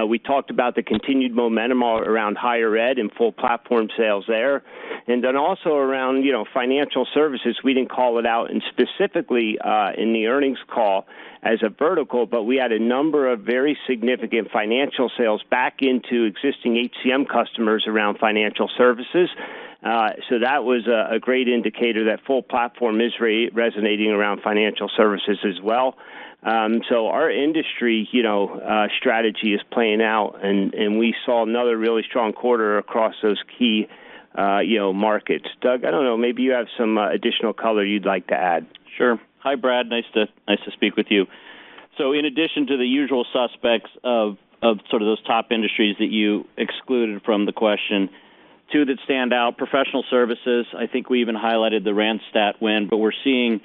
We 0.08 0.20
talked 0.20 0.50
about 0.50 0.76
the 0.76 0.84
continued 0.84 1.34
momentum 1.34 1.84
around 1.84 2.38
higher 2.38 2.76
ed 2.78 2.98
and 2.98 3.12
full 3.12 3.34
platform 3.34 3.90
sales 3.98 4.26
there. 4.28 4.64
And 5.08 5.24
then 5.24 5.36
also 5.36 5.76
around, 5.76 6.24
you 6.24 6.32
know, 6.32 6.46
financial 6.54 7.06
services. 7.14 7.58
We 7.64 7.74
didn't 7.74 7.92
call 7.92 8.18
it 8.20 8.26
out 8.26 8.52
and 8.52 8.64
specifically 8.70 9.58
uh, 9.60 9.92
in 9.98 10.14
the 10.14 10.28
earnings 10.28 10.60
call 10.68 11.08
as 11.44 11.60
a 11.64 11.70
vertical, 11.70 12.26
but 12.26 12.44
we 12.44 12.56
had 12.58 12.72
a 12.72 12.80
number 12.80 13.32
of 13.32 13.42
very 13.42 13.78
significant 13.88 14.52
financial 14.52 15.12
sales 15.18 15.44
back 15.50 15.82
into 15.82 16.24
existing 16.24 16.90
HCM 17.06 17.28
customers 17.28 17.86
around 17.88 18.20
financial 18.20 18.70
services. 18.78 19.30
Uh, 19.84 20.10
that 20.40 20.64
was 20.64 20.88
a 20.88 21.20
great 21.20 21.48
indicator 21.48 22.06
that 22.06 22.20
full 22.26 22.44
platform 22.44 23.02
is 23.02 23.14
resonating 23.20 24.12
around 24.12 24.42
financial 24.42 24.90
services 24.96 25.40
as 25.44 25.60
well. 25.62 25.96
Um, 26.44 26.82
so 26.90 27.08
our 27.08 27.30
industry, 27.30 28.08
you 28.12 28.24
know, 28.24 28.50
uh, 28.50 28.88
strategy 28.98 29.54
is 29.54 29.62
playing 29.72 30.02
out, 30.02 30.40
and 30.44 30.74
and 30.74 30.98
we 30.98 31.16
saw 31.26 31.44
another 31.44 31.78
really 31.78 32.02
strong 32.08 32.34
quarter 32.34 32.80
across 32.80 33.14
those 33.22 33.42
key, 33.58 33.88
uh, 34.36 34.60
you 34.60 34.80
know, 34.80 34.92
markets. 34.92 35.46
Doug, 35.62 35.86
I 35.86 35.92
don't 35.92 36.04
know, 36.04 36.18
maybe 36.18 36.42
you 36.42 36.52
have 36.54 36.68
some 36.78 36.98
additional 36.98 37.54
color 37.54 37.86
you'd 37.86 38.06
like 38.06 38.28
to 38.28 38.36
add. 38.36 38.66
Sure. 38.98 39.20
Hi, 39.40 39.56
Brad. 39.56 39.88
Nice 39.88 40.06
to 40.16 40.28
nice 40.48 40.60
to 40.66 40.72
speak 40.72 40.96
with 40.96 41.08
you. 41.10 41.28
So, 41.98 42.14
in 42.14 42.26
addition 42.26 42.68
to 42.68 42.78
the 42.78 42.88
usual 42.88 43.26
suspects 43.32 43.92
of 44.04 44.38
sort 44.62 45.02
of 45.02 45.08
those 45.08 45.22
top 45.24 45.52
industries 45.52 45.96
that 46.00 46.10
you 46.10 46.46
excluded 46.58 47.22
from 47.24 47.46
the 47.46 47.52
question, 47.52 48.10
two 48.72 48.86
that 48.86 48.98
stand 49.04 49.34
out, 49.34 49.58
professional 49.58 50.04
services. 50.10 50.66
I 50.78 50.88
think 50.88 51.10
we 51.10 51.22
even 51.22 51.36
highlighted 51.36 51.84
the 51.84 51.92
Randstad 51.92 52.62
win, 52.62 52.88
but 52.90 52.98
we're 52.98 53.12
seeing 53.24 53.62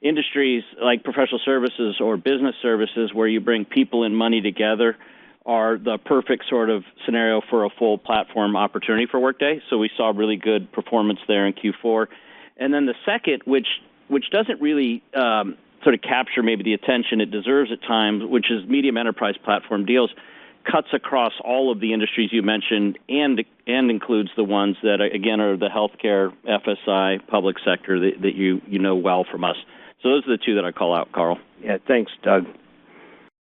industries 0.00 0.62
like 0.80 1.02
professional 1.02 1.40
services 1.44 1.96
or 2.00 2.16
business 2.16 2.54
services 2.62 3.12
where 3.12 3.26
you 3.26 3.40
bring 3.40 3.64
people 3.64 4.04
and 4.04 4.16
money 4.16 4.40
together 4.40 4.96
are 5.44 5.78
the 5.78 5.98
perfect 6.04 6.44
sort 6.48 6.68
of 6.70 6.84
scenario 7.06 7.40
for 7.48 7.64
a 7.64 7.70
full 7.70 7.96
platform 7.98 8.54
opportunity 8.54 9.06
for 9.10 9.18
Workday. 9.18 9.62
So 9.70 9.78
we 9.78 9.90
saw 9.96 10.12
really 10.14 10.36
good 10.36 10.70
performance 10.72 11.20
there 11.26 11.46
in 11.46 11.54
Q4. 11.54 12.06
And 12.58 12.72
then 12.74 12.86
The 12.86 12.94
second, 13.06 13.42
which 13.44 13.66
doesn't 14.30 14.60
really 14.60 15.02
um, 15.14 15.56
sort 15.82 15.94
of 15.94 16.02
capture 16.02 16.42
maybe 16.42 16.64
the 16.64 16.74
attention 16.74 17.20
it 17.20 17.30
deserves 17.30 17.70
at 17.72 17.80
times, 17.82 18.24
which 18.24 18.50
is 18.50 18.68
medium 18.68 18.96
enterprise 18.96 19.36
platform 19.42 19.86
deals, 19.86 20.10
cuts 20.64 20.88
across 20.92 21.32
all 21.44 21.72
of 21.72 21.80
the 21.80 21.92
industries 21.92 22.30
you 22.32 22.42
mentioned 22.42 22.98
and 23.08 23.44
and 23.66 23.90
includes 23.90 24.30
the 24.36 24.44
ones 24.44 24.76
that, 24.82 25.00
again, 25.00 25.40
are 25.40 25.56
the 25.56 25.68
healthcare, 25.68 26.32
FSI, 26.46 27.26
public 27.26 27.56
sector 27.64 28.00
that 28.00 28.22
that 28.22 28.34
you 28.34 28.60
you 28.66 28.78
know 28.78 28.96
well 28.96 29.24
from 29.30 29.44
us. 29.44 29.56
So 30.02 30.10
those 30.10 30.24
are 30.26 30.36
the 30.36 30.42
two 30.44 30.54
that 30.56 30.64
I 30.64 30.72
call 30.72 30.94
out, 30.94 31.12
Carl. 31.12 31.38
Yeah. 31.62 31.78
Thanks, 31.86 32.12
Doug. 32.22 32.44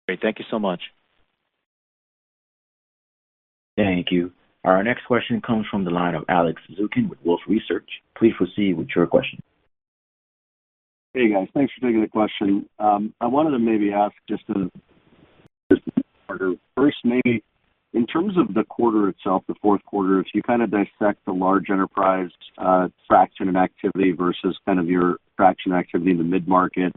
Great. 0.06 0.20
Thank 0.20 0.38
you 0.38 0.44
so 0.50 0.58
much. 0.58 0.82
Thank 3.76 4.08
you. 4.10 4.32
Our 4.64 4.82
next 4.82 5.04
question 5.06 5.42
comes 5.42 5.66
from 5.70 5.84
the 5.84 5.90
line 5.90 6.14
of 6.14 6.24
Alex 6.28 6.60
Zukin 6.78 7.08
with 7.08 7.18
Wolfe 7.24 7.40
Research. 7.46 7.88
Please 8.16 8.32
proceed 8.36 8.76
with 8.76 8.88
your 8.94 9.06
question. 9.06 9.40
Hey, 11.12 11.30
guys. 11.30 11.48
Thanks 11.54 11.72
for 11.74 11.86
taking 11.86 12.00
the 12.00 12.08
question. 12.08 12.68
Um, 12.78 13.14
I 13.20 13.26
wanted 13.26 13.50
to 13.50 13.58
maybe 13.58 13.92
ask 13.92 14.14
just 14.28 14.42
a 14.50 14.70
first, 16.76 16.96
maybe 17.04 17.42
in 17.92 18.06
terms 18.06 18.36
of 18.36 18.52
the 18.54 18.64
quarter 18.64 19.08
itself, 19.08 19.44
the 19.46 19.54
fourth 19.62 19.84
quarter, 19.84 20.20
if 20.20 20.26
you 20.34 20.42
kind 20.42 20.62
of 20.62 20.70
dissect 20.70 21.24
the 21.26 21.32
large 21.32 21.70
enterprise 21.70 22.30
uh, 22.58 22.88
traction 23.08 23.48
and 23.48 23.56
activity 23.56 24.10
versus 24.12 24.58
kind 24.66 24.80
of 24.80 24.86
your 24.86 25.18
traction 25.36 25.72
activity 25.72 26.10
in 26.10 26.18
the 26.18 26.24
mid-market, 26.24 26.92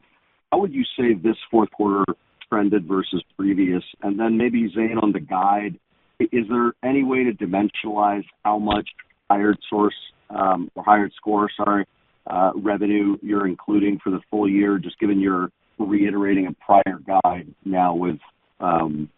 how 0.51 0.59
would 0.59 0.73
you 0.73 0.83
say 0.97 1.13
this 1.13 1.35
fourth 1.51 1.71
quarter 1.71 2.03
trended 2.49 2.87
versus 2.87 3.23
previous? 3.37 3.83
And 4.01 4.19
then 4.19 4.37
maybe, 4.37 4.67
Zane, 4.73 4.97
on 5.01 5.11
the 5.11 5.19
guide, 5.19 5.77
is 6.19 6.45
there 6.49 6.73
any 6.83 7.03
way 7.03 7.23
to 7.23 7.31
dimensionalize 7.31 8.25
how 8.43 8.57
much 8.57 8.89
HiredSource 9.29 9.91
um, 10.31 10.71
or 10.73 10.83
HiredScore, 10.83 11.47
sorry, 11.55 11.85
uh, 12.25 12.51
revenue 12.55 13.17
you're 13.21 13.47
including 13.47 13.99
for 14.03 14.09
the 14.09 14.19
full 14.31 14.49
year, 14.49 14.79
just 14.79 14.99
given 14.99 15.19
you're 15.19 15.49
reiterating 15.77 16.47
a 16.47 16.53
prior 16.53 16.99
guide 17.05 17.53
now 17.63 17.93
with 17.93 18.17
um, 18.59 19.09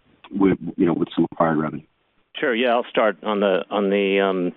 some 1.15 1.25
acquired 1.31 1.57
revenue? 1.57 1.85
Sure. 2.35 2.55
Yeah. 2.55 2.73
I'll 2.73 2.85
start 2.89 3.23
on 3.23 3.39
the 3.39 3.65
on 3.69 3.89
the 3.89 4.19
um 4.21 4.53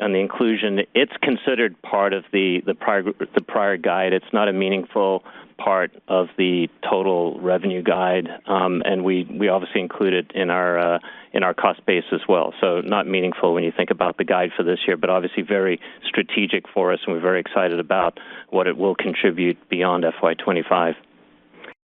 on 0.00 0.12
the 0.12 0.18
inclusion. 0.18 0.80
It's 0.94 1.12
considered 1.22 1.80
part 1.82 2.12
of 2.12 2.24
the 2.32 2.62
the 2.64 2.74
prior 2.74 3.02
the 3.02 3.42
prior 3.42 3.76
guide. 3.76 4.12
It's 4.12 4.32
not 4.32 4.48
a 4.48 4.52
meaningful 4.52 5.24
part 5.58 5.90
of 6.06 6.28
the 6.36 6.68
total 6.88 7.40
revenue 7.40 7.82
guide. 7.82 8.28
And 8.46 9.04
we 9.04 9.48
obviously 9.48 9.80
include 9.80 10.12
it 10.12 10.32
in 10.34 10.50
our 10.50 10.78
uh 10.78 10.98
in 11.32 11.42
our 11.42 11.54
cost 11.54 11.84
base 11.86 12.04
as 12.12 12.20
well. 12.28 12.54
So 12.60 12.80
not 12.80 13.06
meaningful 13.06 13.54
when 13.54 13.64
you 13.64 13.72
think 13.76 13.90
about 13.90 14.18
the 14.18 14.24
guide 14.24 14.50
for 14.56 14.62
this 14.62 14.78
year, 14.86 14.96
but 14.96 15.10
obviously 15.10 15.42
very 15.42 15.80
strategic 16.06 16.68
for 16.68 16.92
us, 16.92 17.00
and 17.06 17.14
we're 17.14 17.20
very 17.20 17.40
excited 17.40 17.80
about 17.80 18.18
what 18.50 18.66
it 18.66 18.76
will 18.76 18.94
contribute 18.94 19.68
beyond 19.68 20.04
FY25. 20.04 20.94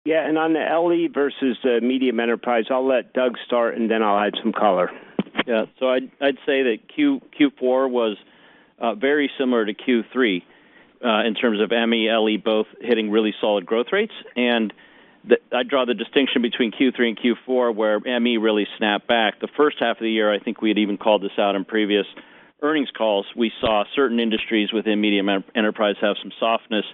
Yeah. 0.06 0.28
And 0.28 0.38
on 0.38 0.54
the 0.54 0.60
LE 0.60 1.08
versus 1.14 1.58
the 1.64 1.80
medium 1.82 2.20
enterprise, 2.20 2.66
I'll 2.70 2.88
let 2.88 3.14
Doug 3.14 3.38
start, 3.46 3.76
and 3.76 3.90
then 3.90 4.04
I'll 4.04 4.20
add 4.20 4.34
some 4.42 4.52
color. 4.52 4.92
Yeah. 5.48 5.66
So 5.80 5.88
I'd 5.90 6.38
say 6.46 6.64
that 6.64 6.78
Q4 6.98 7.90
was 7.90 8.18
uh, 8.80 8.96
very 8.96 9.30
similar 9.38 9.66
to 9.66 9.74
Q3 9.74 10.44
uh, 11.04 11.28
in 11.28 11.36
terms 11.36 11.60
of 11.62 11.72
ME, 11.72 12.10
LE 12.12 12.38
both 12.38 12.68
hitting 12.80 13.12
really 13.12 13.34
solid 13.42 13.66
growth 13.66 13.88
rates. 13.92 14.14
And 14.36 14.74
I 15.52 15.64
draw 15.64 15.86
the 15.86 15.94
distinction 15.94 16.42
between 16.42 16.72
Q3 16.72 17.10
and 17.10 17.20
Q4 17.20 17.76
where 17.76 18.00
ME 18.20 18.38
really 18.38 18.68
snapped 18.78 19.08
back. 19.08 19.40
The 19.40 19.48
first 19.56 19.78
half 19.80 19.98
of 19.98 20.04
the 20.04 20.12
year, 20.12 20.34
I 20.34 20.40
think 20.40 20.62
we 20.62 20.70
had 20.70 20.78
even 20.78 20.98
called 20.98 21.24
this 21.24 21.38
out 21.38 21.56
in 21.56 21.66
previous 21.66 22.06
earnings 22.62 22.90
calls. 22.98 23.26
We 23.36 23.52
saw 23.60 23.84
certain 23.96 24.20
industries 24.20 24.72
within 24.74 25.00
medium 25.02 25.30
enterprise 25.56 25.96
have 26.02 26.16
some 26.22 26.32
softness. 26.40 26.86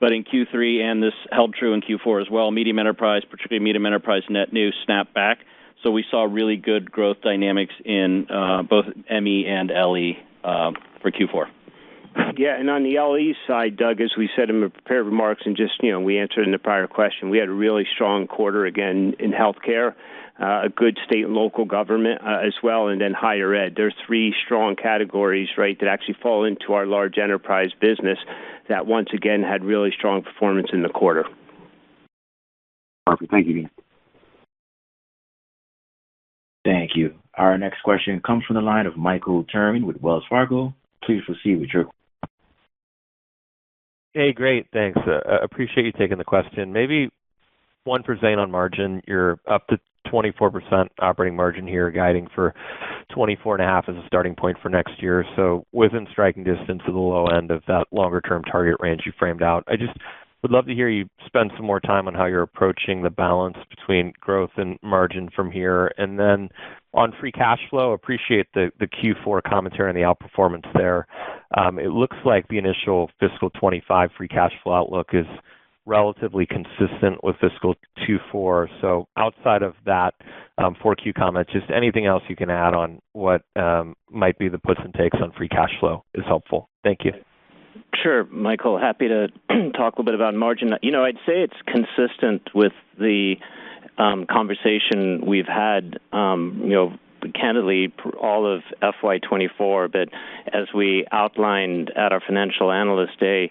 But 0.00 0.12
in 0.12 0.24
Q3, 0.24 0.80
and 0.82 1.02
this 1.02 1.14
held 1.30 1.54
true 1.54 1.72
in 1.72 1.80
Q4 1.80 2.22
as 2.22 2.30
well, 2.30 2.50
medium 2.50 2.78
enterprise, 2.78 3.22
particularly 3.28 3.64
medium 3.64 3.86
enterprise 3.86 4.22
net 4.28 4.52
new, 4.52 4.70
snapped 4.84 5.14
back. 5.14 5.38
So 5.82 5.90
we 5.90 6.04
saw 6.10 6.24
really 6.24 6.56
good 6.56 6.90
growth 6.90 7.18
dynamics 7.22 7.74
in 7.84 8.26
uh, 8.30 8.62
both 8.62 8.86
ME 9.10 9.46
and 9.46 9.70
LE 9.70 10.12
uh, 10.42 10.72
for 11.02 11.10
Q4. 11.10 11.46
Yeah. 12.36 12.58
And 12.58 12.70
on 12.70 12.82
the 12.84 12.98
LE 12.98 13.34
side, 13.46 13.76
Doug, 13.76 14.00
as 14.00 14.12
we 14.16 14.28
said 14.36 14.50
in 14.50 14.60
the 14.60 14.70
prepared 14.70 15.06
remarks 15.06 15.42
and 15.44 15.56
just 15.56 15.72
you 15.82 15.90
know, 15.90 16.00
we 16.00 16.18
answered 16.18 16.44
in 16.44 16.52
the 16.52 16.58
prior 16.58 16.86
question, 16.86 17.30
we 17.30 17.38
had 17.38 17.48
a 17.48 17.52
really 17.52 17.86
strong 17.92 18.26
quarter 18.26 18.66
again 18.66 19.14
in 19.18 19.32
healthcare, 19.32 19.94
Uh, 20.36 20.62
a 20.64 20.68
good 20.68 20.98
state 21.06 21.24
and 21.24 21.32
local 21.32 21.64
government 21.64 22.20
uh, 22.20 22.44
as 22.44 22.54
well, 22.60 22.88
and 22.88 23.00
then 23.00 23.12
higher 23.12 23.54
ed. 23.54 23.74
There 23.76 23.86
are 23.86 23.94
three 24.04 24.34
strong 24.44 24.74
categories, 24.74 25.48
right, 25.56 25.78
that 25.78 25.88
actually 25.88 26.16
fall 26.20 26.44
into 26.44 26.72
our 26.72 26.86
large 26.86 27.18
enterprise 27.18 27.70
business 27.80 28.18
that 28.68 28.84
once 28.84 29.10
again 29.14 29.44
had 29.44 29.62
really 29.64 29.92
strong 29.96 30.22
performance 30.22 30.70
in 30.72 30.82
the 30.82 30.88
quarter. 30.88 31.24
Perfect. 33.06 33.30
Thank 33.30 33.46
you, 33.46 33.68
Thank 36.64 36.92
you. 36.96 37.14
Our 37.34 37.58
next 37.58 37.82
question 37.82 38.20
comes 38.20 38.44
from 38.44 38.56
the 38.56 38.62
line 38.62 38.86
of 38.86 38.96
Michael 38.96 39.44
Turrin 39.44 39.84
with 39.84 40.00
Wells 40.00 40.24
Fargo. 40.28 40.74
Please 41.04 41.20
proceed 41.26 41.60
with 41.60 41.68
your 41.72 41.84
question. 41.84 41.94
Hey, 44.14 44.32
great. 44.32 44.66
Thanks. 44.72 44.98
Uh, 45.06 45.20
appreciate 45.42 45.84
you 45.86 45.92
taking 45.92 46.18
the 46.18 46.24
question. 46.24 46.72
Maybe 46.72 47.10
one 47.84 48.02
for 48.02 48.16
Zane 48.18 48.38
on 48.38 48.50
margin. 48.50 49.02
You're 49.06 49.38
up 49.48 49.66
to 49.68 49.78
24% 50.06 50.88
operating 51.00 51.36
margin 51.36 51.66
here, 51.66 51.90
guiding 51.90 52.28
for 52.34 52.54
24.5 53.16 53.88
as 53.88 53.96
a 53.96 54.06
starting 54.06 54.34
point 54.34 54.56
for 54.62 54.68
next 54.68 55.02
year. 55.02 55.24
So 55.36 55.66
within 55.72 56.06
striking 56.10 56.44
distance 56.44 56.82
of 56.86 56.94
the 56.94 57.00
low 57.00 57.26
end 57.26 57.50
of 57.50 57.62
that 57.68 57.86
longer-term 57.92 58.44
target 58.44 58.76
range 58.80 59.02
you 59.06 59.12
framed 59.18 59.42
out. 59.42 59.64
I 59.68 59.76
just 59.76 59.96
would 60.44 60.50
love 60.50 60.66
to 60.66 60.74
hear 60.74 60.90
you 60.90 61.08
spend 61.24 61.50
some 61.56 61.64
more 61.64 61.80
time 61.80 62.06
on 62.06 62.12
how 62.12 62.26
you're 62.26 62.42
approaching 62.42 63.02
the 63.02 63.08
balance 63.08 63.56
between 63.70 64.12
growth 64.20 64.50
and 64.58 64.78
margin 64.82 65.30
from 65.34 65.50
here. 65.50 65.90
And 65.96 66.18
then 66.18 66.50
on 66.92 67.14
free 67.18 67.32
cash 67.32 67.60
flow, 67.70 67.92
appreciate 67.92 68.46
the 68.52 68.70
Q4 68.78 69.42
commentary 69.42 69.88
and 69.88 69.96
the 69.96 70.02
outperformance 70.02 70.70
there. 70.74 71.06
Um, 71.56 71.78
it 71.78 71.88
looks 71.88 72.18
like 72.26 72.46
the 72.48 72.58
initial 72.58 73.10
fiscal 73.18 73.48
2025 73.50 74.10
free 74.18 74.28
cash 74.28 74.52
flow 74.62 74.74
outlook 74.74 75.08
is 75.14 75.24
relatively 75.86 76.46
consistent 76.46 77.22
with 77.22 77.36
fiscal 77.40 77.74
Q4. 77.98 78.68
So 78.80 79.06
outside 79.16 79.62
of 79.62 79.74
that 79.86 80.14
um, 80.58 80.76
4Q 80.82 81.14
comment, 81.14 81.48
just 81.52 81.66
anything 81.74 82.06
else 82.06 82.22
you 82.28 82.36
can 82.36 82.50
add 82.50 82.74
on 82.74 83.00
what 83.12 83.42
um, 83.56 83.94
might 84.10 84.38
be 84.38 84.48
the 84.48 84.58
puts 84.58 84.80
and 84.82 84.94
takes 84.94 85.18
on 85.22 85.32
free 85.32 85.48
cash 85.48 85.70
flow 85.80 86.04
is 86.14 86.24
helpful. 86.26 86.68
Thank 86.82 87.00
you. 87.04 87.12
Sure. 88.02 88.24
Michael, 88.24 88.78
happy 88.78 89.08
to 89.08 89.28
talk 89.72 89.94
a 89.94 90.00
little 90.00 90.04
bit 90.04 90.14
about 90.14 90.34
margin. 90.34 90.70
You 90.82 90.92
know, 90.92 91.04
I'd 91.04 91.16
say 91.26 91.42
it's 91.42 91.54
consistent 91.66 92.50
with 92.54 92.72
the 92.98 93.34
um, 93.98 94.26
conversation 94.30 95.24
we've 95.26 95.46
had, 95.46 95.98
you 96.12 96.68
know, 96.68 96.98
candidly, 97.32 97.92
all 98.20 98.46
of 98.52 98.62
FY24. 98.82 99.90
But 99.90 100.08
as 100.52 100.68
we 100.74 101.06
outlined 101.10 101.90
at 101.96 102.12
our 102.12 102.20
Financial 102.20 102.70
Analyst 102.70 103.18
Day, 103.18 103.50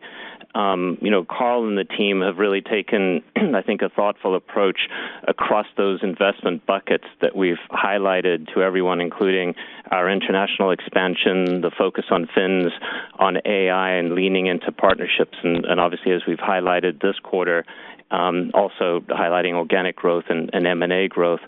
Um, 0.56 0.97
Carl 1.30 1.68
and 1.68 1.78
the 1.78 1.84
team 1.84 2.22
have 2.22 2.38
really 2.38 2.62
taken, 2.62 3.24
I 3.36 3.62
think, 3.62 3.82
a 3.82 3.89
thoughtful 3.89 4.36
approach 4.36 4.88
across 5.28 5.66
those 5.78 5.99
investment 6.04 6.66
buckets 6.66 7.06
that 7.22 7.36
we've 7.36 7.58
highlighted 7.72 8.54
to 8.54 8.62
everyone, 8.62 9.01
including 9.01 9.56
our 9.91 10.10
international 10.10 10.72
expansion, 10.72 11.62
the 11.62 11.72
focus 11.78 12.06
on 12.12 12.28
Fins, 12.34 12.72
on 13.20 13.38
AI, 13.45 13.91
and 13.91 14.14
leaning 14.14 14.47
into 14.47 14.72
partnerships. 14.72 15.38
And 15.43 15.80
obviously, 15.80 16.12
as 16.12 16.22
we've 16.28 16.38
highlighted 16.38 17.01
this 17.01 17.18
quarter, 17.24 17.66
also 18.12 19.01
highlighting 19.10 19.54
organic 19.54 19.95
growth 19.95 20.26
and 20.30 20.49
and 20.54 20.68
M&A 20.68 21.08
growth. 21.08 21.41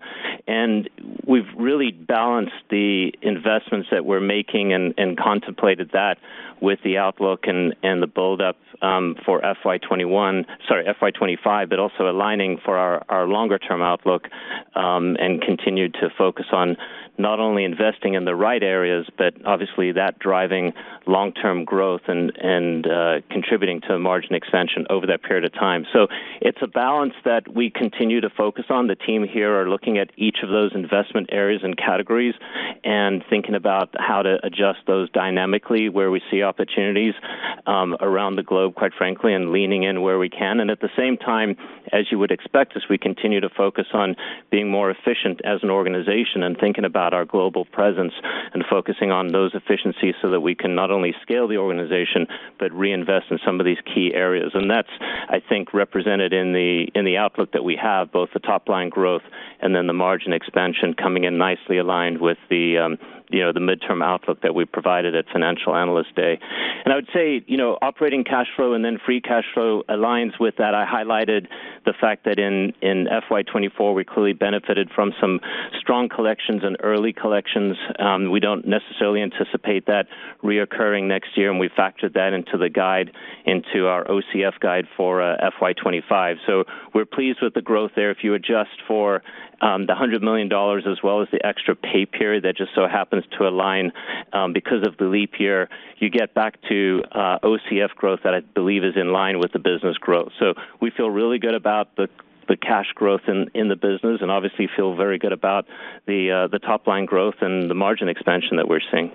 And 0.47 0.89
we've 1.25 1.47
really 1.57 1.91
balanced 1.91 2.53
the 2.69 3.13
investments 3.21 3.89
that 3.91 4.05
we're 4.05 4.19
making 4.19 4.73
and 4.73 4.93
and 4.97 5.17
contemplated 5.17 5.91
that 5.93 6.17
with 6.61 6.79
the 6.83 6.97
outlook 6.97 7.41
and 7.47 7.75
and 7.83 8.01
the 8.01 8.07
build-up 8.07 8.57
for 9.25 9.41
FY21, 9.41 10.45
sorry, 10.67 10.85
FY25, 10.85 11.69
but 11.69 11.79
also 11.79 12.09
aligning 12.09 12.59
for 12.63 12.77
our 12.77 13.03
our 13.09 13.27
longer-term 13.27 13.81
outlook 13.81 14.27
um, 14.75 15.15
and 15.19 15.41
continue 15.41 15.89
to 15.89 16.09
focus 16.17 16.45
on 16.51 16.77
not 17.17 17.39
only 17.39 17.63
investing 17.63 18.13
in 18.13 18.25
the 18.25 18.35
right 18.35 18.61
areas, 18.61 19.07
but 19.17 19.33
obviously 19.45 19.91
that 19.93 20.19
driving 20.19 20.73
long-term 21.07 21.65
growth 21.65 22.01
and 22.07 22.87
uh, 22.87 23.21
contributing 23.29 23.81
to 23.81 23.97
margin 23.99 24.33
expansion 24.33 24.85
over 24.89 25.07
that 25.07 25.23
period 25.23 25.45
of 25.45 25.53
time. 25.53 25.85
So 25.93 26.07
it's 26.41 26.57
a 26.61 26.67
balance 26.67 27.13
that 27.23 27.53
we 27.53 27.69
continue 27.69 28.21
to 28.21 28.29
focus 28.29 28.65
on. 28.69 28.87
The 28.87 28.95
team 28.95 29.25
here 29.27 29.61
are 29.61 29.69
looking 29.69 29.97
at 29.97 30.09
each 30.17 30.37
of 30.43 30.49
those 30.49 30.71
investment 30.73 31.29
areas 31.31 31.61
and 31.63 31.77
categories 31.77 32.33
and 32.83 33.23
thinking 33.29 33.55
about 33.55 33.89
how 33.97 34.21
to 34.21 34.37
adjust 34.43 34.79
those 34.87 35.09
dynamically 35.11 35.89
where 35.89 36.11
we 36.11 36.21
see 36.31 36.43
opportunities 36.43 37.13
um, 37.65 37.95
around 37.99 38.35
the 38.35 38.43
globe, 38.43 38.75
quite 38.75 38.93
frankly, 38.97 39.33
and 39.33 39.51
leaning 39.51 39.83
in 39.83 40.01
where 40.01 40.19
we 40.19 40.29
can. 40.29 40.59
And 40.59 40.69
at 40.69 40.81
the 40.81 40.89
same 40.97 41.17
time, 41.17 41.55
as 41.91 42.05
you 42.11 42.19
would 42.19 42.31
expect, 42.31 42.75
as 42.75 42.83
we 42.89 42.97
continue 42.97 43.39
to 43.41 43.49
focus 43.49 43.87
on 43.93 44.15
being 44.51 44.69
more 44.69 44.89
efficient 44.89 45.41
as 45.43 45.61
an 45.63 45.69
organization 45.69 46.43
and 46.43 46.57
thinking 46.57 46.85
about 46.85 47.04
our 47.13 47.25
global 47.25 47.65
presence 47.65 48.13
and 48.53 48.63
focusing 48.69 49.11
on 49.11 49.31
those 49.31 49.51
efficiencies 49.53 50.15
so 50.21 50.29
that 50.29 50.41
we 50.41 50.55
can 50.55 50.75
not 50.75 50.91
only 50.91 51.13
scale 51.21 51.47
the 51.47 51.57
organization 51.57 52.27
but 52.59 52.71
reinvest 52.71 53.25
in 53.31 53.39
some 53.45 53.59
of 53.59 53.65
these 53.65 53.77
key 53.93 54.11
areas. 54.13 54.51
And 54.53 54.69
that's, 54.69 54.89
I 55.29 55.41
think, 55.47 55.73
represented 55.73 56.33
in 56.33 56.53
the 56.53 56.87
in 56.95 57.05
the 57.05 57.17
outlook 57.17 57.51
that 57.51 57.63
we 57.63 57.77
have, 57.81 58.11
both 58.11 58.29
the 58.33 58.39
top 58.39 58.69
line 58.69 58.89
growth 58.89 59.23
and 59.61 59.75
then 59.75 59.87
the 59.87 59.93
margin 59.93 60.33
expansion 60.33 60.93
coming 60.93 61.23
in 61.23 61.37
nicely 61.37 61.77
aligned 61.77 62.19
with 62.19 62.37
the 62.49 62.77
um, 62.77 62.97
midterm 63.31 64.03
outlook 64.03 64.41
that 64.41 64.55
we 64.55 64.65
provided 64.65 65.15
at 65.15 65.25
Financial 65.31 65.75
Analyst 65.75 66.15
Day. 66.15 66.39
And 66.83 66.93
I 66.93 66.95
would 66.95 67.09
say, 67.13 67.43
you 67.47 67.57
know 67.57 67.77
operating 67.81 68.23
cash 68.23 68.47
flow 68.55 68.73
and 68.73 68.83
then 68.83 68.99
free 69.05 69.21
cash 69.21 69.45
flow 69.53 69.83
aligns 69.89 70.39
with 70.39 70.55
that. 70.57 70.73
I 70.73 70.85
highlighted 70.85 71.47
the 71.85 71.93
fact 71.99 72.25
that 72.25 72.39
in 72.39 72.73
in 72.81 73.07
FY24 73.29 73.93
we 73.95 74.03
clearly 74.03 74.33
benefited 74.33 74.89
from 74.93 75.13
some 75.19 75.39
strong 75.79 76.09
collections 76.09 76.61
and 76.63 76.77
early 76.81 77.13
collections. 77.13 77.77
Um, 77.99 78.31
we 78.31 78.39
don't 78.39 78.67
necessarily 78.67 79.21
anticipate 79.21 79.85
that 79.87 80.07
reoccurring 80.43 81.03
next 81.07 81.37
year, 81.37 81.49
and 81.49 81.59
we 81.59 81.69
factored 81.69 82.13
that 82.13 82.33
into 82.33 82.57
the 82.57 82.69
guide, 82.69 83.11
into 83.45 83.87
our 83.87 84.05
OCF 84.05 84.59
guide 84.59 84.85
for 84.95 85.21
uh, 85.21 85.49
FY25. 85.59 86.35
So 86.45 86.63
We're 86.93 87.05
pleased 87.05 87.39
with 87.41 87.53
the 87.53 87.61
growth 87.61 87.91
there. 87.95 88.11
If 88.11 88.19
you 88.23 88.33
adjust 88.33 88.81
for 88.87 89.21
um, 89.61 89.85
the 89.85 89.93
$100 89.93 90.21
million 90.21 90.47
as 90.47 91.03
well 91.03 91.21
as 91.21 91.27
the 91.31 91.45
extra 91.45 91.75
pay 91.75 92.05
period 92.05 92.43
that 92.43 92.57
just 92.57 92.71
so 92.75 92.87
happens 92.87 93.14
to 93.37 93.47
align 93.47 93.91
um, 94.33 94.53
because 94.53 94.85
of 94.85 94.97
the 94.97 95.05
leap 95.05 95.39
year, 95.39 95.69
you 95.97 96.09
get 96.09 96.33
back 96.33 96.59
to 96.69 97.03
uh, 97.11 97.39
OCF 97.43 97.89
growth 97.95 98.21
that 98.23 98.33
I 98.33 98.41
believe 98.41 98.83
is 98.83 98.95
in 98.95 99.11
line 99.11 99.39
with 99.39 99.51
the 99.51 99.59
business 99.59 99.97
growth. 99.97 100.31
So 100.39 100.53
we 100.81 100.91
feel 100.91 101.09
really 101.09 101.39
good 101.39 101.55
about 101.55 101.95
the 101.95 102.07
the 102.47 102.55
cash 102.55 102.85
growth 102.93 103.21
in 103.27 103.49
in 103.53 103.69
the 103.69 103.75
business 103.75 104.19
and 104.21 104.29
obviously 104.29 104.69
feel 104.75 104.95
very 104.95 105.17
good 105.17 105.31
about 105.31 105.65
the 106.05 106.31
uh, 106.31 106.47
the 106.47 106.59
top 106.59 106.85
line 106.87 107.05
growth 107.05 107.35
and 107.41 107.69
the 107.69 107.73
margin 107.73 108.07
expansion 108.07 108.57
that 108.57 108.67
we're 108.67 108.81
seeing. 108.91 109.11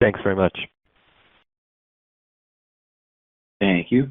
Thanks 0.00 0.20
very 0.22 0.36
much. 0.36 0.58
Thank 3.60 3.90
you. 3.90 4.10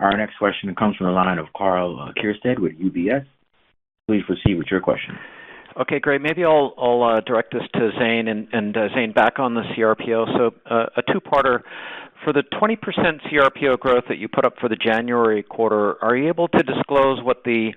Our 0.00 0.16
next 0.16 0.36
question 0.38 0.74
comes 0.74 0.96
from 0.96 1.06
the 1.06 1.12
line 1.12 1.38
of 1.38 1.46
Karl 1.56 2.00
uh, 2.00 2.12
Keirstead 2.20 2.58
with 2.58 2.72
UBS. 2.78 3.26
Please 4.06 4.22
proceed 4.26 4.56
with 4.56 4.66
your 4.70 4.80
question. 4.80 5.16
Okay, 5.80 5.98
great. 5.98 6.20
Maybe 6.20 6.44
I'll 6.44 7.02
uh, 7.02 7.20
direct 7.20 7.52
this 7.52 7.62
to 7.74 7.90
Zane. 7.98 8.28
And 8.28 8.76
uh, 8.76 8.88
Zane, 8.94 9.12
back 9.12 9.38
on 9.38 9.54
the 9.54 9.62
CRPO. 9.76 10.36
So, 10.36 10.54
uh, 10.70 10.86
a 10.96 11.02
two-parter. 11.12 11.62
For 12.22 12.32
the 12.32 12.44
20% 12.54 12.78
CRPO 13.28 13.80
growth 13.80 14.04
that 14.08 14.18
you 14.18 14.28
put 14.28 14.46
up 14.46 14.54
for 14.60 14.68
the 14.68 14.76
January 14.76 15.42
quarter, 15.42 16.02
are 16.02 16.16
you 16.16 16.28
able 16.28 16.48
to 16.48 16.62
disclose 16.62 17.22
what 17.22 17.44
the 17.44 17.72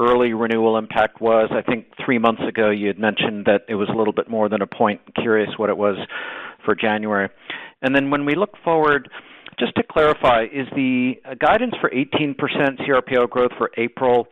early 0.00 0.32
renewal 0.32 0.76
impact 0.76 1.20
was? 1.20 1.50
I 1.52 1.62
think 1.62 1.86
three 2.04 2.18
months 2.18 2.42
ago 2.48 2.70
you 2.70 2.88
had 2.88 2.98
mentioned 2.98 3.44
that 3.44 3.62
it 3.68 3.74
was 3.74 3.88
a 3.88 3.96
little 3.96 4.12
bit 4.12 4.28
more 4.28 4.48
than 4.48 4.62
a 4.62 4.66
point. 4.66 5.00
Curious 5.20 5.50
what 5.56 5.70
it 5.70 5.76
was 5.76 5.96
for 6.64 6.74
January. 6.74 7.28
And 7.82 7.94
then 7.94 8.10
when 8.10 8.24
we 8.24 8.34
look 8.34 8.54
forward, 8.64 9.08
just 9.58 9.74
to 9.76 9.82
clarify, 9.84 10.44
is 10.44 10.66
the 10.74 11.14
guidance 11.38 11.74
for 11.80 11.90
18% 11.90 12.34
CRPO 12.80 13.30
growth 13.30 13.52
for 13.56 13.70
April, 13.76 14.26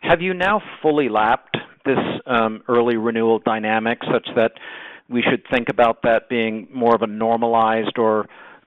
have 0.00 0.20
you 0.20 0.34
now 0.34 0.60
fully 0.82 1.08
lapped 1.08 1.56
this 1.86 1.98
um, 2.26 2.62
early 2.68 2.96
renewal 2.96 3.38
dynamic 3.38 3.98
such 4.12 4.28
that 4.34 4.52
we 5.08 5.22
should 5.22 5.42
think 5.50 5.68
about 5.68 6.02
that 6.02 6.28
being 6.28 6.68
more 6.74 6.94
of 6.94 7.02
a 7.02 7.06
normalized 7.06 7.98
or 7.98 8.26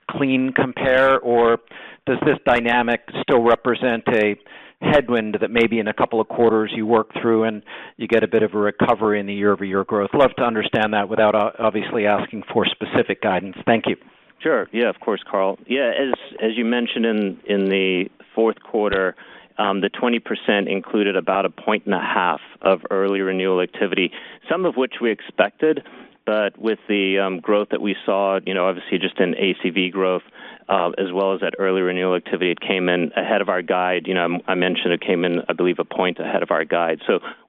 clean 0.09 0.53
compare? 0.55 1.19
Or 1.19 1.59
does 2.07 2.17
this 2.25 2.37
dynamic 2.45 3.01
still 3.21 3.43
represent 3.43 4.03
a 4.07 4.35
headwind 4.81 5.37
that 5.41 5.51
maybe 5.51 5.79
in 5.79 5.87
a 5.87 5.93
couple 5.93 6.21
of 6.21 6.29
quarters 6.29 6.71
you 6.73 6.85
work 6.85 7.11
through 7.21 7.43
and 7.43 7.61
you 7.97 8.07
get 8.07 8.23
a 8.23 8.27
bit 8.27 8.43
of 8.43 8.53
a 8.53 8.57
recovery 8.57 9.19
in 9.19 9.25
the 9.25 9.33
year-over-year 9.33 9.83
growth? 9.83 10.09
Love 10.13 10.31
to 10.37 10.43
understand 10.43 10.93
that 10.93 11.09
without 11.09 11.35
uh, 11.35 11.51
obviously 11.59 12.05
asking 12.05 12.43
for 12.53 12.65
specific 12.65 13.21
guidance. 13.21 13.57
Thank 13.65 13.85
you. 13.87 13.97
Sure. 14.41 14.67
Yeah, 14.71 14.89
of 14.89 15.01
course, 15.01 15.21
Karl. 15.29 15.59
Yeah, 15.67 15.91
as 16.41 16.51
you 16.55 16.63
mentioned 16.63 17.05
in 17.05 17.65
the 17.65 18.05
fourth 18.33 18.61
quarter, 18.63 19.15
the 19.81 19.89
20% 19.89 20.71
included 20.71 21.15
about 21.15 21.45
a 21.45 21.49
point 21.49 21.85
and 21.85 21.93
a 21.93 21.99
half 21.99 22.41
of 22.61 22.81
early 22.89 23.21
renewal 23.21 23.61
activity, 23.61 24.11
some 24.49 24.65
of 24.65 24.75
which 24.75 24.95
we 25.01 25.11
expected. 25.11 25.83
But 26.25 26.57
with 26.59 26.79
the 26.87 27.17
um, 27.17 27.39
growth 27.39 27.69
that 27.71 27.81
we 27.81 27.95
saw, 28.05 28.39
you 28.45 28.53
know, 28.53 28.67
obviously 28.67 28.99
just 28.99 29.19
in 29.19 29.33
ACV 29.33 29.91
growth, 29.91 30.21
uh, 30.67 30.91
as 30.99 31.11
well 31.11 31.33
as 31.33 31.41
that 31.41 31.55
early 31.57 31.81
renewal 31.81 32.15
activity, 32.15 32.51
it 32.51 32.59
came 32.59 32.87
in 32.87 33.11
ahead 33.17 33.41
of 33.41 33.49
our 33.49 33.63
guide. 33.63 34.03
You 34.05 34.13
know, 34.13 34.39
I 34.47 34.53
mentioned 34.53 34.93
it 34.93 35.01
came 35.01 35.25
in, 35.25 35.41
I 35.49 35.53
believe, 35.53 35.79
a 35.79 35.85
point 35.85 36.19
ahead 36.19 36.43
of 36.43 36.51
our 36.51 36.63
guide. 36.65 36.99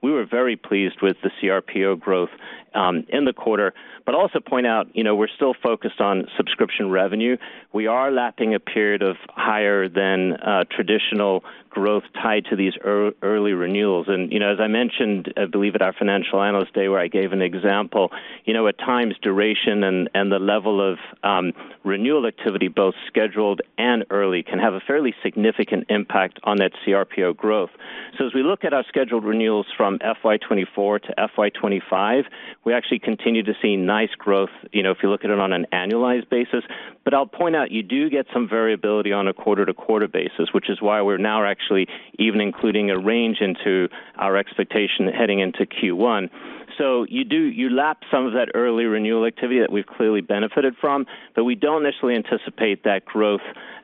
We 0.03 0.11
were 0.13 0.25
very 0.25 0.57
pleased 0.57 1.03
with 1.03 1.17
the 1.23 1.31
CRPO 1.41 2.01
growth 2.01 2.31
um, 2.75 3.05
in 3.09 3.25
the 3.25 3.33
quarter. 3.33 3.75
But 4.07 4.15
also 4.15 4.41
point 4.41 4.67
out, 4.67 4.89
you 4.95 5.05
know, 5.05 5.15
we're 5.15 5.29
still 5.29 5.55
focused 5.63 6.01
on 6.01 6.27
subscription 6.37 6.91
revenue. 6.91 7.37
We 7.73 7.87
are 7.87 8.11
lapping 8.11 8.55
a 8.55 8.61
period 8.61 9.03
of 9.03 9.17
higher 9.29 9.89
than 9.89 10.33
uh, 10.33 10.65
traditional 10.71 11.45
growth 11.69 12.03
tied 12.21 12.47
to 12.47 12.57
these 12.57 12.73
early 12.83 13.53
renewals. 13.53 14.07
And, 14.09 14.33
you 14.33 14.41
know, 14.41 14.53
as 14.53 14.59
I 14.59 14.67
mentioned, 14.67 15.33
I 15.37 15.45
believe 15.47 15.77
at 15.77 15.83
our 15.83 15.93
Financial 15.93 16.43
Analyst 16.43 16.75
Day, 16.75 16.89
where 16.89 16.99
I 16.99 17.07
gave 17.07 17.33
an 17.33 17.43
example, 17.43 18.11
you 18.45 18.53
know, 18.53 18.67
at 18.67 18.79
times 18.79 19.15
duration 19.23 19.85
and 19.85 20.33
the 20.33 20.39
level 20.39 20.81
of 20.81 20.99
um, 21.23 21.53
renewal 21.85 22.27
activity, 22.27 22.69
both 22.69 22.95
scheduled 23.07 23.61
and 23.79 24.05
early, 24.11 24.43
can 24.43 24.59
have 24.59 24.75
a 24.75 24.81
fairly 24.81 25.15
significant 25.23 25.87
impact 25.89 26.41
on 26.43 26.57
that 26.57 26.73
CRPO 26.85 27.37
growth. 27.37 27.71
So 28.19 28.27
as 28.27 28.35
we 28.35 28.43
look 28.43 28.65
at 28.65 28.73
our 28.73 28.85
scheduled 28.89 29.25
renewals 29.25 29.67
from 29.77 29.90
FY 29.99 30.37
2024 30.39 30.99
to 31.01 31.15
FY25, 31.19 32.25
we 32.65 32.73
actually 32.73 32.99
continue 32.99 33.43
to 33.43 33.55
see 33.61 33.77
nice 33.77 34.11
growth, 34.17 34.51
you 34.73 34.83
know, 34.83 34.91
if 34.91 34.99
you 35.03 35.11
look 35.11 35.25
at 35.25 35.31
it 35.31 35.39
on 35.39 35.53
an 35.53 35.67
annualized 35.73 36.29
basis. 36.29 36.65
But 37.05 37.15
I'll 37.15 37.27
point 37.27 37.57
out, 37.57 37.71
you 37.71 37.83
do 37.83 38.11
get 38.11 38.27
some 38.33 38.49
variability 38.49 39.13
on 39.13 39.27
a 39.27 39.33
quarter-to-quarter 39.33 40.09
basis, 40.09 40.53
which 40.53 40.69
is 40.69 40.81
why 40.81 41.03
we're 41.03 41.19
now 41.19 41.45
actually 41.45 41.89
even 42.19 42.41
including 42.41 42.91
a 42.91 42.99
range 42.99 43.39
into 43.41 43.89
our 44.17 44.37
expectation 44.37 45.09
heading 45.09 45.41
into 45.41 45.67
Q1. 45.67 46.31
So 46.79 47.07
you 47.09 47.25
do 47.25 47.37
you 47.37 47.71
lap 47.71 48.03
some 48.11 48.27
of 48.27 48.33
that 48.35 48.49
early 48.55 48.85
renewal 48.85 49.27
activity 49.27 49.61
that 49.61 49.73
we've 49.73 49.87
clearly 49.87 50.21
benefited 50.21 50.75
from, 50.81 51.07
but 51.35 51.45
we 51.45 51.55
don't 51.55 51.83
necessarily 51.83 52.17
anticipate 52.17 52.85
that 52.85 53.05
growth 53.05 53.41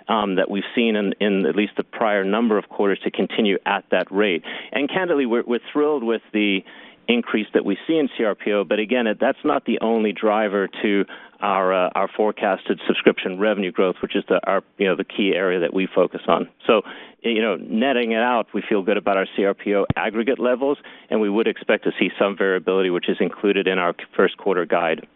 um, 0.08 0.36
that 0.36 0.50
we've 0.50 0.64
seen 0.74 0.96
in 0.96 1.46
at 1.46 1.56
least 1.56 1.72
the 1.76 1.84
prior 1.84 2.24
number 2.24 2.58
of 2.58 2.68
quarters 2.68 2.98
to 3.04 3.10
continue 3.10 3.58
at 3.66 3.84
that 3.90 4.10
rate. 4.10 4.42
And 4.72 4.88
candidly, 4.88 5.26
we're 5.26 5.58
thrilled 5.72 6.04
with 6.04 6.22
the 6.32 6.60
increase 7.08 7.46
that 7.54 7.64
we 7.64 7.78
see 7.86 7.96
in 7.96 8.08
CRPO. 8.18 8.68
But 8.68 8.78
again, 8.78 9.06
that's 9.20 9.38
not 9.44 9.64
the 9.64 9.78
only 9.80 10.12
driver 10.12 10.68
to 10.82 11.04
Uh, 11.38 11.90
our 11.94 12.08
forecasted 12.16 12.80
subscription 12.86 13.38
revenue 13.38 13.70
growth, 13.70 13.96
which 14.00 14.16
is 14.16 14.24
the 14.28 15.04
key 15.04 15.32
area 15.34 15.60
that 15.60 15.74
we 15.74 15.86
focus 15.92 16.22
on. 16.28 16.48
So, 16.66 16.82
you 17.22 17.42
know, 17.42 17.56
netting 17.56 18.12
it 18.12 18.22
out, 18.22 18.46
we 18.54 18.62
feel 18.66 18.82
good 18.82 18.96
about 18.96 19.16
our 19.18 19.26
CRPO 19.36 19.84
aggregate 19.96 20.38
levels, 20.38 20.78
and 21.10 21.20
we 21.20 21.28
would 21.28 21.46
expect 21.46 21.84
to 21.84 21.90
see 21.98 22.08
some 22.18 22.36
variability, 22.38 22.90
which 22.90 23.08
is 23.08 23.18
included 23.20 23.66
in 23.66 23.78
our 23.78 23.94
first 24.16 24.38
quarter 24.38 24.64
guide. 24.64 25.06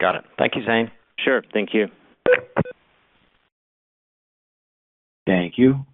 Got 0.00 0.16
it. 0.16 0.24
Thank 0.38 0.54
you, 0.54 0.64
Zane. 0.64 0.90
Sure. 1.18 1.42
Thank 1.52 1.70
you. 1.72 1.88
Thank 5.26 5.54
you. 5.56 5.84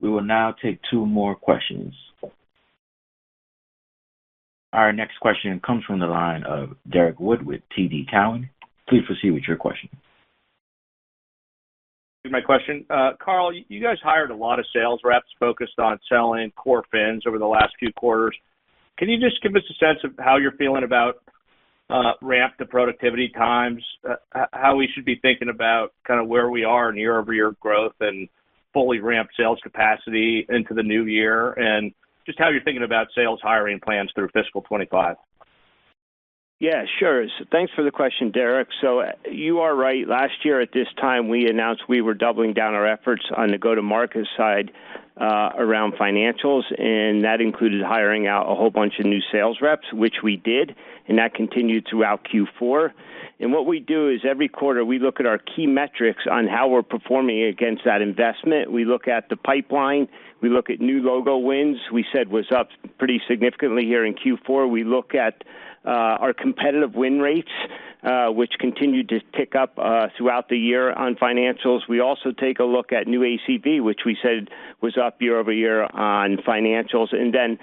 We 0.00 0.08
will 0.08 0.24
now 0.24 0.54
take 0.62 0.80
two 0.90 1.04
more 1.04 1.34
questions. 1.34 1.94
Our 4.72 4.92
next 4.92 5.20
question 5.20 5.60
comes 5.64 5.84
from 5.84 6.00
the 6.00 6.06
line 6.06 6.42
of 6.44 6.76
Derrick 6.90 7.20
Wood 7.20 7.46
with 7.46 7.60
TD 7.78 8.10
Cowen. 8.10 8.50
Please 8.88 9.02
proceed 9.06 9.30
with 9.30 9.44
your 9.46 9.56
question. 9.56 9.88
My 12.30 12.40
question. 12.40 12.86
Uh, 12.88 13.10
Carl, 13.22 13.52
you 13.52 13.82
guys 13.82 13.98
hired 14.02 14.30
a 14.30 14.34
lot 14.34 14.58
of 14.58 14.64
sales 14.74 15.00
reps 15.04 15.26
focused 15.38 15.78
on 15.78 15.98
selling 16.08 16.50
core 16.52 16.82
FINS 16.90 17.24
over 17.26 17.38
the 17.38 17.46
last 17.46 17.74
few 17.78 17.92
quarters. 17.92 18.34
Can 18.98 19.10
you 19.10 19.18
just 19.18 19.42
give 19.42 19.54
us 19.54 19.62
a 19.70 19.74
sense 19.74 19.98
of 20.04 20.12
how 20.18 20.38
you're 20.38 20.52
feeling 20.52 20.84
about 20.84 21.16
uh, 21.90 22.12
ramp 22.22 22.56
to 22.58 22.64
productivity 22.64 23.28
times, 23.28 23.84
uh, 24.08 24.46
how 24.52 24.76
we 24.76 24.88
should 24.94 25.04
be 25.04 25.18
thinking 25.20 25.50
about 25.50 25.92
kind 26.06 26.20
of 26.20 26.26
where 26.26 26.48
we 26.48 26.64
are 26.64 26.90
in 26.90 26.96
year-over-year 26.96 27.56
growth 27.60 27.94
and 28.00 28.28
fully 28.72 29.00
ramped 29.00 29.34
sales 29.36 29.58
capacity 29.62 30.46
into 30.48 30.72
the 30.72 30.82
new 30.82 31.04
year, 31.04 31.52
and 31.52 31.92
just 32.24 32.38
how 32.38 32.48
you're 32.48 32.62
thinking 32.62 32.84
about 32.84 33.08
sales 33.14 33.38
hiring 33.42 33.78
plans 33.80 34.10
through 34.14 34.28
fiscal 34.28 34.62
2025? 34.62 35.16
Yeah, 36.60 36.84
sure. 36.98 37.26
Thanks 37.50 37.72
for 37.74 37.82
the 37.82 37.90
question, 37.90 38.30
Derrick. 38.30 38.68
So 38.80 39.00
uh, 39.00 39.12
You 39.30 39.60
are 39.60 39.74
right. 39.74 40.06
Last 40.06 40.44
year 40.44 40.60
at 40.60 40.72
this 40.72 40.86
time, 41.00 41.28
we 41.28 41.48
announced 41.48 41.82
we 41.88 42.00
were 42.00 42.14
doubling 42.14 42.54
down 42.54 42.74
our 42.74 42.86
efforts 42.86 43.24
on 43.36 43.50
the 43.50 43.58
go-to-market 43.58 44.26
side 44.36 44.70
uh, 45.20 45.50
around 45.58 45.94
financials, 45.94 46.62
and 46.78 47.24
that 47.24 47.40
included 47.40 47.82
hiring 47.82 48.26
out 48.26 48.50
a 48.50 48.54
whole 48.54 48.70
bunch 48.70 48.94
of 48.98 49.04
new 49.06 49.20
sales 49.32 49.58
reps, 49.60 49.92
which 49.92 50.16
we 50.22 50.36
did, 50.36 50.74
and 51.08 51.18
that 51.18 51.34
continued 51.34 51.86
throughout 51.90 52.24
Q4. 52.32 52.92
And 53.40 53.52
What 53.52 53.66
we 53.66 53.80
do 53.80 54.08
is 54.08 54.20
every 54.24 54.48
quarter, 54.48 54.84
we 54.84 55.00
look 55.00 55.18
at 55.18 55.26
our 55.26 55.38
key 55.38 55.66
metrics 55.66 56.22
on 56.30 56.46
how 56.46 56.68
we're 56.68 56.82
performing 56.82 57.42
against 57.42 57.84
that 57.84 58.00
investment. 58.00 58.70
We 58.70 58.84
look 58.84 59.08
at 59.08 59.28
the 59.28 59.36
pipeline. 59.36 60.08
We 60.40 60.48
look 60.50 60.70
at 60.70 60.80
new 60.80 61.02
logo 61.02 61.36
wins, 61.36 61.78
we 61.92 62.04
said 62.12 62.28
was 62.30 62.52
up 62.52 62.68
pretty 62.98 63.20
significantly 63.26 63.84
here 63.84 64.04
in 64.04 64.14
Q4. 64.14 64.70
We 64.70 64.84
look 64.84 65.14
at 65.14 65.42
our 65.90 66.32
competitive 66.32 66.94
win 66.94 67.20
rates, 67.20 67.50
uh, 68.02 68.28
which 68.28 68.52
continued 68.58 69.08
to 69.08 69.20
tick 69.36 69.54
up 69.54 69.78
uh, 69.78 70.08
throughout 70.16 70.48
the 70.48 70.58
year 70.58 70.92
on 70.92 71.14
financials. 71.14 71.80
We 71.88 72.00
also 72.00 72.32
take 72.32 72.58
a 72.58 72.64
look 72.64 72.92
at 72.92 73.06
new 73.06 73.20
ACV, 73.20 73.82
which 73.82 74.00
we 74.04 74.16
said 74.22 74.48
was 74.80 74.96
up 74.98 75.20
year-over-year 75.20 75.84
on 75.84 76.36
financials. 76.38 77.14
And 77.14 77.32
then 77.34 77.58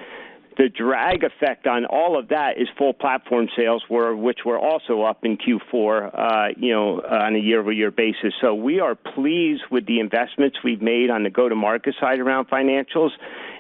the 0.58 0.68
drag 0.68 1.24
effect 1.24 1.66
on 1.66 1.86
all 1.86 2.20
of 2.20 2.28
that 2.30 2.58
is 2.58 2.68
full 2.78 2.94
platform 2.94 3.48
sales, 3.56 3.84
were, 3.90 4.16
which 4.16 4.40
were 4.46 4.60
also 4.60 5.04
up 5.04 5.24
in 5.24 5.38
Q4, 5.38 6.12
uh, 6.14 6.48
you 6.58 6.74
know, 6.74 7.02
on 7.02 7.36
a 7.36 7.40
year-over-year 7.40 7.92
basis. 7.92 8.34
So 8.42 8.54
we 8.54 8.80
are 8.80 8.96
pleased 8.96 9.64
with 9.72 9.86
the 9.86 10.00
investments 10.00 10.58
we've 10.64 10.82
made 10.82 11.10
on 11.10 11.24
the 11.24 11.30
go-to-market 11.30 11.96
side 12.00 12.20
around 12.20 12.50
financials, 12.50 13.12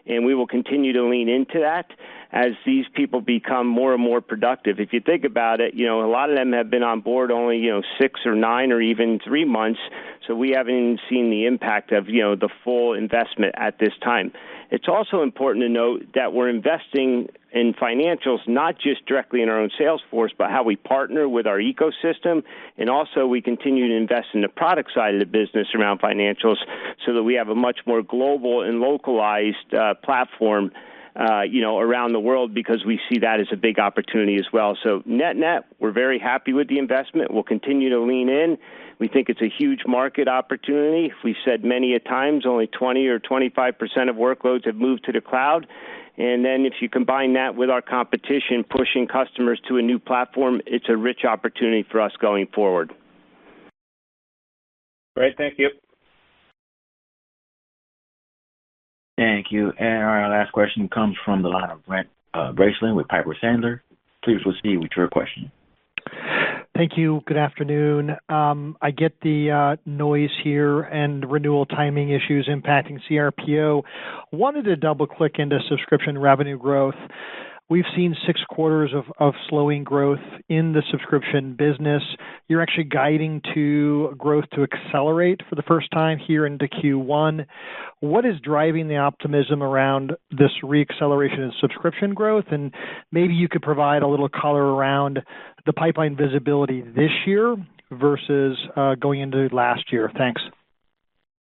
and 0.05 0.26
we 0.26 0.36
will 0.36 0.47
continue 0.47 0.93
to 0.93 1.07
lean 1.07 1.30
into 1.30 1.59
that 1.59 1.91
as 2.32 2.51
these 2.65 2.86
people 2.93 3.21
become 3.21 3.67
more 3.67 3.93
and 3.93 4.01
more 4.01 4.21
productive. 4.21 4.79
If 4.79 4.93
you 4.93 5.01
think 5.01 5.25
about 5.25 5.59
it, 5.59 5.73
you 5.73 5.86
know, 5.86 6.05
a 6.05 6.09
lot 6.09 6.29
of 6.29 6.38
them 6.38 6.53
have 6.53 6.69
been 6.69 6.84
on 6.84 7.01
board 7.01 7.32
only, 7.32 7.57
you 7.57 7.71
know, 7.71 7.82
six 7.99 8.21
or 8.25 8.36
nine 8.36 8.71
or 8.71 8.82
even 8.82 9.19
three 9.19 9.45
months, 9.45 9.79
so 10.27 10.36
we 10.36 10.51
haven't 10.51 10.73
even 10.73 10.99
seen 11.09 11.29
the 11.29 11.45
impact 11.45 11.91
of, 11.91 12.07
you 12.07 12.21
know, 12.21 12.36
the 12.36 12.49
full 12.63 12.93
investment 12.93 13.55
at 13.57 13.79
this 13.79 13.93
time. 14.01 14.32
It's 14.71 14.88
also 14.88 15.21
important 15.21 15.63
to 15.63 15.69
note 15.69 16.05
that 16.15 16.32
we're 16.32 16.47
investing 16.47 17.27
in 17.51 17.73
financials, 17.73 18.39
not 18.47 18.79
just 18.79 19.05
directly 19.05 19.41
in 19.41 19.49
our 19.49 19.59
own 19.59 19.69
sales 19.77 20.01
force, 20.09 20.32
but 20.38 20.49
how 20.49 20.63
we 20.63 20.77
partner 20.77 21.27
with 21.27 21.45
our 21.45 21.57
ecosystem. 21.57 22.43
And 22.77 22.89
also 22.89 23.27
we 23.27 23.41
continue 23.41 23.89
to 23.89 23.95
invest 23.95 24.27
in 24.34 24.39
the 24.39 24.47
product 24.47 24.91
side 24.93 25.13
of 25.13 25.19
the 25.19 25.25
business 25.25 25.67
around 25.75 25.99
financials 25.99 26.55
so 27.05 27.13
that 27.13 27.23
we 27.23 27.34
have 27.34 27.49
a 27.49 27.55
much 27.55 27.79
more 27.86 28.01
global 28.01 28.61
and 28.61 28.79
localized 28.79 29.73
uh, 29.73 29.95
platform, 29.95 30.71
Uh, 31.14 31.41
you 31.41 31.62
know, 31.62 31.78
around 31.78 32.14
the 32.14 32.20
world 32.22 32.53
because 32.53 32.86
we 32.86 32.97
see 33.09 33.20
that 33.20 33.41
as 33.41 33.47
a 33.51 33.57
big 33.57 33.80
opportunity 33.80 34.38
as 34.38 34.45
well. 34.53 34.78
So 34.82 35.03
Net-net, 35.05 35.66
we're 35.78 35.91
very 35.91 36.18
happy 36.18 36.53
with 36.53 36.70
the 36.70 36.78
investment. 36.78 37.34
We'll 37.34 37.43
continue 37.43 37.89
to 37.89 37.99
lean 37.99 38.30
in. 38.30 38.57
We 38.97 39.09
think 39.09 39.28
it's 39.28 39.41
a 39.41 39.49
huge 39.49 39.82
market 39.86 40.30
opportunity. 40.30 41.12
We've 41.22 41.36
said 41.43 41.66
many 41.66 41.95
a 41.95 41.99
times, 41.99 42.45
only 42.45 42.68
20 42.68 43.07
or 43.07 43.20
25% 43.20 44.09
of 44.09 44.16
workloads 44.16 44.66
have 44.66 44.76
moved 44.76 45.03
to 45.03 45.12
the 45.12 45.20
cloud. 45.20 45.68
And 46.18 46.45
then 46.45 46.66
if 46.66 46.76
you 46.82 46.88
combine 46.88 47.34
that 47.34 47.55
with 47.55 47.70
our 47.70 47.82
competition 47.82 48.64
pushing 48.64 49.07
customers 49.07 49.59
to 49.68 49.78
a 49.78 49.82
new 49.82 49.99
platform, 49.99 50.62
it's 50.66 50.88
a 50.88 50.95
rich 50.95 51.26
opportunity 51.26 51.86
for 51.91 51.99
us 51.99 52.12
going 52.22 52.47
forward. 52.53 52.93
Great. 55.16 55.36
Thank 55.36 55.57
you. 55.57 55.72
Thank 59.22 59.51
you. 59.51 59.72
And 59.78 60.01
our 60.03 60.30
last 60.32 60.51
question 60.51 60.89
comes 60.89 61.15
from 61.24 61.43
the 61.43 61.49
line 61.49 61.69
of 61.69 61.86
Brent 61.86 62.07
uh, 62.34 62.53
Bracelin 62.53 62.95
with 62.95 63.07
Piper 63.07 63.38
Sandler. 63.41 63.82
Please 64.24 64.39
proceed 64.41 64.78
with 64.78 64.89
your 64.97 65.07
question. 65.09 65.51
Thank 66.76 66.93
you. 66.97 67.22
Good 67.28 67.38
afternoon. 67.38 68.15
Um, 68.30 68.78
I 68.82 68.89
get 68.89 69.13
the 69.22 69.51
uh, 69.51 69.82
noise 69.86 70.32
here 70.43 70.82
and 70.82 71.30
renewal 71.30 71.67
timing 71.67 72.09
issues 72.09 72.49
impacting 72.51 72.99
CRPO. 73.07 73.84
Wanted 74.32 74.65
to 74.65 74.76
double-click 74.76 75.34
into 75.38 75.59
subscription 75.69 76.17
revenue 76.17 76.57
growth. 76.57 76.95
We've 77.72 77.86
seen 77.95 78.17
six 78.28 78.41
quarters 78.49 78.91
of 79.17 79.34
slowing 79.47 79.86
growth 79.86 80.19
in 80.49 80.74
the 80.74 80.84
subscription 80.91 81.55
business. 81.57 82.03
You're 82.49 82.61
actually 82.61 82.84
guiding 82.84 83.41
to 83.53 84.13
growth 84.17 84.43
to 84.55 84.63
accelerate 84.63 85.39
for 85.49 85.55
the 85.55 85.61
first 85.61 85.89
time 85.91 86.19
here 86.19 86.45
into 86.45 86.67
Q1. 86.67 87.45
What 88.01 88.26
is 88.26 88.34
driving 88.43 88.89
the 88.89 88.97
optimism 88.97 89.63
around 89.63 90.11
this 90.32 90.51
re-acceleration 90.61 91.39
in 91.39 91.53
subscription 91.61 92.13
growth? 92.13 92.43
And 92.51 92.74
maybe 93.13 93.36
you 93.36 93.47
could 93.47 93.61
provide 93.61 94.01
a 94.01 94.07
little 94.07 94.28
color 94.28 94.76
around 94.76 95.19
the 95.65 95.72
pipeline 95.72 96.17
visibility 96.17 96.82
this 96.82 97.11
year 97.26 97.55
versus 97.89 98.57
uh, 98.76 98.95
going 98.95 99.22
into 99.22 99.47
last 99.55 99.93
year. 99.93 100.11
Thanks. 100.17 100.41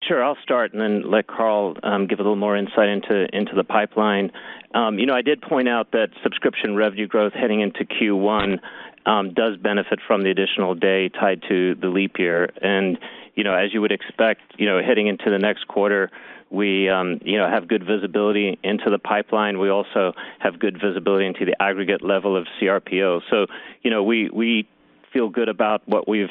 Sure. 0.08 0.24
I'll 0.24 0.38
start 0.44 0.74
and 0.74 0.82
then 0.82 1.10
let 1.10 1.26
Carl 1.26 1.78
um, 1.82 2.06
give 2.06 2.20
a 2.20 2.22
little 2.22 2.36
more 2.36 2.56
insight 2.56 2.90
into 2.90 3.26
into 3.36 3.56
the 3.56 3.64
pipeline. 3.64 4.32
Um, 4.76 5.00
you 5.00 5.08
know, 5.08 5.16
I 5.16 5.24
did 5.24 5.42
point 5.42 5.68
out 5.68 5.92
that 5.94 6.10
subscription 6.22 6.76
revenue 6.76 7.08
growth 7.08 7.34
heading 7.34 7.62
into 7.62 7.86
Q1 7.86 8.60
um, 9.08 9.34
does 9.34 9.58
benefit 9.58 10.00
from 10.06 10.24
the 10.24 10.30
additional 10.30 10.76
day 10.76 11.10
tied 11.10 11.42
to 11.50 11.76
the 11.76 11.88
leap 11.88 12.20
year. 12.20 12.52
And 12.62 13.00
you 13.34 13.44
know, 13.44 13.56
as 13.56 13.74
you 13.74 13.82
would 13.82 13.92
expect, 13.92 14.42
you 14.58 14.68
know, 14.68 14.80
heading 14.80 15.08
into 15.08 15.32
the 15.32 15.40
next 15.40 15.68
quarter, 15.68 16.12
we 16.52 16.84
you 16.84 17.38
know 17.38 17.50
have 17.50 17.68
good 17.68 17.84
visibility 17.84 18.60
into 18.64 18.92
the 18.92 19.00
pipeline. 19.00 19.58
We 19.58 19.70
also 19.70 20.14
have 20.38 20.60
good 20.60 20.80
visibility 20.80 21.26
into 21.26 21.46
the 21.46 21.60
aggregate 21.60 22.04
level 22.04 22.38
of 22.38 22.46
CRPO. 22.62 23.22
So, 23.32 23.48
you 23.82 23.90
know, 23.90 24.04
we 24.04 24.30
we 24.30 24.68
feel 25.12 25.30
good 25.30 25.50
about 25.50 25.82
what 25.88 26.08
we've 26.08 26.30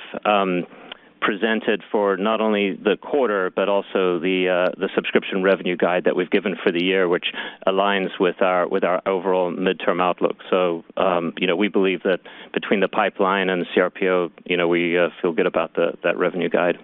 presented 1.24 1.82
for 1.90 2.16
not 2.18 2.40
only 2.40 2.74
the 2.74 2.96
quarter, 2.96 3.50
but 3.50 3.68
also 3.68 4.18
the 4.18 4.48
uh, 4.48 4.72
the 4.78 4.90
subscription 4.94 5.42
revenue 5.42 5.76
guide 5.76 6.04
that 6.04 6.14
we've 6.14 6.30
given 6.30 6.54
for 6.62 6.70
the 6.70 6.84
year, 6.84 7.08
which 7.08 7.26
aligns 7.66 8.10
with 8.20 8.42
our 8.42 8.68
with 8.68 8.84
our 8.84 9.00
overall 9.06 9.50
midterm 9.50 10.02
outlook. 10.02 10.36
So 10.50 10.84
um, 10.96 11.32
you 11.38 11.46
know, 11.46 11.56
we 11.56 11.68
believe 11.68 12.02
that 12.02 12.20
between 12.52 12.80
the 12.80 12.88
pipeline 12.88 13.48
and 13.48 13.62
the 13.62 13.66
CRPO, 13.74 14.32
you 14.44 14.56
know, 14.56 14.68
we 14.68 14.98
uh, 14.98 15.08
feel 15.22 15.32
good 15.32 15.46
about 15.46 15.74
that 15.74 16.16
revenue 16.16 16.50
guide. 16.50 16.78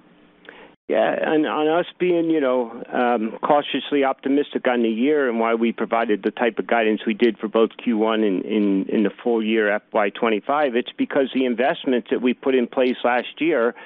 Yeah. 0.91 1.15
And 1.17 1.47
on 1.47 1.69
us 1.69 1.87
being, 2.01 2.31
you 2.31 2.41
know, 2.41 2.83
um, 2.93 3.39
cautiously 3.45 4.03
optimistic 4.03 4.67
on 4.67 4.83
the 4.83 4.89
year 4.89 5.29
and 5.29 5.39
why 5.39 5.55
we 5.55 5.71
provided 5.71 6.25
the 6.25 6.33
type 6.33 6.59
of 6.59 6.67
guidance 6.67 7.03
we 7.07 7.15
did 7.15 7.39
for 7.39 7.47
both 7.47 7.71
Q1 7.87 8.27
and 8.27 8.45
in 8.45 8.87
in 8.87 9.03
the 9.05 9.13
full 9.23 9.41
year 9.41 9.81
FY25, 9.95 10.75
it's 10.75 10.91
because 10.99 11.31
the 11.33 11.45
investments 11.45 12.09
that 12.11 12.21
we 12.21 12.35
put 12.35 12.57
in 12.57 12.67
place 12.67 12.97
last 13.05 13.41
year 13.41 13.77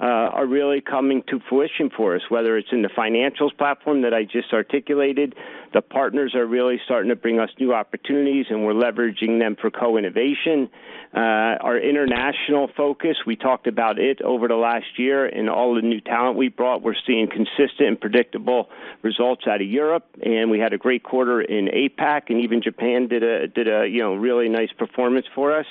Uh, 0.00 0.04
are 0.34 0.46
really 0.46 0.80
coming 0.80 1.22
to 1.28 1.38
fruition 1.48 1.88
for 1.96 2.16
us, 2.16 2.22
whether 2.28 2.56
it's 2.56 2.70
in 2.72 2.82
the 2.82 2.88
financials 2.88 3.56
platform 3.56 4.02
that 4.02 4.12
I 4.12 4.24
just 4.24 4.52
articulated. 4.52 5.34
The 5.74 5.82
partners 5.82 6.34
are 6.34 6.46
really 6.46 6.80
starting 6.84 7.10
to 7.10 7.14
bring 7.14 7.38
us 7.38 7.50
new 7.60 7.72
opportunities, 7.72 8.46
and 8.50 8.64
we're 8.64 8.72
leveraging 8.72 9.38
them 9.38 9.54
for 9.60 9.70
co-innovation. 9.70 10.70
Uh, 11.14 11.60
our 11.60 11.78
international 11.78 12.68
focus, 12.74 13.18
we 13.26 13.36
talked 13.36 13.66
about 13.66 13.98
it 13.98 14.22
over 14.22 14.48
the 14.48 14.56
last 14.56 14.98
year 14.98 15.26
and 15.26 15.48
all 15.48 15.74
the 15.74 15.82
new 15.82 16.00
talent 16.00 16.36
we 16.36 16.48
brought. 16.48 16.82
We're 16.82 16.94
seeing 17.06 17.28
consistent 17.28 17.88
and 17.88 18.00
predictable 18.00 18.70
results 19.02 19.46
out 19.46 19.60
of 19.60 19.68
Europe, 19.68 20.06
and 20.24 20.50
we 20.50 20.58
had 20.58 20.72
a 20.72 20.78
great 20.78 21.04
quarter 21.04 21.42
in 21.42 21.66
APAC, 21.66 22.22
and 22.28 22.40
even 22.40 22.62
Japan 22.62 23.08
did 23.08 23.22
a 23.22 23.86
you 23.86 24.00
know, 24.00 24.14
really 24.14 24.48
nice 24.48 24.72
performance 24.72 25.26
for 25.34 25.56
us. 25.56 25.66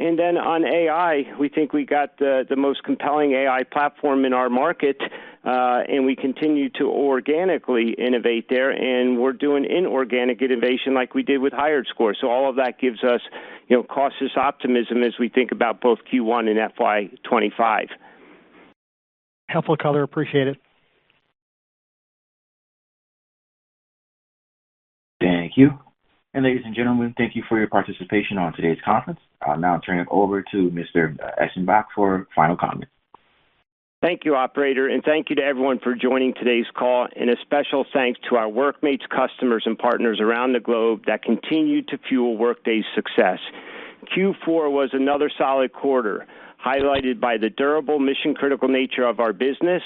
And 0.00 0.16
then 0.16 0.36
on 0.38 0.64
AI, 0.64 1.24
we 1.40 1.48
think 1.48 1.72
we 1.72 1.84
got 1.84 2.18
the 2.18 2.46
the 2.48 2.54
most 2.54 2.84
compelling 2.84 3.32
AI 3.32 3.64
platform 3.64 4.24
in 4.24 4.32
our 4.32 4.48
market, 4.48 4.96
uh, 5.44 5.82
and 5.88 6.06
we 6.06 6.14
continue 6.14 6.68
to 6.70 6.84
organically 6.84 7.94
innovate 7.98 8.48
there, 8.48 8.70
and 8.70 9.18
we're 9.18 9.32
doing 9.32 9.64
inorganic 9.64 10.40
innovation 10.40 10.94
like 10.94 11.14
we 11.14 11.24
did 11.24 11.38
with 11.38 11.52
HiredScore. 11.52 12.14
So 12.20 12.30
All 12.30 12.48
of 12.48 12.56
that 12.56 12.78
gives 12.78 13.02
us, 13.02 13.20
you 13.66 13.76
know, 13.76 13.82
cautious 13.82 14.36
optimism 14.36 15.02
as 15.02 15.14
we 15.18 15.28
think 15.28 15.50
about 15.50 15.80
both 15.80 15.98
Q1 16.12 16.48
and 16.48 16.72
FY25. 16.76 17.88
Helpful 19.48 19.76
color. 19.76 20.04
Appreciate 20.04 20.46
it. 20.46 20.58
Thank 25.20 25.56
you. 25.56 25.78
And 26.34 26.44
ladies 26.44 26.62
and 26.64 26.74
gentlemen, 26.74 27.14
thank 27.16 27.34
you 27.34 27.42
for 27.48 27.58
your 27.58 27.68
participation 27.68 28.36
on 28.36 28.52
today's 28.52 28.78
conference. 28.84 29.20
I'll 29.40 29.58
now 29.58 29.78
turn 29.78 29.98
it 29.98 30.08
over 30.10 30.42
to 30.42 30.70
Mr. 30.70 31.16
Eschenbach 31.40 31.84
for 31.94 32.26
final 32.34 32.56
comments. 32.56 32.92
Thank 34.00 34.24
you, 34.24 34.36
operator, 34.36 34.86
and 34.86 35.02
thank 35.02 35.28
you 35.28 35.36
to 35.36 35.42
everyone 35.42 35.80
for 35.80 35.94
joining 35.96 36.34
today's 36.34 36.66
call. 36.72 37.08
And 37.16 37.30
a 37.30 37.36
special 37.42 37.84
thanks 37.92 38.20
to 38.28 38.36
our 38.36 38.48
workmates, 38.48 39.04
customers, 39.10 39.64
and 39.66 39.76
partners 39.76 40.20
around 40.20 40.52
the 40.52 40.60
globe 40.60 41.06
that 41.06 41.22
continue 41.24 41.82
to 41.82 41.98
fuel 42.08 42.36
Workday's 42.36 42.84
success. 42.94 43.40
Q4 44.16 44.70
was 44.70 44.90
another 44.92 45.30
solid 45.36 45.72
quarter, 45.72 46.26
highlighted 46.64 47.18
by 47.18 47.38
the 47.38 47.50
durable 47.50 47.98
mission-critical 47.98 48.68
nature 48.68 49.04
of 49.04 49.18
our 49.18 49.32
business 49.32 49.82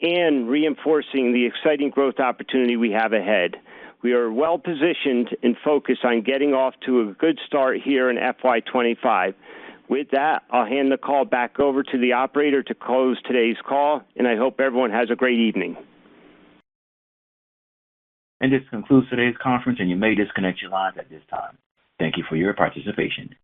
and 0.00 0.48
reinforcing 0.48 1.32
the 1.32 1.46
exciting 1.46 1.90
growth 1.90 2.20
opportunity 2.20 2.76
we 2.76 2.92
have 2.92 3.12
ahead. 3.12 3.56
We 4.02 4.14
are 4.14 4.32
well-positioned 4.32 5.36
and 5.42 5.56
focused 5.64 6.04
on 6.04 6.22
getting 6.22 6.54
off 6.54 6.74
to 6.86 7.02
a 7.02 7.14
good 7.14 7.38
start 7.46 7.78
here 7.84 8.10
in 8.10 8.16
FY25. 8.16 9.34
With 9.88 10.10
that, 10.10 10.42
I'll 10.50 10.66
hand 10.66 10.90
the 10.90 10.96
call 10.96 11.24
back 11.24 11.60
over 11.60 11.82
to 11.84 11.98
the 11.98 12.12
operator 12.12 12.62
to 12.64 12.74
close 12.74 13.20
today's 13.22 13.58
call, 13.64 14.02
and 14.16 14.26
I 14.26 14.36
hope 14.36 14.58
everyone 14.58 14.90
has 14.90 15.10
a 15.10 15.14
great 15.14 15.38
evening. 15.38 15.76
And 18.40 18.52
this 18.52 18.62
concludes 18.70 19.08
today's 19.08 19.36
conference, 19.40 19.78
and 19.80 19.88
you 19.88 19.94
may 19.94 20.16
disconnect 20.16 20.60
your 20.60 20.72
lines 20.72 20.96
at 20.98 21.08
this 21.08 21.22
time. 21.30 21.56
Thank 22.00 22.16
you 22.16 22.24
for 22.28 22.34
your 22.34 22.54
participation. 22.54 23.36